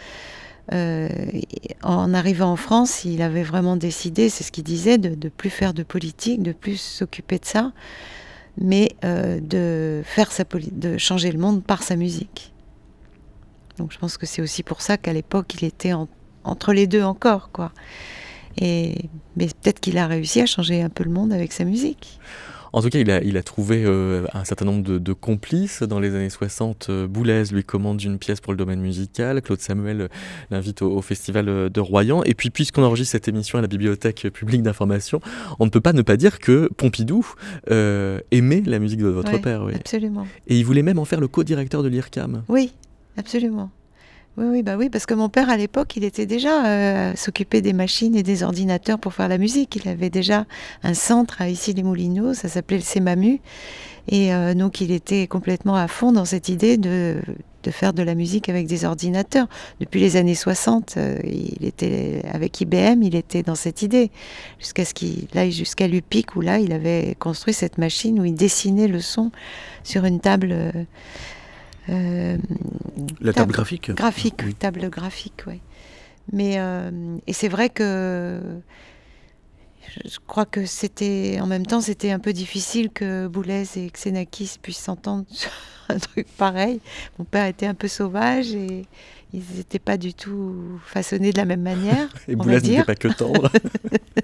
en 0.71 2.13
arrivant 2.13 2.51
en 2.51 2.55
France, 2.55 3.05
il 3.05 3.21
avait 3.21 3.43
vraiment 3.43 3.75
décidé, 3.75 4.29
c'est 4.29 4.43
ce 4.43 4.51
qu'il 4.51 4.63
disait, 4.63 4.97
de 4.97 5.09
ne 5.09 5.29
plus 5.29 5.49
faire 5.49 5.73
de 5.73 5.83
politique, 5.83 6.43
de 6.43 6.51
plus 6.51 6.79
s'occuper 6.79 7.39
de 7.39 7.45
ça, 7.45 7.71
mais 8.57 8.89
euh, 9.03 9.39
de 9.39 10.01
faire 10.03 10.31
sa 10.31 10.43
de 10.43 10.97
changer 10.97 11.31
le 11.31 11.39
monde 11.39 11.63
par 11.63 11.83
sa 11.83 11.95
musique. 11.95 12.53
Donc 13.77 13.91
je 13.91 13.97
pense 13.97 14.17
que 14.17 14.25
c'est 14.25 14.41
aussi 14.41 14.61
pour 14.63 14.81
ça 14.81 14.97
qu'à 14.97 15.13
l'époque 15.13 15.53
il 15.55 15.65
était 15.65 15.93
entre 16.43 16.73
les 16.73 16.85
deux 16.85 17.03
encore, 17.03 17.49
quoi. 17.51 17.71
Et 18.57 19.09
mais 19.37 19.47
peut-être 19.47 19.79
qu'il 19.79 19.97
a 19.97 20.07
réussi 20.07 20.41
à 20.41 20.45
changer 20.45 20.81
un 20.81 20.89
peu 20.89 21.03
le 21.03 21.11
monde 21.11 21.31
avec 21.31 21.53
sa 21.53 21.63
musique. 21.63 22.19
En 22.73 22.81
tout 22.81 22.89
cas, 22.89 22.99
il 22.99 23.09
a, 23.11 23.21
il 23.23 23.37
a 23.37 23.43
trouvé 23.43 23.83
euh, 23.85 24.25
un 24.33 24.43
certain 24.43 24.65
nombre 24.65 24.83
de, 24.83 25.13
complices. 25.13 25.83
Dans 25.83 25.99
les 25.99 26.15
années 26.15 26.29
60, 26.29 26.87
euh, 26.89 27.07
Boulez 27.07 27.43
lui 27.51 27.63
commande 27.63 28.01
une 28.01 28.19
pièce 28.19 28.41
pour 28.41 28.53
le 28.53 28.57
domaine 28.57 28.79
musical. 28.79 29.41
Claude 29.41 29.59
Samuel 29.59 30.01
euh, 30.01 30.07
l'invite 30.51 30.81
au, 30.81 31.01
Festival 31.01 31.69
de 31.69 31.79
Royan. 31.79 32.23
Et 32.23 32.33
puis, 32.33 32.49
puisqu'on 32.49 32.83
enregistre 32.83 33.11
cette 33.13 33.27
émission 33.27 33.57
à 33.57 33.61
la 33.61 33.67
Bibliothèque 33.67 34.27
publique 34.31 34.61
d'information, 34.61 35.19
on 35.59 35.65
ne 35.65 35.69
peut 35.69 35.81
pas 35.81 35.93
ne 35.93 36.01
pas 36.01 36.17
dire 36.17 36.39
que 36.39 36.69
Pompidou 36.77 37.25
aimait 37.69 38.63
la 38.65 38.79
musique 38.79 38.99
de 38.99 39.07
votre 39.07 39.39
père. 39.41 39.63
Oui. 39.63 39.73
Absolument. 39.75 40.27
Et 40.47 40.57
il 40.57 40.65
voulait 40.65 40.83
même 40.83 40.99
en 40.99 41.05
faire 41.05 41.19
le 41.19 41.27
co-directeur 41.27 41.83
de 41.83 41.87
l'IRCAM. 41.87 42.43
Oui, 42.47 42.73
absolument. 43.17 43.71
Oui, 44.41 44.63
bah 44.63 44.77
oui, 44.77 44.89
parce 44.89 45.05
que 45.05 45.13
mon 45.13 45.27
père 45.27 45.49
à 45.49 45.57
l'époque, 45.57 45.97
il 45.97 46.05
était 46.05 46.25
déjà 46.25 46.65
euh, 46.65 47.13
s'occuper 47.15 47.61
des 47.61 47.73
machines 47.73 48.15
et 48.15 48.23
des 48.23 48.43
ordinateurs 48.43 48.97
pour 48.97 49.13
faire 49.13 49.27
la 49.27 49.37
musique. 49.37 49.75
Il 49.75 49.89
avait 49.89 50.09
déjà 50.09 50.45
un 50.81 50.93
centre 50.93 51.41
à 51.41 51.49
ici 51.49 51.73
les 51.73 51.83
Moulineaux, 51.83 52.33
ça 52.33 52.47
s'appelait 52.47 52.77
le 52.77 52.83
CEMAMU, 52.83 53.41
et 54.07 54.33
euh, 54.33 54.53
donc 54.53 54.79
il 54.79 54.91
était 54.91 55.27
complètement 55.27 55.75
à 55.75 55.89
fond 55.89 56.13
dans 56.13 56.23
cette 56.23 56.47
idée 56.47 56.77
de, 56.77 57.17
de, 57.63 57.71
faire 57.71 57.91
de 57.91 58.01
la 58.01 58.15
musique 58.15 58.47
avec 58.47 58.65
des 58.65 58.85
ordinateurs. 58.85 59.47
Depuis 59.81 59.99
les 59.99 60.15
années 60.15 60.35
60, 60.35 60.95
euh, 60.95 61.17
il 61.25 61.65
était 61.65 62.21
avec 62.31 62.61
IBM, 62.61 63.03
il 63.03 63.15
était 63.15 63.43
dans 63.43 63.55
cette 63.55 63.81
idée 63.81 64.09
jusqu'à 64.57 64.85
ce 64.85 64.93
qu'il 64.93 65.27
aille 65.35 65.51
jusqu'à 65.51 65.89
l'UPIC 65.89 66.37
où 66.37 66.41
là, 66.41 66.59
il 66.59 66.71
avait 66.71 67.13
construit 67.19 67.53
cette 67.53 67.77
machine 67.77 68.17
où 68.21 68.23
il 68.23 68.35
dessinait 68.35 68.87
le 68.87 69.01
son 69.01 69.31
sur 69.83 70.05
une 70.05 70.21
table. 70.21 70.49
Euh, 70.53 70.71
la 73.21 73.33
table, 73.33 73.51
graphique 73.51 73.91
Graphique, 73.91 74.59
table 74.59 74.89
graphique, 74.89 75.43
oui. 75.47 75.61
Mais, 76.31 76.55
euh, 76.59 77.17
et 77.27 77.33
c'est 77.33 77.47
vrai 77.47 77.69
que 77.69 78.39
je 80.05 80.17
crois 80.27 80.45
que 80.45 80.65
c'était, 80.65 81.39
en 81.41 81.47
même 81.47 81.65
temps, 81.65 81.81
c'était 81.81 82.11
un 82.11 82.19
peu 82.19 82.33
difficile 82.33 82.89
que 82.89 83.27
Boulez 83.27 83.77
et 83.77 83.89
Xenakis 83.89 84.57
puissent 84.61 84.77
s'entendre 84.77 85.25
sur 85.29 85.51
un 85.89 85.97
truc 85.97 86.27
pareil. 86.37 86.79
Mon 87.17 87.25
père 87.25 87.45
était 87.45 87.65
un 87.65 87.73
peu 87.73 87.87
sauvage 87.87 88.53
et 88.53 88.85
ils 89.33 89.43
n'étaient 89.55 89.79
pas 89.79 89.97
du 89.97 90.13
tout 90.13 90.79
façonnés 90.85 91.31
de 91.31 91.37
la 91.37 91.45
même 91.45 91.61
manière. 91.61 92.09
et 92.27 92.35
Boulez 92.35 92.61
n'était 92.61 92.83
pas 92.83 92.95
que 92.95 93.07
tendre. 93.07 93.51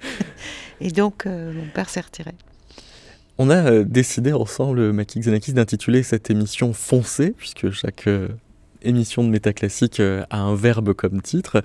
et 0.80 0.90
donc, 0.90 1.26
euh, 1.26 1.52
mon 1.52 1.66
père 1.68 1.88
s'est 1.88 2.00
retiré. 2.00 2.32
On 3.38 3.50
a 3.50 3.70
euh, 3.70 3.84
décidé 3.84 4.32
ensemble, 4.32 4.92
Maki 4.92 5.20
Xenakis, 5.20 5.52
d'intituler 5.52 6.02
cette 6.02 6.30
émission 6.30 6.72
Foncé, 6.72 7.34
puisque 7.36 7.70
chaque 7.70 8.06
euh, 8.06 8.28
émission 8.82 9.24
de 9.24 9.28
métaclassique 9.28 10.00
euh, 10.00 10.24
a 10.30 10.40
un 10.40 10.54
verbe 10.54 10.94
comme 10.94 11.20
titre. 11.20 11.62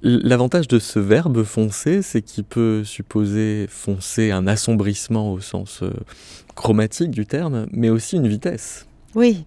L'avantage 0.00 0.68
de 0.68 0.78
ce 0.78 1.00
verbe 1.00 1.42
foncer, 1.42 2.02
c'est 2.02 2.22
qu'il 2.22 2.44
peut 2.44 2.84
supposer 2.84 3.66
foncer 3.68 4.30
un 4.30 4.46
assombrissement 4.46 5.32
au 5.32 5.40
sens 5.40 5.82
chromatique 6.54 7.10
du 7.10 7.26
terme, 7.26 7.66
mais 7.72 7.90
aussi 7.90 8.14
une 8.14 8.28
vitesse. 8.28 8.86
Oui, 9.16 9.44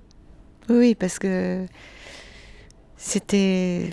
oui, 0.68 0.93
parce 0.93 1.20
que 1.20 1.66
c'était. 2.97 3.91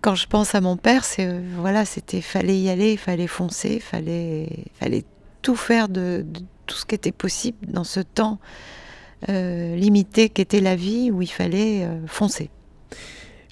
quand 0.00 0.16
je 0.16 0.26
pense 0.26 0.56
à 0.56 0.60
mon 0.60 0.76
père, 0.76 1.04
c'est 1.04 1.32
voilà, 1.56 1.84
c'était 1.84 2.22
fallait 2.22 2.58
y 2.58 2.68
aller, 2.68 2.96
fallait 2.96 3.28
foncer, 3.28 3.78
fallait 3.78 4.64
fallait 4.80 5.04
tout 5.42 5.56
faire 5.56 5.88
de, 5.88 6.24
tout 6.66 6.76
ce 6.76 6.86
qui 6.86 6.94
était 6.94 7.12
possible 7.12 7.58
dans 7.66 7.84
ce 7.84 8.00
temps 8.00 8.38
euh, 9.28 9.76
limité 9.76 10.28
qu'était 10.28 10.60
la 10.60 10.74
vie 10.74 11.10
où 11.10 11.22
il 11.22 11.30
fallait 11.30 11.84
euh, 11.84 12.06
foncer. 12.06 12.50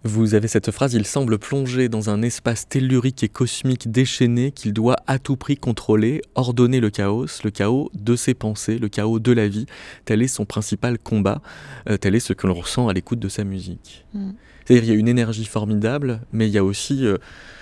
Vous 0.03 0.35
avez 0.35 0.49
cette 0.49 0.71
phrase, 0.71 0.95
il 0.95 1.07
semble 1.07 1.39
plonger 1.39 1.91
dans 1.91 2.09
un 2.09 2.23
espace 2.23 2.67
tellurique 2.67 3.23
et 3.23 3.29
cosmique 3.29 3.91
déchaîné 3.91 4.51
qu'il 4.51 4.73
doit 4.73 4.97
à 5.07 5.19
tout 5.19 5.37
prix 5.37 5.57
contrôler, 5.57 6.23
ordonner 6.35 6.81
le 6.81 6.89
chaos, 6.89 7.27
le 7.45 7.51
chaos 7.51 7.91
de 7.93 8.17
ses 8.17 8.33
pensées, 8.33 8.79
le 8.79 8.89
chaos 8.89 9.19
de 9.19 9.31
la 9.31 9.47
vie. 9.47 9.67
Tel 10.07 10.23
est 10.23 10.29
son 10.29 10.47
principal 10.47 10.99
combat, 10.99 11.43
euh, 11.89 11.99
tel 11.99 12.15
est 12.15 12.21
ce 12.21 12.33
que 12.33 12.47
l'on 12.47 12.55
ressent 12.55 12.89
à 12.89 12.95
l'écoute 12.95 13.19
de 13.19 13.29
sa 13.29 13.45
musique. 13.45 14.07
Mm. 14.15 14.31
C'est-à-dire 14.65 14.85
qu'il 14.85 14.93
y 14.93 14.97
a 14.97 14.99
une 14.99 15.09
énergie 15.09 15.45
formidable, 15.45 16.23
mais 16.33 16.49
il 16.49 16.53
y 16.53 16.59
a 16.59 16.65
aussi 16.65 17.05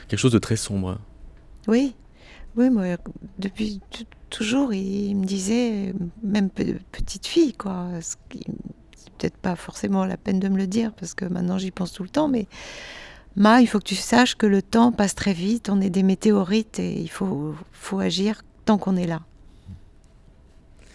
quelque 0.08 0.18
chose 0.18 0.32
de 0.32 0.38
très 0.38 0.56
sombre. 0.56 0.98
Oui, 1.66 1.94
oui, 2.56 2.70
moi, 2.70 2.84
depuis 3.38 3.80
toujours, 4.30 4.72
il 4.72 5.14
me 5.14 5.24
disait, 5.24 5.94
même 6.22 6.50
petite 6.50 7.26
fille, 7.26 7.52
quoi. 7.52 7.86
C'est 8.00 9.10
peut-être 9.18 9.36
pas 9.36 9.56
forcément 9.56 10.04
la 10.04 10.16
peine 10.16 10.38
de 10.40 10.48
me 10.48 10.56
le 10.56 10.66
dire, 10.66 10.92
parce 10.92 11.14
que 11.14 11.24
maintenant 11.24 11.58
j'y 11.58 11.70
pense 11.70 11.92
tout 11.92 12.02
le 12.02 12.08
temps, 12.08 12.28
mais 12.28 12.46
Ma, 13.38 13.60
il 13.60 13.68
faut 13.68 13.78
que 13.78 13.84
tu 13.84 13.94
saches 13.94 14.34
que 14.34 14.46
le 14.46 14.62
temps 14.62 14.90
passe 14.90 15.14
très 15.14 15.32
vite, 15.32 15.70
on 15.70 15.80
est 15.80 15.90
des 15.90 16.02
météorites 16.02 16.80
et 16.80 17.00
il 17.00 17.08
faut, 17.08 17.54
faut 17.70 18.00
agir 18.00 18.42
tant 18.64 18.78
qu'on 18.78 18.96
est 18.96 19.06
là. 19.06 19.20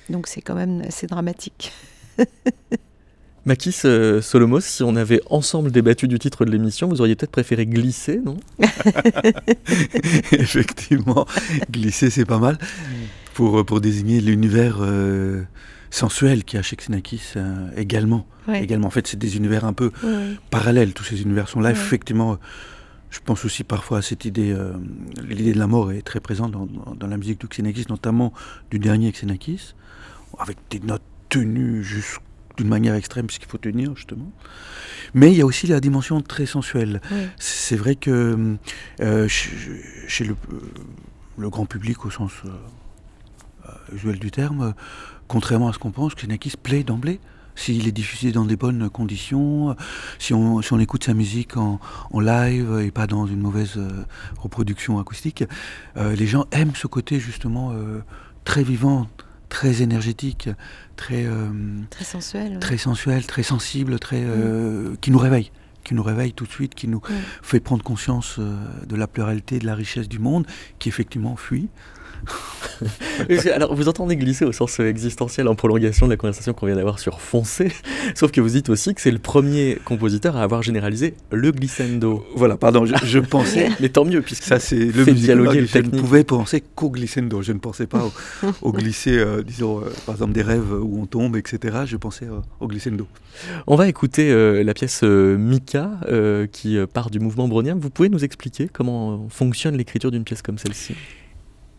Donc 0.10 0.28
c'est 0.28 0.42
quand 0.42 0.54
même 0.54 0.82
assez 0.82 1.08
dramatique. 1.08 1.72
Makis 3.46 3.82
euh, 3.86 4.22
Solomos, 4.22 4.60
si 4.60 4.84
on 4.84 4.98
avait 4.98 5.22
ensemble 5.30 5.72
débattu 5.72 6.10
du 6.10 6.20
titre 6.20 6.44
de 6.44 6.52
l'émission, 6.52 6.90
vous 6.90 7.00
auriez 7.00 7.16
peut-être 7.16 7.32
préféré 7.32 7.66
glisser, 7.66 8.18
non? 8.18 8.38
Effectivement, 10.34 11.26
glisser 11.72 12.10
c'est 12.10 12.26
pas 12.26 12.40
mal 12.40 12.58
pour, 13.34 13.66
pour 13.66 13.82
désigner 13.82 14.22
l'univers 14.22 14.78
euh, 14.82 15.44
sensuel 15.90 16.44
qu'il 16.44 16.58
y 16.58 16.60
a 16.60 16.64
chez 16.64 16.76
Xenakis 16.76 17.34
euh, 17.36 17.70
également. 17.76 18.28
également. 18.54 18.88
En 18.88 18.92
fait, 18.92 19.08
c'est 19.08 19.18
des 19.18 19.38
univers 19.38 19.66
un 19.66 19.74
peu 19.74 19.92
parallèles, 20.50 20.94
tous 20.94 21.04
ces 21.04 21.22
univers 21.22 21.50
sont 21.50 21.60
là. 21.60 21.72
Effectivement, 21.72 22.38
je 23.10 23.20
pense 23.24 23.46
aussi 23.46 23.64
parfois 23.64 24.00
à 24.00 24.02
cette 24.02 24.26
idée, 24.26 24.56
l'idée 25.28 25.54
de 25.54 25.60
la 25.60 25.68
mort 25.68 25.92
est 25.92 26.02
très 26.02 26.20
présente 26.20 26.52
dans, 26.52 26.68
dans 26.96 27.08
la 27.08 27.18
musique 27.18 27.40
de 27.42 27.48
Xenakis, 27.48 27.86
notamment 27.90 28.34
du 28.72 28.80
dernier 28.80 29.12
Xenakis, 29.12 29.76
avec 30.40 30.58
des 30.70 30.80
notes 30.80 31.04
tenues 31.30 31.84
jusqu'au 31.84 32.24
d'une 32.58 32.68
manière 32.68 32.96
extrême 32.96 33.28
puisqu'il 33.28 33.50
faut 33.50 33.58
tenir 33.58 33.96
justement. 33.96 34.32
Mais 35.14 35.32
il 35.32 35.38
y 35.38 35.42
a 35.42 35.46
aussi 35.46 35.68
la 35.68 35.80
dimension 35.80 36.22
très 36.22 36.46
sensuelle. 36.46 37.02
C'est 37.38 37.76
vrai 37.76 37.96
que 37.96 38.58
euh, 39.02 39.28
chez, 39.28 40.24
le, 40.24 40.36
le, 41.38 41.50
grand 41.50 41.66
public 41.66 42.06
au 42.06 42.10
sens 42.10 42.32
euh, 42.46 42.50
usuel 43.94 44.20
du 44.20 44.32
terme, 44.32 44.74
contrairement 45.28 45.70
à 45.70 45.74
ce 45.74 45.80
qu'on 45.80 45.92
pense, 45.92 46.16
Xenakis 46.16 46.54
plaît 46.62 46.84
d'emblée. 46.84 47.20
S'il 47.56 47.88
est 47.88 47.92
diffusé 47.92 48.32
dans 48.32 48.46
des 48.46 48.56
bonnes 48.56 48.90
conditions, 48.90 49.76
si 50.18 50.34
on, 50.34 50.64
si 50.64 50.74
on 50.74 50.80
écoute 50.80 51.04
sa 51.04 51.14
musique 51.14 51.56
en, 51.56 51.80
en, 52.12 52.20
live 52.20 52.82
et 52.84 52.90
pas 52.90 53.06
dans 53.06 53.28
une 53.28 53.42
mauvaise 53.42 53.74
euh, 53.78 54.06
reproduction 54.40 54.98
acoustique, 54.98 55.44
les 55.96 56.26
gens 56.26 56.46
aiment 56.52 56.74
ce 56.74 56.88
côté 56.88 57.20
justement 57.20 57.76
très 58.44 58.64
vivant, 58.64 59.08
très 59.54 59.84
énergétique, 59.84 60.50
très 60.96 61.26
euh, 61.26 61.48
très 61.92 62.04
sensuel, 62.04 62.58
très 62.60 62.78
sensuel, 62.78 63.28
très 63.28 63.44
sensible, 63.44 64.00
très 64.00 64.24
euh, 64.26 64.96
qui 65.00 65.12
nous 65.12 65.20
réveille, 65.20 65.52
qui 65.84 65.94
nous 65.94 66.02
réveille 66.02 66.34
tout 66.34 66.46
de 66.46 66.52
suite, 66.52 66.74
qui 66.74 66.88
nous 66.88 67.02
fait 67.44 67.60
prendre 67.60 67.84
conscience 67.84 68.38
euh, 68.40 68.56
de 68.88 68.96
la 68.96 69.06
pluralité, 69.06 69.60
de 69.60 69.66
la 69.68 69.76
richesse 69.76 70.10
du 70.10 70.18
monde, 70.18 70.48
qui 70.80 70.90
effectivement 70.90 71.36
fuit. 71.36 71.70
Alors, 73.54 73.76
vous 73.76 73.88
entendez 73.88 74.16
glisser 74.16 74.46
au 74.46 74.52
sens 74.52 74.80
existentiel 74.80 75.48
en 75.48 75.56
prolongation 75.56 76.08
de 76.08 76.12
la 76.12 76.18
conversation 76.18 76.54
qu'on 76.54 76.66
vient 76.66 76.76
d'avoir 76.76 77.00
sur 77.00 77.22
Foncé, 77.22 77.72
sauf 78.16 78.32
que 78.32 78.42
vous 78.42 78.50
dites 78.50 78.70
aussi 78.70 78.94
que 78.94 79.02
c'est 79.02 79.12
le 79.12 79.20
premier 79.20 79.78
compositeur 79.86 80.36
à 80.38 80.44
avoir 80.44 80.62
généralisé 80.62 81.16
le 81.32 81.52
glissando. 81.52 82.26
Voilà, 82.36 82.58
pardon, 82.58 82.86
je, 82.86 83.20
pensais. 83.20 83.70
Mais 83.80 83.90
tant 83.90 84.06
mieux, 84.06 84.22
puisque 84.22 84.44
ça, 84.44 84.60
c'est 84.60 84.76
le 84.86 85.06
dialoguer 85.06 85.66
Je 85.66 85.78
ne 85.80 85.90
pouvais 85.90 86.24
penser 86.24 86.62
qu'au 86.76 86.90
glissando. 86.90 87.42
Je 87.42 87.52
ne 87.52 87.60
pensais 87.60 87.88
pas 87.88 88.10
au, 88.62 88.72
glisser, 88.72 89.18
euh, 89.18 89.44
disons, 89.44 89.80
euh, 89.80 89.90
par 90.06 90.16
exemple, 90.16 90.34
des 90.34 90.42
rêves 90.42 90.74
où 90.74 91.02
on 91.02 91.06
tombe, 91.06 91.36
etc. 91.36 91.80
Je 91.86 91.98
pensais 91.98 92.26
euh, 92.26 92.40
au 92.60 92.68
glissando. 92.68 93.08
On 93.68 93.76
va 93.76 93.88
écouter 93.88 94.32
la 94.64 94.74
pièce 94.74 95.04
Mika 95.04 95.90
qui 96.52 96.78
part 96.94 97.10
du 97.10 97.20
mouvement 97.20 97.48
brownien. 97.48 97.76
Vous 97.80 97.90
pouvez 97.90 98.10
nous 98.10 98.24
expliquer 98.24 98.70
comment 98.72 99.28
fonctionne 99.30 99.76
l'écriture 99.76 100.12
d'une 100.12 100.24
pièce 100.24 100.42
comme 100.42 100.58
celle-ci? 100.58 100.96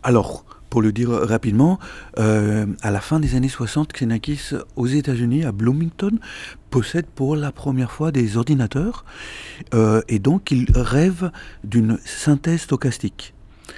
Alors, 0.02 0.44
pour 0.75 0.83
le 0.83 0.91
dire 0.91 1.11
rapidement, 1.11 1.79
euh, 2.18 2.66
à 2.83 2.91
la 2.91 3.01
fin 3.01 3.20
des 3.20 3.37
années 3.37 3.49
60, 3.49 3.93
Xenakis, 3.93 4.57
aux 4.75 4.89
États-Unis, 4.89 5.45
à 5.45 5.53
Bloomington, 5.53 6.18
possède 6.68 7.07
pour 7.07 7.37
la 7.37 7.53
première 7.53 7.93
fois 7.93 8.11
des 8.11 8.37
ordinateurs, 8.37 9.05
euh, 9.72 10.03
et 10.09 10.18
donc 10.18 10.51
il 10.51 10.66
rêve 10.75 11.31
d'une 11.62 12.01
synthèse 12.05 12.62
stochastique, 12.62 13.35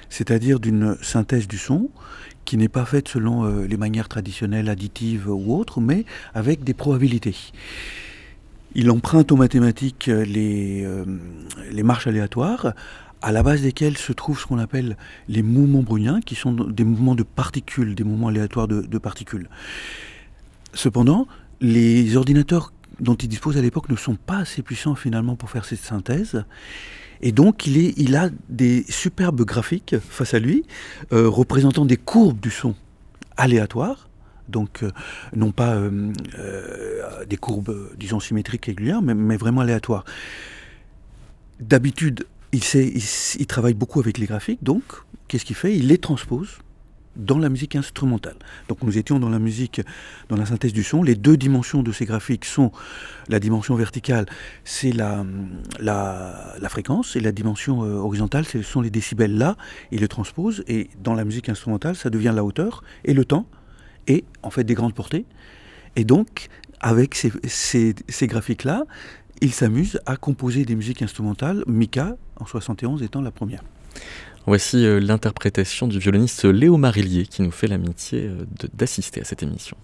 c'est-à-dire 0.08 0.58
d'une 0.58 0.96
synthèse 1.02 1.46
du 1.46 1.58
son 1.58 1.90
qui 2.46 2.56
n'est 2.56 2.70
pas 2.70 2.86
faite 2.86 3.08
selon 3.08 3.44
euh, 3.44 3.66
les 3.66 3.76
manières 3.76 4.08
traditionnelles, 4.08 4.70
additives 4.70 5.28
ou 5.28 5.54
autres, 5.54 5.82
mais 5.82 6.06
avec 6.32 6.64
des 6.64 6.72
probabilités. 6.72 7.36
Il 8.74 8.90
emprunte 8.90 9.32
aux 9.32 9.36
mathématiques 9.36 10.06
les, 10.06 10.86
les 11.72 11.82
marches 11.82 12.06
aléatoires 12.06 12.72
à 13.26 13.32
la 13.32 13.42
base 13.42 13.62
desquels 13.62 13.98
se 13.98 14.12
trouvent 14.12 14.38
ce 14.38 14.46
qu'on 14.46 14.60
appelle 14.60 14.96
les 15.28 15.42
mouvements 15.42 15.82
browniens, 15.82 16.20
qui 16.20 16.36
sont 16.36 16.52
des 16.52 16.84
mouvements 16.84 17.16
de 17.16 17.24
particules, 17.24 17.96
des 17.96 18.04
mouvements 18.04 18.28
aléatoires 18.28 18.68
de, 18.68 18.98
particules. 18.98 19.48
Cependant, 20.74 21.26
les 21.60 22.16
ordinateurs 22.16 22.72
dont 23.00 23.16
il 23.16 23.26
dispose 23.28 23.56
à 23.56 23.62
l'époque 23.62 23.88
ne 23.88 23.96
sont 23.96 24.14
pas 24.14 24.36
assez 24.36 24.62
puissants 24.62 24.94
finalement 24.94 25.34
pour 25.34 25.50
faire 25.50 25.64
cette 25.64 25.80
synthèse. 25.80 26.44
Et 27.20 27.32
donc 27.32 27.66
il, 27.66 28.14
a 28.14 28.30
des 28.48 28.84
superbes 28.88 29.42
graphiques 29.42 29.96
face 29.98 30.32
à 30.32 30.38
lui, 30.38 30.64
euh, 31.12 31.28
représentant 31.28 31.84
des 31.84 31.96
courbes 31.96 32.38
du 32.38 32.52
son 32.52 32.76
aléatoires, 33.36 34.08
donc 34.48 34.84
euh, 34.84 34.92
non 35.34 35.50
pas 35.50 35.74
euh, 35.74 36.12
des 37.28 37.38
courbes, 37.38 37.90
disons, 37.98 38.20
symétriques 38.20 38.66
régulières, 38.66 39.02
mais, 39.02 39.14
mais 39.14 39.36
vraiment 39.36 39.62
aléatoires. 39.62 40.04
D'habitude, 41.58 42.24
il, 42.56 43.02
il, 43.38 43.46
travaille 43.46 43.74
beaucoup 43.74 44.00
avec 44.00 44.18
les 44.18 44.26
graphiques, 44.26 44.62
donc 44.62 44.82
qu'est-ce 45.28 45.44
qu'il 45.44 45.56
fait? 45.56 45.76
Il 45.76 45.88
les 45.88 45.98
transpose 45.98 46.58
dans 47.16 47.38
la 47.38 47.48
musique 47.48 47.76
instrumentale. 47.76 48.36
Donc 48.68 48.82
nous 48.82 48.98
étions 48.98 49.18
dans 49.18 49.28
la 49.28 49.38
musique, 49.38 49.80
dans 50.28 50.36
la 50.36 50.46
synthèse 50.46 50.72
du 50.72 50.82
son. 50.82 51.02
Les 51.02 51.14
deux 51.14 51.36
dimensions 51.36 51.82
de 51.82 51.92
ces 51.92 52.04
graphiques 52.04 52.44
sont 52.44 52.72
la 53.28 53.40
dimension 53.40 53.74
verticale, 53.74 54.26
c'est 54.64 54.92
la, 54.92 55.24
la, 55.80 56.68
fréquence, 56.68 57.16
et 57.16 57.20
la 57.20 57.32
dimension 57.32 57.84
euh, 57.84 57.94
horizontale, 57.94 58.44
ce 58.44 58.62
sont 58.62 58.80
les 58.80 58.90
décibels 58.90 59.36
là. 59.36 59.56
Il 59.90 60.00
les 60.00 60.08
transpose, 60.08 60.62
et 60.68 60.90
dans 61.02 61.14
la 61.14 61.24
musique 61.24 61.48
instrumentale, 61.48 61.96
ça 61.96 62.10
devient 62.10 62.32
la 62.34 62.44
hauteur 62.44 62.82
et 63.04 63.14
le 63.14 63.24
temps, 63.24 63.46
et 64.06 64.24
en 64.42 64.50
fait 64.50 64.64
des 64.64 64.74
grandes 64.74 64.94
portées. 64.94 65.24
Et 65.96 66.04
donc, 66.04 66.48
avec 66.80 67.14
ces, 67.14 67.32
ces 68.08 68.26
graphiques-là, 68.26 68.84
il 69.40 69.52
s'amuse 69.52 69.98
à 70.06 70.16
composer 70.16 70.64
des 70.64 70.76
musiques 70.76 71.02
instrumentales, 71.02 71.62
Mika 71.66 72.16
en 72.40 72.46
71 72.46 73.02
étant 73.02 73.20
la 73.20 73.30
première. 73.30 73.62
Voici 74.46 74.84
euh, 74.86 75.00
l'interprétation 75.00 75.88
du 75.88 75.98
violoniste 75.98 76.44
Léo 76.44 76.76
Marillier 76.76 77.26
qui 77.26 77.42
nous 77.42 77.50
fait 77.50 77.66
l'amitié 77.66 78.26
euh, 78.26 78.44
d'assister 78.74 79.20
à 79.20 79.24
cette 79.24 79.42
émission. 79.42 79.76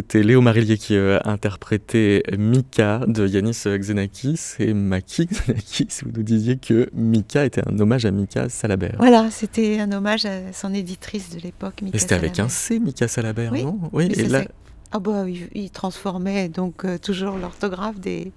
C'était 0.00 0.22
Léo 0.22 0.40
Marillier 0.40 0.78
qui 0.78 0.96
a 0.96 1.20
interprété 1.26 2.22
Mika 2.38 3.02
de 3.06 3.28
Yanis 3.28 3.64
Xenakis 3.66 4.54
et 4.58 4.72
Maki 4.72 5.26
Xenakis. 5.26 5.88
Vous 6.06 6.12
nous 6.16 6.22
disiez 6.22 6.56
que 6.56 6.88
Mika 6.94 7.44
était 7.44 7.60
un 7.68 7.78
hommage 7.78 8.06
à 8.06 8.10
Mika 8.10 8.48
Salabert. 8.48 8.94
Voilà, 8.96 9.30
c'était 9.30 9.78
un 9.78 9.92
hommage 9.92 10.24
à 10.24 10.54
son 10.54 10.72
éditrice 10.72 11.36
de 11.36 11.40
l'époque, 11.40 11.82
Mika 11.82 11.98
C'était 11.98 12.14
avec 12.14 12.38
un 12.38 12.48
C, 12.48 12.78
Mika 12.78 13.08
Salabert, 13.08 13.52
non? 13.52 13.78
Oui, 13.92 14.06
et 14.06 14.26
là... 14.26 14.44
Ah 14.90 15.00
bah, 15.00 15.26
il, 15.28 15.70
transformait 15.70 16.48
donc 16.48 16.86
euh, 16.86 16.96
toujours 16.96 17.36
l'orthographe 17.36 18.00
des, 18.00 18.32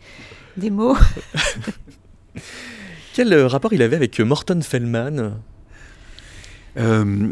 des 0.57 0.70
mots. 0.70 0.97
Quel 3.14 3.32
euh, 3.32 3.47
rapport 3.47 3.72
il 3.72 3.82
avait 3.82 3.95
avec 3.95 4.20
Morton 4.20 4.59
Feldman? 4.61 5.39
Euh, 6.76 7.32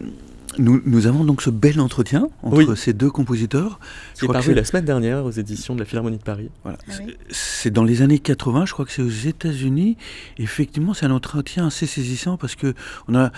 nous, 0.57 1.07
avons 1.07 1.23
donc 1.23 1.41
ce 1.41 1.49
bel 1.49 1.79
entretien 1.79 2.27
entre 2.43 2.75
ces 2.75 2.93
deux 2.93 3.09
compositeurs. 3.09 3.79
Qui 4.15 4.25
est 4.25 4.27
paru 4.27 4.53
la 4.53 4.63
semaine 4.63 4.85
dernière 4.85 5.25
aux 5.25 5.31
éditions 5.31 5.75
de 5.75 5.79
la 5.79 5.85
Philharmonie 5.85 6.17
de 6.17 6.23
Paris. 6.23 6.49
Voilà. 6.63 6.77
Ah 6.89 6.93
c'est 7.29 7.71
dans 7.71 7.83
les 7.83 8.01
années 8.01 8.19
80, 8.19 8.65
je 8.65 8.73
crois 8.73 8.85
que 8.85 8.91
c'est 8.91 9.01
aux 9.01 9.09
États-Unis. 9.09 9.97
Effectivement, 10.37 10.93
c'est 10.93 11.05
un 11.05 11.11
entretien 11.11 11.67
assez 11.67 11.85
saisissant 11.85 12.37
parce 12.37 12.55
que 12.55 12.73
on 13.07 13.15
a 13.15 13.31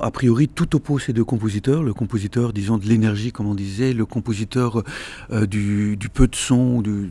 a 0.00 0.10
priori, 0.10 0.48
tout 0.48 0.74
oppose 0.74 1.02
ces 1.02 1.12
deux 1.12 1.24
compositeurs. 1.24 1.82
Le 1.82 1.92
compositeur, 1.92 2.52
disons, 2.52 2.78
de 2.78 2.86
l'énergie, 2.86 3.30
comme 3.30 3.46
on 3.46 3.54
disait, 3.54 3.92
le 3.92 4.06
compositeur 4.06 4.82
euh, 5.30 5.46
du, 5.46 5.98
peu 6.12 6.26
de 6.26 6.34
son, 6.34 6.80
du, 6.80 7.10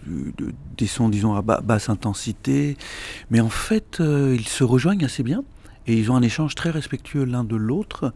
des 0.78 0.88
sons, 0.88 1.10
disons, 1.10 1.36
à 1.36 1.42
basse 1.42 1.90
intensité. 1.90 2.76
Mais 3.30 3.40
en 3.40 3.50
fait, 3.50 4.00
euh, 4.00 4.36
ils 4.36 4.48
se 4.48 4.64
rejoignent 4.64 5.06
assez 5.06 5.22
bien 5.22 5.44
et 5.88 5.96
ils 5.96 6.12
ont 6.12 6.16
un 6.16 6.22
échange 6.22 6.56
très 6.56 6.72
respectueux 6.72 7.26
l'un 7.26 7.44
de 7.44 7.56
l'autre, 7.56 8.14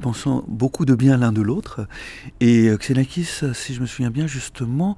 pensant 0.00 0.44
beaucoup 0.48 0.84
de 0.84 0.94
bien 0.94 1.16
l'un 1.16 1.32
de 1.32 1.42
l'autre. 1.42 1.86
Et 2.40 2.68
euh, 2.68 2.76
Xenakis, 2.76 3.42
si 3.54 3.74
je 3.74 3.80
me 3.80 3.86
souviens 3.86 4.10
bien, 4.10 4.26
justement, 4.26 4.96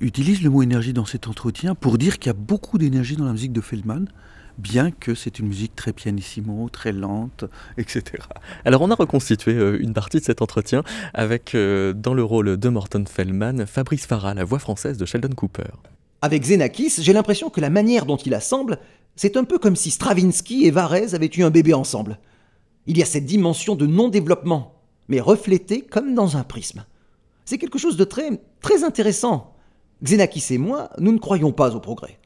utilise 0.00 0.42
le 0.42 0.50
mot 0.50 0.62
énergie 0.62 0.92
dans 0.92 1.06
cet 1.06 1.28
entretien 1.28 1.74
pour 1.74 1.98
dire 1.98 2.18
qu'il 2.18 2.28
y 2.28 2.30
a 2.30 2.38
beaucoup 2.38 2.78
d'énergie 2.78 3.16
dans 3.16 3.24
la 3.24 3.32
musique 3.32 3.52
de 3.52 3.60
Feldman 3.60 4.06
bien 4.58 4.90
que 4.90 5.14
c'est 5.14 5.38
une 5.38 5.48
musique 5.48 5.76
très 5.76 5.92
pianissimo, 5.92 6.68
très 6.70 6.92
lente, 6.92 7.44
etc. 7.76 8.24
Alors 8.64 8.82
on 8.82 8.90
a 8.90 8.94
reconstitué 8.94 9.54
euh, 9.54 9.78
une 9.80 9.92
partie 9.92 10.18
de 10.18 10.24
cet 10.24 10.42
entretien 10.42 10.82
avec, 11.14 11.54
euh, 11.54 11.92
dans 11.92 12.14
le 12.14 12.24
rôle 12.24 12.56
de 12.56 12.68
Morton 12.68 13.04
Feldman, 13.06 13.66
Fabrice 13.66 14.06
Farah, 14.06 14.34
la 14.34 14.44
voix 14.44 14.58
française 14.58 14.96
de 14.96 15.04
Sheldon 15.04 15.34
Cooper. 15.34 15.64
Avec 16.22 16.42
Xenakis, 16.42 16.94
j'ai 16.98 17.12
l'impression 17.12 17.50
que 17.50 17.60
la 17.60 17.70
manière 17.70 18.06
dont 18.06 18.16
il 18.16 18.34
assemble, 18.34 18.78
c'est 19.14 19.36
un 19.36 19.44
peu 19.44 19.58
comme 19.58 19.76
si 19.76 19.90
Stravinsky 19.90 20.64
et 20.64 20.70
Varese 20.70 21.14
avaient 21.14 21.30
eu 21.36 21.42
un 21.42 21.50
bébé 21.50 21.74
ensemble. 21.74 22.18
Il 22.86 22.98
y 22.98 23.02
a 23.02 23.06
cette 23.06 23.26
dimension 23.26 23.74
de 23.74 23.86
non-développement, 23.86 24.74
mais 25.08 25.20
reflétée 25.20 25.82
comme 25.82 26.14
dans 26.14 26.36
un 26.36 26.44
prisme. 26.44 26.84
C'est 27.44 27.58
quelque 27.58 27.78
chose 27.78 27.96
de 27.96 28.04
très, 28.04 28.84
intéressant. 28.84 29.54
Xenakis 30.02 30.54
et 30.54 30.58
moi, 30.58 30.90
nous 30.98 31.12
ne 31.12 31.18
croyons 31.18 31.52
pas 31.52 31.74
au 31.74 31.80
progrès. 31.80 32.18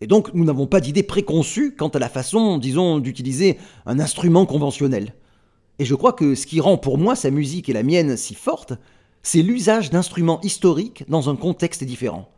Et 0.00 0.06
donc, 0.06 0.34
nous 0.34 0.44
n'avons 0.44 0.66
pas 0.66 0.80
d'idée 0.80 1.02
préconçue 1.02 1.76
quant 1.76 1.88
à 1.88 1.98
la 1.98 2.08
façon, 2.08 2.58
disons, 2.58 2.98
d'utiliser 2.98 3.58
un 3.86 4.00
instrument 4.00 4.46
conventionnel. 4.46 5.14
Et 5.78 5.84
je 5.84 5.94
crois 5.94 6.12
que 6.12 6.34
ce 6.34 6.46
qui 6.46 6.60
rend 6.60 6.76
pour 6.76 6.98
moi 6.98 7.14
sa 7.14 7.30
musique 7.30 7.68
et 7.68 7.72
la 7.72 7.82
mienne 7.82 8.16
si 8.16 8.34
forte, 8.34 8.72
c'est 9.22 9.42
l'usage 9.42 9.90
d'instruments 9.90 10.40
historiques 10.40 11.04
dans 11.08 11.30
un 11.30 11.36
contexte 11.36 11.84
différent. 11.84 12.28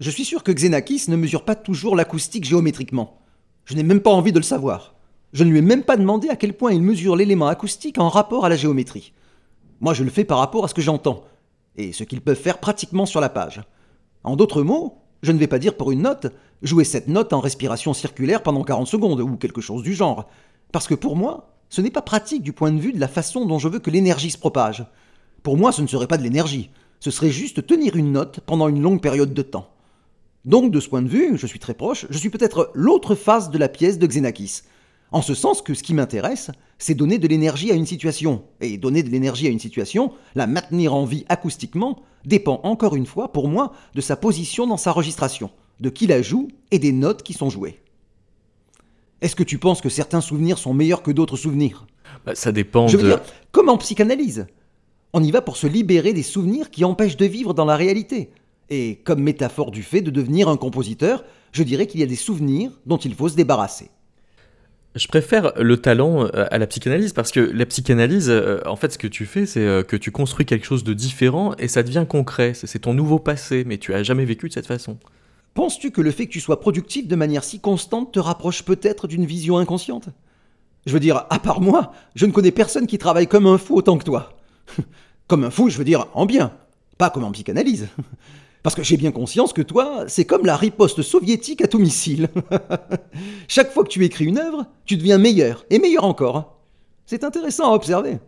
Je 0.00 0.10
suis 0.10 0.24
sûr 0.24 0.42
que 0.42 0.52
Xenakis 0.52 1.04
ne 1.08 1.16
mesure 1.16 1.44
pas 1.44 1.54
toujours 1.54 1.96
l'acoustique 1.96 2.44
géométriquement. 2.44 3.18
Je 3.64 3.74
n'ai 3.74 3.82
même 3.82 4.00
pas 4.00 4.10
envie 4.10 4.32
de 4.32 4.38
le 4.38 4.44
savoir. 4.44 4.94
Je 5.32 5.44
ne 5.44 5.50
lui 5.50 5.58
ai 5.58 5.62
même 5.62 5.82
pas 5.82 5.96
demandé 5.96 6.28
à 6.28 6.36
quel 6.36 6.52
point 6.52 6.72
il 6.72 6.82
mesure 6.82 7.16
l'élément 7.16 7.46
acoustique 7.46 7.98
en 7.98 8.10
rapport 8.10 8.44
à 8.44 8.50
la 8.50 8.56
géométrie. 8.56 9.14
Moi, 9.80 9.94
je 9.94 10.04
le 10.04 10.10
fais 10.10 10.24
par 10.24 10.38
rapport 10.38 10.64
à 10.64 10.68
ce 10.68 10.74
que 10.74 10.82
j'entends, 10.82 11.24
et 11.76 11.92
ce 11.92 12.04
qu'ils 12.04 12.20
peuvent 12.20 12.36
faire 12.36 12.58
pratiquement 12.58 13.06
sur 13.06 13.20
la 13.20 13.30
page. 13.30 13.62
En 14.24 14.36
d'autres 14.36 14.62
mots, 14.62 14.98
je 15.22 15.32
ne 15.32 15.38
vais 15.38 15.46
pas 15.46 15.58
dire 15.58 15.76
pour 15.76 15.90
une 15.90 16.02
note, 16.02 16.26
jouer 16.60 16.84
cette 16.84 17.08
note 17.08 17.32
en 17.32 17.40
respiration 17.40 17.94
circulaire 17.94 18.42
pendant 18.42 18.62
40 18.62 18.86
secondes, 18.86 19.20
ou 19.20 19.36
quelque 19.36 19.62
chose 19.62 19.82
du 19.82 19.94
genre. 19.94 20.28
Parce 20.70 20.86
que 20.86 20.94
pour 20.94 21.16
moi, 21.16 21.54
ce 21.70 21.80
n'est 21.80 21.90
pas 21.90 22.02
pratique 22.02 22.42
du 22.42 22.52
point 22.52 22.70
de 22.70 22.78
vue 22.78 22.92
de 22.92 23.00
la 23.00 23.08
façon 23.08 23.46
dont 23.46 23.58
je 23.58 23.68
veux 23.68 23.78
que 23.78 23.90
l'énergie 23.90 24.30
se 24.30 24.38
propage. 24.38 24.84
Pour 25.42 25.56
moi, 25.56 25.72
ce 25.72 25.80
ne 25.80 25.86
serait 25.86 26.06
pas 26.06 26.18
de 26.18 26.22
l'énergie, 26.22 26.70
ce 27.00 27.10
serait 27.10 27.30
juste 27.30 27.66
tenir 27.66 27.96
une 27.96 28.12
note 28.12 28.40
pendant 28.40 28.68
une 28.68 28.82
longue 28.82 29.00
période 29.00 29.32
de 29.32 29.42
temps. 29.42 29.70
Donc, 30.44 30.70
de 30.70 30.78
ce 30.78 30.90
point 30.90 31.02
de 31.02 31.08
vue, 31.08 31.38
je 31.38 31.46
suis 31.46 31.58
très 31.58 31.74
proche, 31.74 32.06
je 32.10 32.18
suis 32.18 32.30
peut-être 32.30 32.70
l'autre 32.74 33.14
face 33.14 33.50
de 33.50 33.58
la 33.58 33.68
pièce 33.68 33.98
de 33.98 34.06
Xenakis. 34.06 34.62
En 35.12 35.20
ce 35.20 35.34
sens 35.34 35.60
que 35.60 35.74
ce 35.74 35.82
qui 35.82 35.92
m'intéresse, 35.92 36.50
c'est 36.78 36.94
donner 36.94 37.18
de 37.18 37.28
l'énergie 37.28 37.70
à 37.70 37.74
une 37.74 37.86
situation. 37.86 38.44
Et 38.60 38.78
donner 38.78 39.02
de 39.02 39.10
l'énergie 39.10 39.46
à 39.46 39.50
une 39.50 39.58
situation, 39.58 40.12
la 40.34 40.46
maintenir 40.46 40.94
en 40.94 41.04
vie 41.04 41.26
acoustiquement, 41.28 42.02
dépend 42.24 42.60
encore 42.64 42.96
une 42.96 43.06
fois, 43.06 43.30
pour 43.30 43.48
moi, 43.48 43.72
de 43.94 44.00
sa 44.00 44.16
position 44.16 44.66
dans 44.66 44.78
sa 44.78 44.90
registration, 44.90 45.50
de 45.80 45.90
qui 45.90 46.06
la 46.06 46.22
joue 46.22 46.48
et 46.70 46.78
des 46.78 46.92
notes 46.92 47.22
qui 47.22 47.34
sont 47.34 47.50
jouées. 47.50 47.78
Est-ce 49.20 49.36
que 49.36 49.42
tu 49.42 49.58
penses 49.58 49.82
que 49.82 49.90
certains 49.90 50.22
souvenirs 50.22 50.58
sont 50.58 50.74
meilleurs 50.74 51.02
que 51.02 51.10
d'autres 51.10 51.36
souvenirs? 51.36 51.86
Bah, 52.24 52.34
Ça 52.34 52.50
dépend 52.50 52.88
Je 52.88 52.96
veux 52.96 53.08
dire, 53.08 53.20
comme 53.52 53.68
en 53.68 53.76
psychanalyse? 53.78 54.46
On 55.12 55.22
y 55.22 55.30
va 55.30 55.42
pour 55.42 55.58
se 55.58 55.66
libérer 55.66 56.14
des 56.14 56.22
souvenirs 56.22 56.70
qui 56.70 56.84
empêchent 56.84 57.18
de 57.18 57.26
vivre 57.26 57.52
dans 57.52 57.66
la 57.66 57.76
réalité. 57.76 58.30
Et 58.70 58.96
comme 59.04 59.20
métaphore 59.20 59.70
du 59.70 59.82
fait 59.82 60.00
de 60.00 60.10
devenir 60.10 60.48
un 60.48 60.56
compositeur, 60.56 61.22
je 61.52 61.62
dirais 61.62 61.86
qu'il 61.86 62.00
y 62.00 62.02
a 62.02 62.06
des 62.06 62.16
souvenirs 62.16 62.80
dont 62.86 62.96
il 62.96 63.14
faut 63.14 63.28
se 63.28 63.36
débarrasser. 63.36 63.90
Je 64.94 65.06
préfère 65.08 65.52
le 65.58 65.78
talent 65.78 66.24
euh, 66.24 66.46
à 66.50 66.58
la 66.58 66.66
psychanalyse 66.66 67.14
parce 67.14 67.32
que 67.32 67.40
la 67.40 67.64
psychanalyse, 67.64 68.28
euh, 68.28 68.60
en 68.66 68.76
fait, 68.76 68.92
ce 68.92 68.98
que 68.98 69.06
tu 69.06 69.24
fais, 69.24 69.46
c'est 69.46 69.66
euh, 69.66 69.82
que 69.82 69.96
tu 69.96 70.10
construis 70.10 70.44
quelque 70.44 70.66
chose 70.66 70.84
de 70.84 70.92
différent 70.92 71.54
et 71.58 71.66
ça 71.66 71.82
devient 71.82 72.04
concret. 72.06 72.52
C'est 72.54 72.80
ton 72.80 72.92
nouveau 72.92 73.18
passé, 73.18 73.64
mais 73.66 73.78
tu 73.78 73.94
as 73.94 74.02
jamais 74.02 74.26
vécu 74.26 74.48
de 74.48 74.52
cette 74.52 74.66
façon. 74.66 74.98
Penses-tu 75.54 75.92
que 75.92 76.02
le 76.02 76.10
fait 76.10 76.26
que 76.26 76.32
tu 76.32 76.40
sois 76.40 76.60
productif 76.60 77.08
de 77.08 77.16
manière 77.16 77.42
si 77.42 77.58
constante 77.58 78.12
te 78.12 78.18
rapproche 78.18 78.64
peut-être 78.64 79.06
d'une 79.06 79.24
vision 79.24 79.56
inconsciente? 79.56 80.08
Je 80.84 80.92
veux 80.92 81.00
dire, 81.00 81.24
à 81.30 81.38
part 81.38 81.62
moi, 81.62 81.92
je 82.14 82.26
ne 82.26 82.32
connais 82.32 82.50
personne 82.50 82.86
qui 82.86 82.98
travaille 82.98 83.28
comme 83.28 83.46
un 83.46 83.58
fou 83.58 83.76
autant 83.76 83.96
que 83.96 84.04
toi. 84.04 84.34
comme 85.26 85.44
un 85.44 85.50
fou, 85.50 85.70
je 85.70 85.78
veux 85.78 85.84
dire, 85.84 86.06
en 86.12 86.26
bien, 86.26 86.52
pas 86.98 87.08
comme 87.08 87.24
en 87.24 87.32
psychanalyse. 87.32 87.88
Parce 88.62 88.76
que 88.76 88.82
j'ai 88.82 88.96
bien 88.96 89.10
conscience 89.10 89.52
que 89.52 89.62
toi, 89.62 90.04
c'est 90.06 90.24
comme 90.24 90.46
la 90.46 90.56
riposte 90.56 91.02
soviétique 91.02 91.62
à 91.62 91.66
tout 91.66 91.80
missile. 91.80 92.28
Chaque 93.48 93.72
fois 93.72 93.82
que 93.82 93.88
tu 93.88 94.04
écris 94.04 94.24
une 94.24 94.38
œuvre, 94.38 94.66
tu 94.84 94.96
deviens 94.96 95.18
meilleur, 95.18 95.64
et 95.70 95.80
meilleur 95.80 96.04
encore. 96.04 96.60
C'est 97.06 97.24
intéressant 97.24 97.72
à 97.72 97.74
observer. 97.74 98.18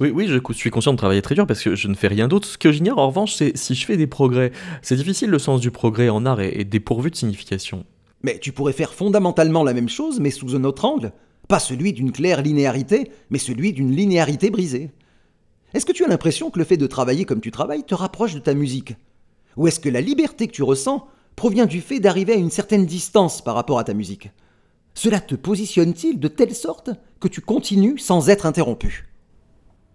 Oui, 0.00 0.10
oui, 0.10 0.26
je 0.26 0.40
suis 0.52 0.70
conscient 0.70 0.92
de 0.92 0.98
travailler 0.98 1.22
très 1.22 1.34
dur 1.34 1.46
parce 1.46 1.62
que 1.62 1.74
je 1.74 1.88
ne 1.88 1.94
fais 1.94 2.08
rien 2.08 2.26
d'autre. 2.26 2.48
Ce 2.48 2.58
que 2.58 2.72
j'ignore, 2.72 2.98
en 2.98 3.08
revanche, 3.08 3.34
c'est 3.34 3.56
si 3.56 3.74
je 3.74 3.86
fais 3.86 3.96
des 3.96 4.06
progrès. 4.06 4.50
C'est 4.82 4.96
difficile, 4.96 5.30
le 5.30 5.38
sens 5.38 5.60
du 5.60 5.70
progrès 5.70 6.08
en 6.08 6.26
art 6.26 6.40
est, 6.40 6.64
dépourvu 6.64 7.10
de 7.10 7.16
signification. 7.16 7.84
Mais 8.22 8.38
tu 8.38 8.52
pourrais 8.52 8.72
faire 8.72 8.92
fondamentalement 8.92 9.62
la 9.62 9.74
même 9.74 9.88
chose, 9.88 10.18
mais 10.18 10.30
sous 10.30 10.56
un 10.56 10.64
autre 10.64 10.84
angle. 10.84 11.12
Pas 11.46 11.58
celui 11.58 11.92
d'une 11.92 12.10
claire 12.10 12.42
linéarité, 12.42 13.10
mais 13.30 13.38
celui 13.38 13.72
d'une 13.72 13.94
linéarité 13.94 14.50
brisée. 14.50 14.90
Est-ce 15.74 15.86
que 15.86 15.92
tu 15.92 16.04
as 16.04 16.08
l'impression 16.08 16.50
que 16.50 16.58
le 16.58 16.64
fait 16.64 16.76
de 16.76 16.86
travailler 16.86 17.24
comme 17.24 17.40
tu 17.40 17.50
travailles 17.50 17.84
te 17.84 17.94
rapproche 17.94 18.34
de 18.34 18.40
ta 18.40 18.54
musique? 18.54 18.94
Ou 19.56 19.66
est-ce 19.68 19.80
que 19.80 19.88
la 19.88 20.00
liberté 20.00 20.46
que 20.46 20.52
tu 20.52 20.62
ressens 20.62 21.06
provient 21.36 21.66
du 21.66 21.80
fait 21.80 22.00
d'arriver 22.00 22.34
à 22.34 22.36
une 22.36 22.50
certaine 22.50 22.86
distance 22.86 23.42
par 23.42 23.54
rapport 23.54 23.78
à 23.78 23.84
ta 23.84 23.94
musique? 23.94 24.30
Cela 24.94 25.20
te 25.20 25.34
positionne-t-il 25.34 26.20
de 26.20 26.28
telle 26.28 26.54
sorte 26.54 26.90
que 27.20 27.28
tu 27.28 27.40
continues 27.40 27.98
sans 27.98 28.28
être 28.28 28.46
interrompu? 28.46 29.13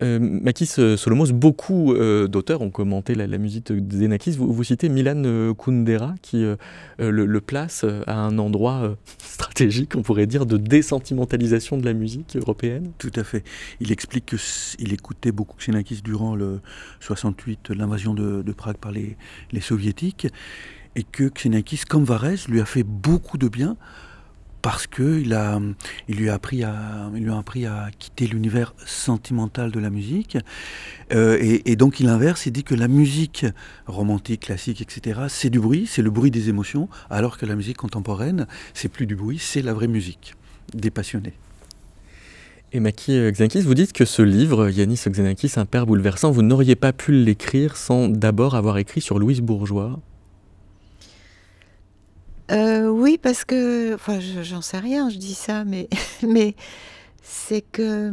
Euh, 0.02 0.20
Makis 0.20 0.76
euh, 0.80 0.96
Solomos, 0.96 1.32
beaucoup 1.34 1.94
euh, 1.94 2.28
d'auteurs 2.28 2.62
ont 2.62 2.70
commenté 2.70 3.16
la, 3.16 3.38
musique 3.38 3.72
de 3.72 3.98
Zenakis. 3.98 4.32
Vous, 4.38 4.64
citez 4.64 4.90
Milan 4.90 5.24
euh, 5.26 5.54
Kundera 5.54 6.16
qui 6.22 6.46
le, 7.00 7.40
place 7.40 7.86
à 8.08 8.16
un 8.16 8.38
endroit 8.38 8.98
stratégique, 9.18 9.96
on 9.96 10.02
pourrait 10.02 10.28
dire, 10.28 10.46
de 10.46 10.58
désentimentalisation 10.58 11.78
de 11.78 11.86
la 11.86 11.94
musique 11.94 12.36
européenne? 12.36 12.92
Tout 12.98 13.12
à 13.16 13.24
fait. 13.24 13.44
Il 13.80 13.92
explique 13.92 14.36
qu'il 14.36 14.94
écoutait 14.94 15.32
beaucoup 15.32 15.58
Xenakis 15.58 16.02
durant 16.04 16.36
le 16.36 16.60
68, 17.00 17.70
l'invasion 17.72 18.14
de, 18.14 18.44
Prague 18.60 18.78
par 18.78 18.92
les, 18.92 19.16
les 19.54 19.62
soviétiques, 19.62 20.28
et 20.96 21.04
que 21.04 21.30
Xenakis, 21.30 21.82
comme 21.88 22.04
Varese, 22.04 22.48
lui 22.50 22.60
a 22.60 22.66
fait 22.66 22.84
beaucoup 22.84 23.38
de 23.38 23.48
bien 23.48 23.78
parce 24.62 24.88
que 24.88 25.20
il, 25.20 26.16
lui 26.16 26.30
a 26.30 26.34
appris 26.34 26.64
à, 26.64 27.90
quitter 27.98 28.28
l'univers 28.28 28.74
sentimental 28.86 29.72
de 29.72 29.80
la 29.80 29.90
musique. 29.90 30.38
Euh, 31.14 31.38
et, 31.42 31.76
donc 31.76 32.00
il 32.00 32.08
inverse, 32.08 32.46
il 32.46 32.52
dit 32.52 32.64
que 32.64 32.76
la 32.76 32.88
musique 32.88 33.46
romantique, 33.88 34.42
classique, 34.42 34.82
etc., 34.82 35.22
c'est 35.28 35.50
du 35.50 35.60
bruit, 35.60 35.88
c'est 35.88 36.02
le 36.02 36.10
bruit 36.12 36.32
des 36.32 36.50
émotions, 36.50 36.90
alors 37.10 37.38
que 37.38 37.46
la 37.46 37.56
musique 37.56 37.78
contemporaine, 37.78 38.48
c'est 38.74 38.90
plus 38.90 39.06
du 39.06 39.16
bruit, 39.16 39.40
c'est 39.40 39.62
la 39.62 39.74
vraie 39.74 39.88
musique, 39.88 40.36
des 40.74 40.92
passionnés. 40.92 41.34
Et 42.72 42.80
Maki 42.80 43.32
Xenakis, 43.32 43.62
vous 43.62 43.74
dites 43.74 43.94
que 43.94 44.06
ce 44.06 44.22
livre, 44.22 44.70
Yanis 44.70 45.02
Xenakis, 45.10 45.54
un 45.56 45.66
père 45.66 45.88
bouleversant, 45.88 46.30
vous 46.30 46.44
n'auriez 46.44 46.76
pas 46.76 46.94
pu 46.94 47.12
l'écrire 47.12 47.76
sans 47.76 48.10
d'abord 48.10 48.56
avoir 48.56 48.78
écrit 48.78 49.02
sur 49.02 49.18
Louise 49.18 49.42
Bourgeois 49.42 50.00
euh, 52.52 52.88
oui, 52.88 53.20
parce 53.22 53.46
que, 53.46 53.94
enfin, 53.94 54.20
j'en 54.20 54.62
sais 54.62 54.80
rien, 54.80 55.10
je 55.10 55.18
dis 55.18 55.36
ça, 55.36 55.66
mais, 55.66 55.88
c'est 57.22 57.62
que. 57.62 58.12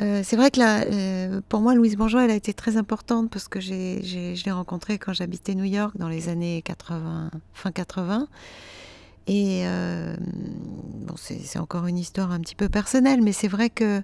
Euh, 0.00 0.22
c'est 0.24 0.36
vrai 0.36 0.50
que 0.50 0.60
euh, 0.60 1.40
pour 1.48 1.60
moi, 1.60 1.74
Louise 1.74 1.96
Bourgeois, 1.96 2.24
elle 2.24 2.30
a 2.30 2.34
été 2.34 2.54
très 2.54 2.76
importante 2.76 3.30
parce 3.30 3.46
que 3.46 3.60
je 3.60 4.44
l'ai 4.44 4.50
rencontrée 4.50 4.98
quand 4.98 5.12
j'habitais 5.12 5.54
New 5.54 5.64
York 5.64 5.96
dans 5.96 6.08
les 6.08 6.28
années 6.28 6.62
80, 6.62 7.30
fin 7.52 7.70
80. 7.70 8.26
Et 9.28 9.64
bon, 9.64 11.14
c'est 11.16 11.58
encore 11.58 11.86
une 11.86 11.98
histoire 11.98 12.32
un 12.32 12.40
petit 12.40 12.56
peu 12.56 12.68
personnelle, 12.68 13.22
mais 13.22 13.32
c'est 13.32 13.48
vrai 13.48 13.70
que 13.70 14.02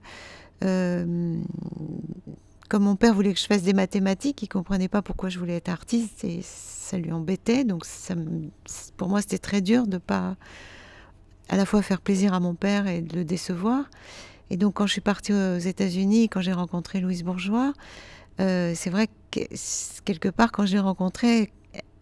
comme 2.69 2.85
mon 2.85 2.97
père 2.97 3.15
voulait 3.15 3.33
que 3.33 3.41
je 3.41 3.47
fasse 3.47 3.63
des 3.63 3.73
mathématiques, 3.73 4.43
il 4.43 4.49
comprenait 4.49 4.89
pas 4.89 5.03
pourquoi 5.03 5.29
je 5.29 5.39
voulais 5.39 5.57
être 5.57 5.71
artiste 5.71 6.25
et 6.25 6.41
ça 6.43 6.99
lui 6.99 7.13
embêtait. 7.13 7.65
Donc 7.65 7.85
ça, 7.85 8.15
pour 8.97 9.09
moi, 9.09 9.21
c'était 9.21 9.39
très 9.39 9.61
dur 9.61 9.87
de 9.87 9.99
pas 9.99 10.37
à 11.49 11.57
la 11.57 11.65
fois 11.65 11.81
faire 11.83 12.01
plaisir 12.01 12.35
à 12.35 12.41
mon 12.41 12.55
père 12.55 12.87
et 12.87 13.01
de 13.01 13.17
le 13.17 13.25
décevoir. 13.25 13.85
Et 14.51 14.57
donc 14.57 14.75
quand 14.75 14.87
je 14.87 14.93
suis 14.93 15.01
partie 15.01 15.33
aux 15.33 15.59
États-Unis, 15.59 16.29
quand 16.29 16.41
j'ai 16.41 16.53
rencontré 16.53 17.01
Louise 17.01 17.23
Bourgeois, 17.23 17.73
euh, 18.41 18.73
c'est 18.75 18.91
vrai 18.91 19.09
que 19.31 19.41
quelque 20.05 20.29
part, 20.29 20.53
quand 20.53 20.67
je 20.67 20.75
l'ai 20.75 20.79
rencontrée, 20.79 21.51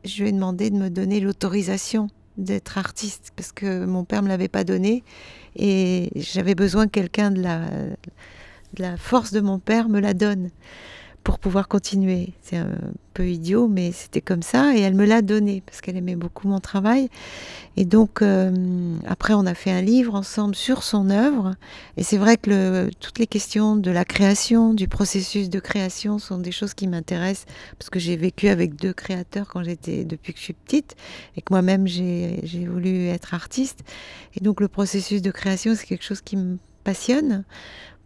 je 0.05 0.23
lui 0.23 0.29
ai 0.29 0.33
demandé 0.33 0.71
de 0.71 0.77
me 0.77 0.91
donner 0.91 1.21
l'autorisation 1.21 2.09
d'être 2.37 2.77
artiste 2.77 3.33
parce 3.35 3.53
que 3.53 3.85
mon 3.85 4.05
père 4.05 4.23
me 4.23 4.29
l'avait 4.29 4.49
pas 4.49 4.63
donné 4.63 5.05
et 5.57 6.11
j'avais 6.17 6.55
besoin 6.55 6.87
que 6.87 6.91
quelqu'un 6.91 7.31
de 7.31 7.41
la, 7.41 7.61
de 7.61 7.97
la 8.79 8.97
force 8.97 9.33
de 9.33 9.41
mon 9.41 9.59
père 9.59 9.89
me 9.89 10.01
la 10.01 10.15
donne 10.15 10.51
pour 11.27 11.41
pouvoir 11.41 11.67
continuer. 11.67 12.35
C'est 12.41 12.57
un 12.57 12.79
peu 13.13 13.29
idiot, 13.29 13.67
mais 13.67 13.91
c'était 13.91 14.21
comme 14.21 14.43
ça. 14.43 14.77
Et 14.77 14.81
elle 14.81 14.95
me 14.95 15.05
l'a 15.05 15.23
donné 15.23 15.61
parce 15.67 15.81
qu'elle 15.81 15.97
aimait 15.97 16.15
beaucoup 16.15 16.47
mon 16.47 16.61
travail. 16.61 17.09
Et 17.77 17.85
donc, 17.85 18.23
euh, 18.23 18.97
après, 19.09 19.35
on 19.35 19.45
a 19.45 19.55
fait 19.55 19.73
un 19.73 19.83
livre 19.83 20.15
ensemble 20.15 20.55
sur 20.55 20.85
son 20.85 21.11
œuvre. 21.11 21.57
Et 21.97 22.05
c'est 22.05 22.17
vrai 22.17 22.37
que 22.37 22.89
toutes 23.01 23.19
les 23.19 23.27
questions 23.27 23.75
de 23.75 23.91
la 23.91 24.05
création, 24.05 24.73
du 24.73 24.87
processus 24.87 25.51
de 25.51 25.59
création, 25.59 26.21
sont 26.21 26.39
des 26.39 26.53
choses 26.53 26.75
qui 26.75 26.87
m'intéressent 26.87 27.47
parce 27.77 27.91
que 27.91 27.99
j'ai 27.99 28.17
vécu 28.17 28.47
avec 28.47 28.77
deux 28.77 28.93
créateurs 28.93 29.49
quand 29.49 29.65
j'étais 29.65 30.05
depuis 30.05 30.33
que 30.33 30.39
je 30.39 30.45
suis 30.45 30.55
petite 30.55 30.95
et 31.37 31.43
que 31.43 31.53
moi-même 31.53 31.89
j'ai 31.89 32.69
voulu 32.71 33.09
être 33.09 33.35
artiste. 33.35 33.81
Et 34.37 34.45
donc, 34.45 34.61
le 34.61 34.69
processus 34.69 35.23
de 35.23 35.33
création, 35.33 35.75
c'est 35.75 35.87
quelque 35.87 36.05
chose 36.05 36.21
qui 36.21 36.37
me 36.37 36.57
passionne 36.85 37.43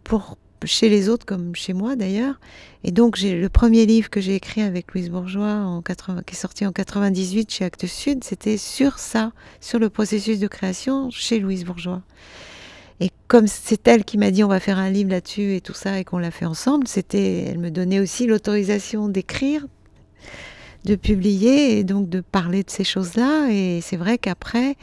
pour 0.03 0.39
chez 0.65 0.89
les 0.89 1.09
autres 1.09 1.25
comme 1.25 1.55
chez 1.55 1.73
moi 1.73 1.95
d'ailleurs. 1.95 2.39
Et 2.83 2.91
donc 2.91 3.15
j'ai 3.15 3.39
le 3.39 3.49
premier 3.49 3.85
livre 3.85 4.09
que 4.09 4.21
j'ai 4.21 4.35
écrit 4.35 4.61
avec 4.61 4.93
Louise 4.93 5.09
Bourgeois 5.09 5.53
en 5.53 5.81
80, 5.81 6.23
qui 6.25 6.35
est 6.35 6.37
sorti 6.37 6.65
en 6.65 6.71
98 6.71 7.51
chez 7.51 7.65
Actes 7.65 7.87
Sud, 7.87 8.23
c'était 8.23 8.57
sur 8.57 8.99
ça, 8.99 9.31
sur 9.59 9.79
le 9.79 9.89
processus 9.89 10.39
de 10.39 10.47
création 10.47 11.09
chez 11.09 11.39
Louise 11.39 11.65
Bourgeois. 11.65 12.01
Et 12.99 13.09
comme 13.27 13.47
c'est 13.47 13.87
elle 13.87 14.05
qui 14.05 14.17
m'a 14.17 14.29
dit 14.29 14.43
on 14.43 14.47
va 14.47 14.59
faire 14.59 14.77
un 14.77 14.89
livre 14.89 15.09
là-dessus 15.09 15.55
et 15.55 15.61
tout 15.61 15.73
ça 15.73 15.99
et 15.99 16.03
qu'on 16.03 16.19
l'a 16.19 16.31
fait 16.31 16.45
ensemble, 16.45 16.87
c'était 16.87 17.45
elle 17.47 17.57
me 17.57 17.71
donnait 17.71 17.99
aussi 17.99 18.27
l'autorisation 18.27 19.09
d'écrire, 19.09 19.65
de 20.85 20.95
publier 20.95 21.79
et 21.79 21.83
donc 21.83 22.09
de 22.09 22.21
parler 22.21 22.63
de 22.63 22.69
ces 22.69 22.83
choses-là. 22.83 23.47
Et 23.51 23.81
c'est 23.81 23.97
vrai 23.97 24.19
qu'après 24.19 24.75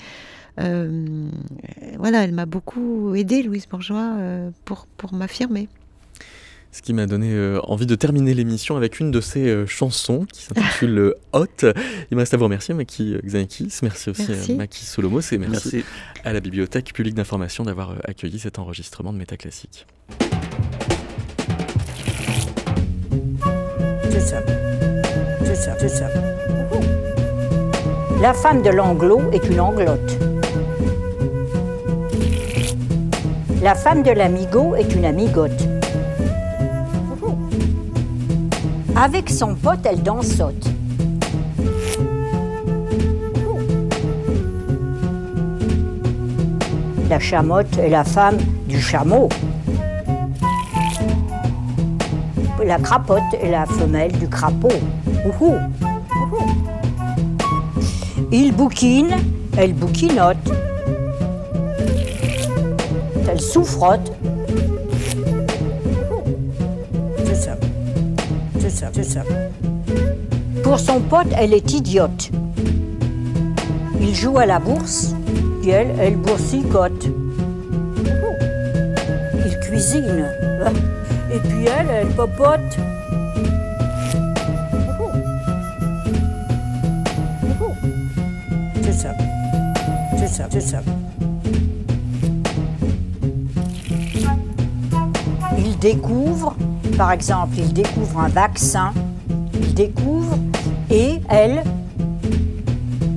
euh, 0.59 1.29
voilà, 1.99 2.25
elle 2.25 2.33
m'a 2.33 2.47
beaucoup 2.47 3.15
aidé, 3.15 3.43
Louise 3.43 3.67
Bourgeois, 3.67 4.15
euh, 4.19 4.51
pour, 4.65 4.87
pour 4.97 5.13
m'affirmer. 5.15 5.69
Ce 6.71 6.83
qui 6.83 6.93
m'a 6.93 7.07
donné 7.07 7.33
euh, 7.33 7.61
envie 7.63 7.87
de 7.87 7.95
terminer 7.95 8.35
l'émission 8.35 8.77
avec 8.77 9.01
une 9.01 9.11
de 9.11 9.21
ses 9.21 9.67
chansons 9.67 10.27
qui 10.31 10.43
s'intitule 10.43 11.15
Hot. 11.33 11.47
Il 12.11 12.15
me 12.15 12.19
reste 12.19 12.35
à 12.35 12.37
vous 12.37 12.45
remercier, 12.45 12.75
Maki 12.75 13.17
Xanakis. 13.25 13.79
Merci 13.83 14.11
aussi 14.11 14.33
à 14.33 14.55
Maki 14.55 14.85
Solomos 14.85 15.33
et 15.33 15.39
merci, 15.39 15.85
à 16.25 16.33
la 16.33 16.41
Bibliothèque 16.41 16.93
publique 16.93 17.15
d'information 17.15 17.65
d'avoir 17.65 17.95
accueilli 18.05 18.39
cet 18.39 18.59
enregistrement 18.59 19.13
de 19.13 19.19
Métaclassique. 19.19 19.87
C'est 24.11 24.21
ça. 24.21 24.43
C'est 25.45 25.55
ça, 25.55 25.77
c'est 25.79 25.89
ça. 25.89 26.11
La 28.21 28.35
femme 28.35 28.63
de 28.63 28.71
l'anglo 28.71 29.21
est 29.33 29.49
une 29.49 29.61
anglote. 29.61 30.19
La 33.63 33.77
femme 33.77 34.03
de 34.03 34.11
l'amigo 34.11 34.75
est 34.75 34.93
une 34.93 35.05
amigote. 35.05 35.69
Avec 38.97 39.31
son 39.31 39.55
pote, 39.55 39.87
elle 39.89 40.03
dansote. 40.03 40.69
La 47.09 47.21
chamotte 47.21 47.79
est 47.79 47.91
la 47.91 48.03
femme 48.03 48.39
du 48.67 48.81
chameau. 48.81 49.29
La 52.65 52.79
crapote 52.79 53.23
est 53.41 53.51
la 53.53 53.65
femelle 53.65 54.11
du 54.11 54.29
crapaud. 54.29 54.69
Il 58.31 58.53
bouquine, 58.53 59.15
elle 59.57 59.73
bouquinote 59.73 60.37
elle 63.39 63.41
souffrote. 63.41 64.13
C'est 67.25 67.35
ça. 67.35 67.57
C'est 68.59 68.71
ça, 68.71 68.91
c'est 68.93 69.05
ça. 69.05 69.23
Pour 70.63 70.79
son 70.79 71.01
pote, 71.01 71.29
elle 71.37 71.55
est 71.55 71.73
idiote. 71.73 72.31
Il 74.01 74.15
joue 74.15 74.39
à 74.39 74.47
la 74.47 74.59
bourse, 74.59 75.15
puis 75.61 75.71
elle, 75.71 75.95
elle 76.01 76.17
boursicote. 76.17 77.09
Il 79.47 79.59
cuisine, 79.61 80.27
et 81.33 81.39
puis 81.39 81.67
elle, 81.67 81.89
elle 81.91 82.09
popote. 82.09 82.77
Ça. 90.61 90.83
découvre, 95.79 96.57
par 96.97 97.13
exemple, 97.13 97.57
il 97.57 97.73
découvre 97.73 98.21
un 98.21 98.29
vaccin, 98.29 98.93
il 99.55 99.75
découvre 99.75 100.37
et 100.91 101.21
elle 101.29 101.63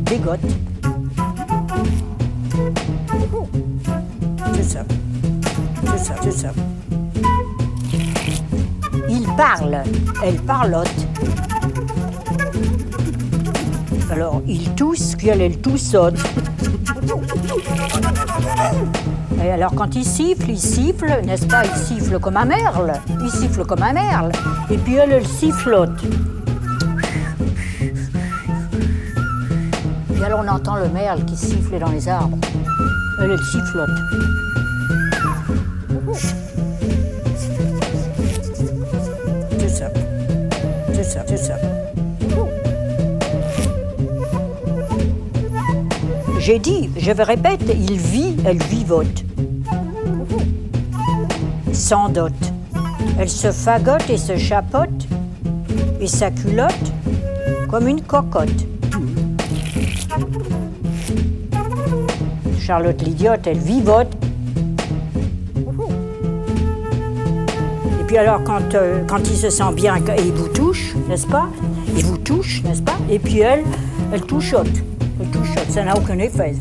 dégote. 0.05 0.39
Ça. 6.31 6.53
Il 9.09 9.27
parle, 9.35 9.83
elle 10.23 10.35
parlote. 10.41 10.87
Alors 14.09 14.41
il 14.47 14.69
tousse, 14.75 15.15
puis 15.17 15.27
elle, 15.29 15.41
elle 15.41 15.57
toussote. 15.57 16.15
Et 19.43 19.49
alors 19.49 19.73
quand 19.73 19.95
il 19.95 20.05
siffle, 20.05 20.49
il 20.49 20.59
siffle, 20.59 21.21
n'est-ce 21.25 21.47
pas? 21.47 21.63
Il 21.65 21.75
siffle 21.81 22.19
comme 22.19 22.37
un 22.37 22.45
merle. 22.45 22.93
Il 23.21 23.29
siffle 23.29 23.65
comme 23.65 23.81
un 23.81 23.93
merle. 23.93 24.31
Et 24.69 24.77
puis 24.77 24.95
elle, 24.95 25.11
elle 25.11 25.27
sifflote. 25.27 26.03
Et 30.15 30.23
alors 30.23 30.41
on 30.45 30.47
entend 30.47 30.75
le 30.75 30.89
merle 30.89 31.25
qui 31.25 31.35
siffle 31.35 31.79
dans 31.79 31.89
les 31.89 32.07
arbres. 32.07 32.37
Elle, 33.19 33.31
elle 33.31 33.39
sifflote. 33.39 33.89
C'est 39.59 39.69
ça. 39.69 39.87
C'est 40.93 41.03
ça, 41.03 41.23
c'est 41.25 41.37
ça. 41.37 41.55
J'ai 46.39 46.59
dit, 46.59 46.89
je 46.97 47.11
répète, 47.11 47.61
il 47.69 47.97
vit, 47.97 48.35
elle 48.45 48.61
vivote. 48.63 49.23
Elle 53.19 53.29
se 53.29 53.51
fagote 53.51 54.09
et 54.09 54.17
se 54.17 54.37
chapote, 54.37 55.07
et 55.99 56.07
sa 56.07 56.31
culotte 56.31 56.93
comme 57.69 57.87
une 57.87 58.01
cocotte. 58.01 58.65
Charlotte 62.59 63.01
l'idiote, 63.01 63.45
elle 63.45 63.57
vivote. 63.57 64.11
Et 67.99 68.03
puis 68.05 68.17
alors, 68.17 68.43
quand, 68.43 68.75
euh, 68.75 69.03
quand 69.07 69.19
il 69.29 69.35
se 69.35 69.49
sent 69.49 69.73
bien, 69.75 69.95
il 70.17 70.31
vous 70.31 70.47
touche, 70.47 70.95
n'est-ce 71.09 71.27
pas? 71.27 71.47
Il 71.95 72.05
vous 72.05 72.17
touche, 72.17 72.63
n'est-ce 72.63 72.81
pas? 72.81 72.97
Et 73.09 73.19
puis 73.19 73.39
elle, 73.39 73.63
elle 74.13 74.21
touchote 74.21 74.67
ça 75.71 75.83
n'a 75.83 75.95
aucun 75.95 76.19
effet. 76.19 76.53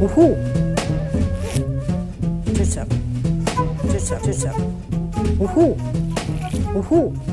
Ouhou. 0.00 0.34
C'est 0.34 0.51
ça. 2.64 2.84
C'est 3.90 3.98
ça, 3.98 4.16
c'est 4.24 4.32
ça. 4.32 4.50
Ouhou. 5.40 5.76
Ouhou. 6.74 7.12
C'est 7.26 7.31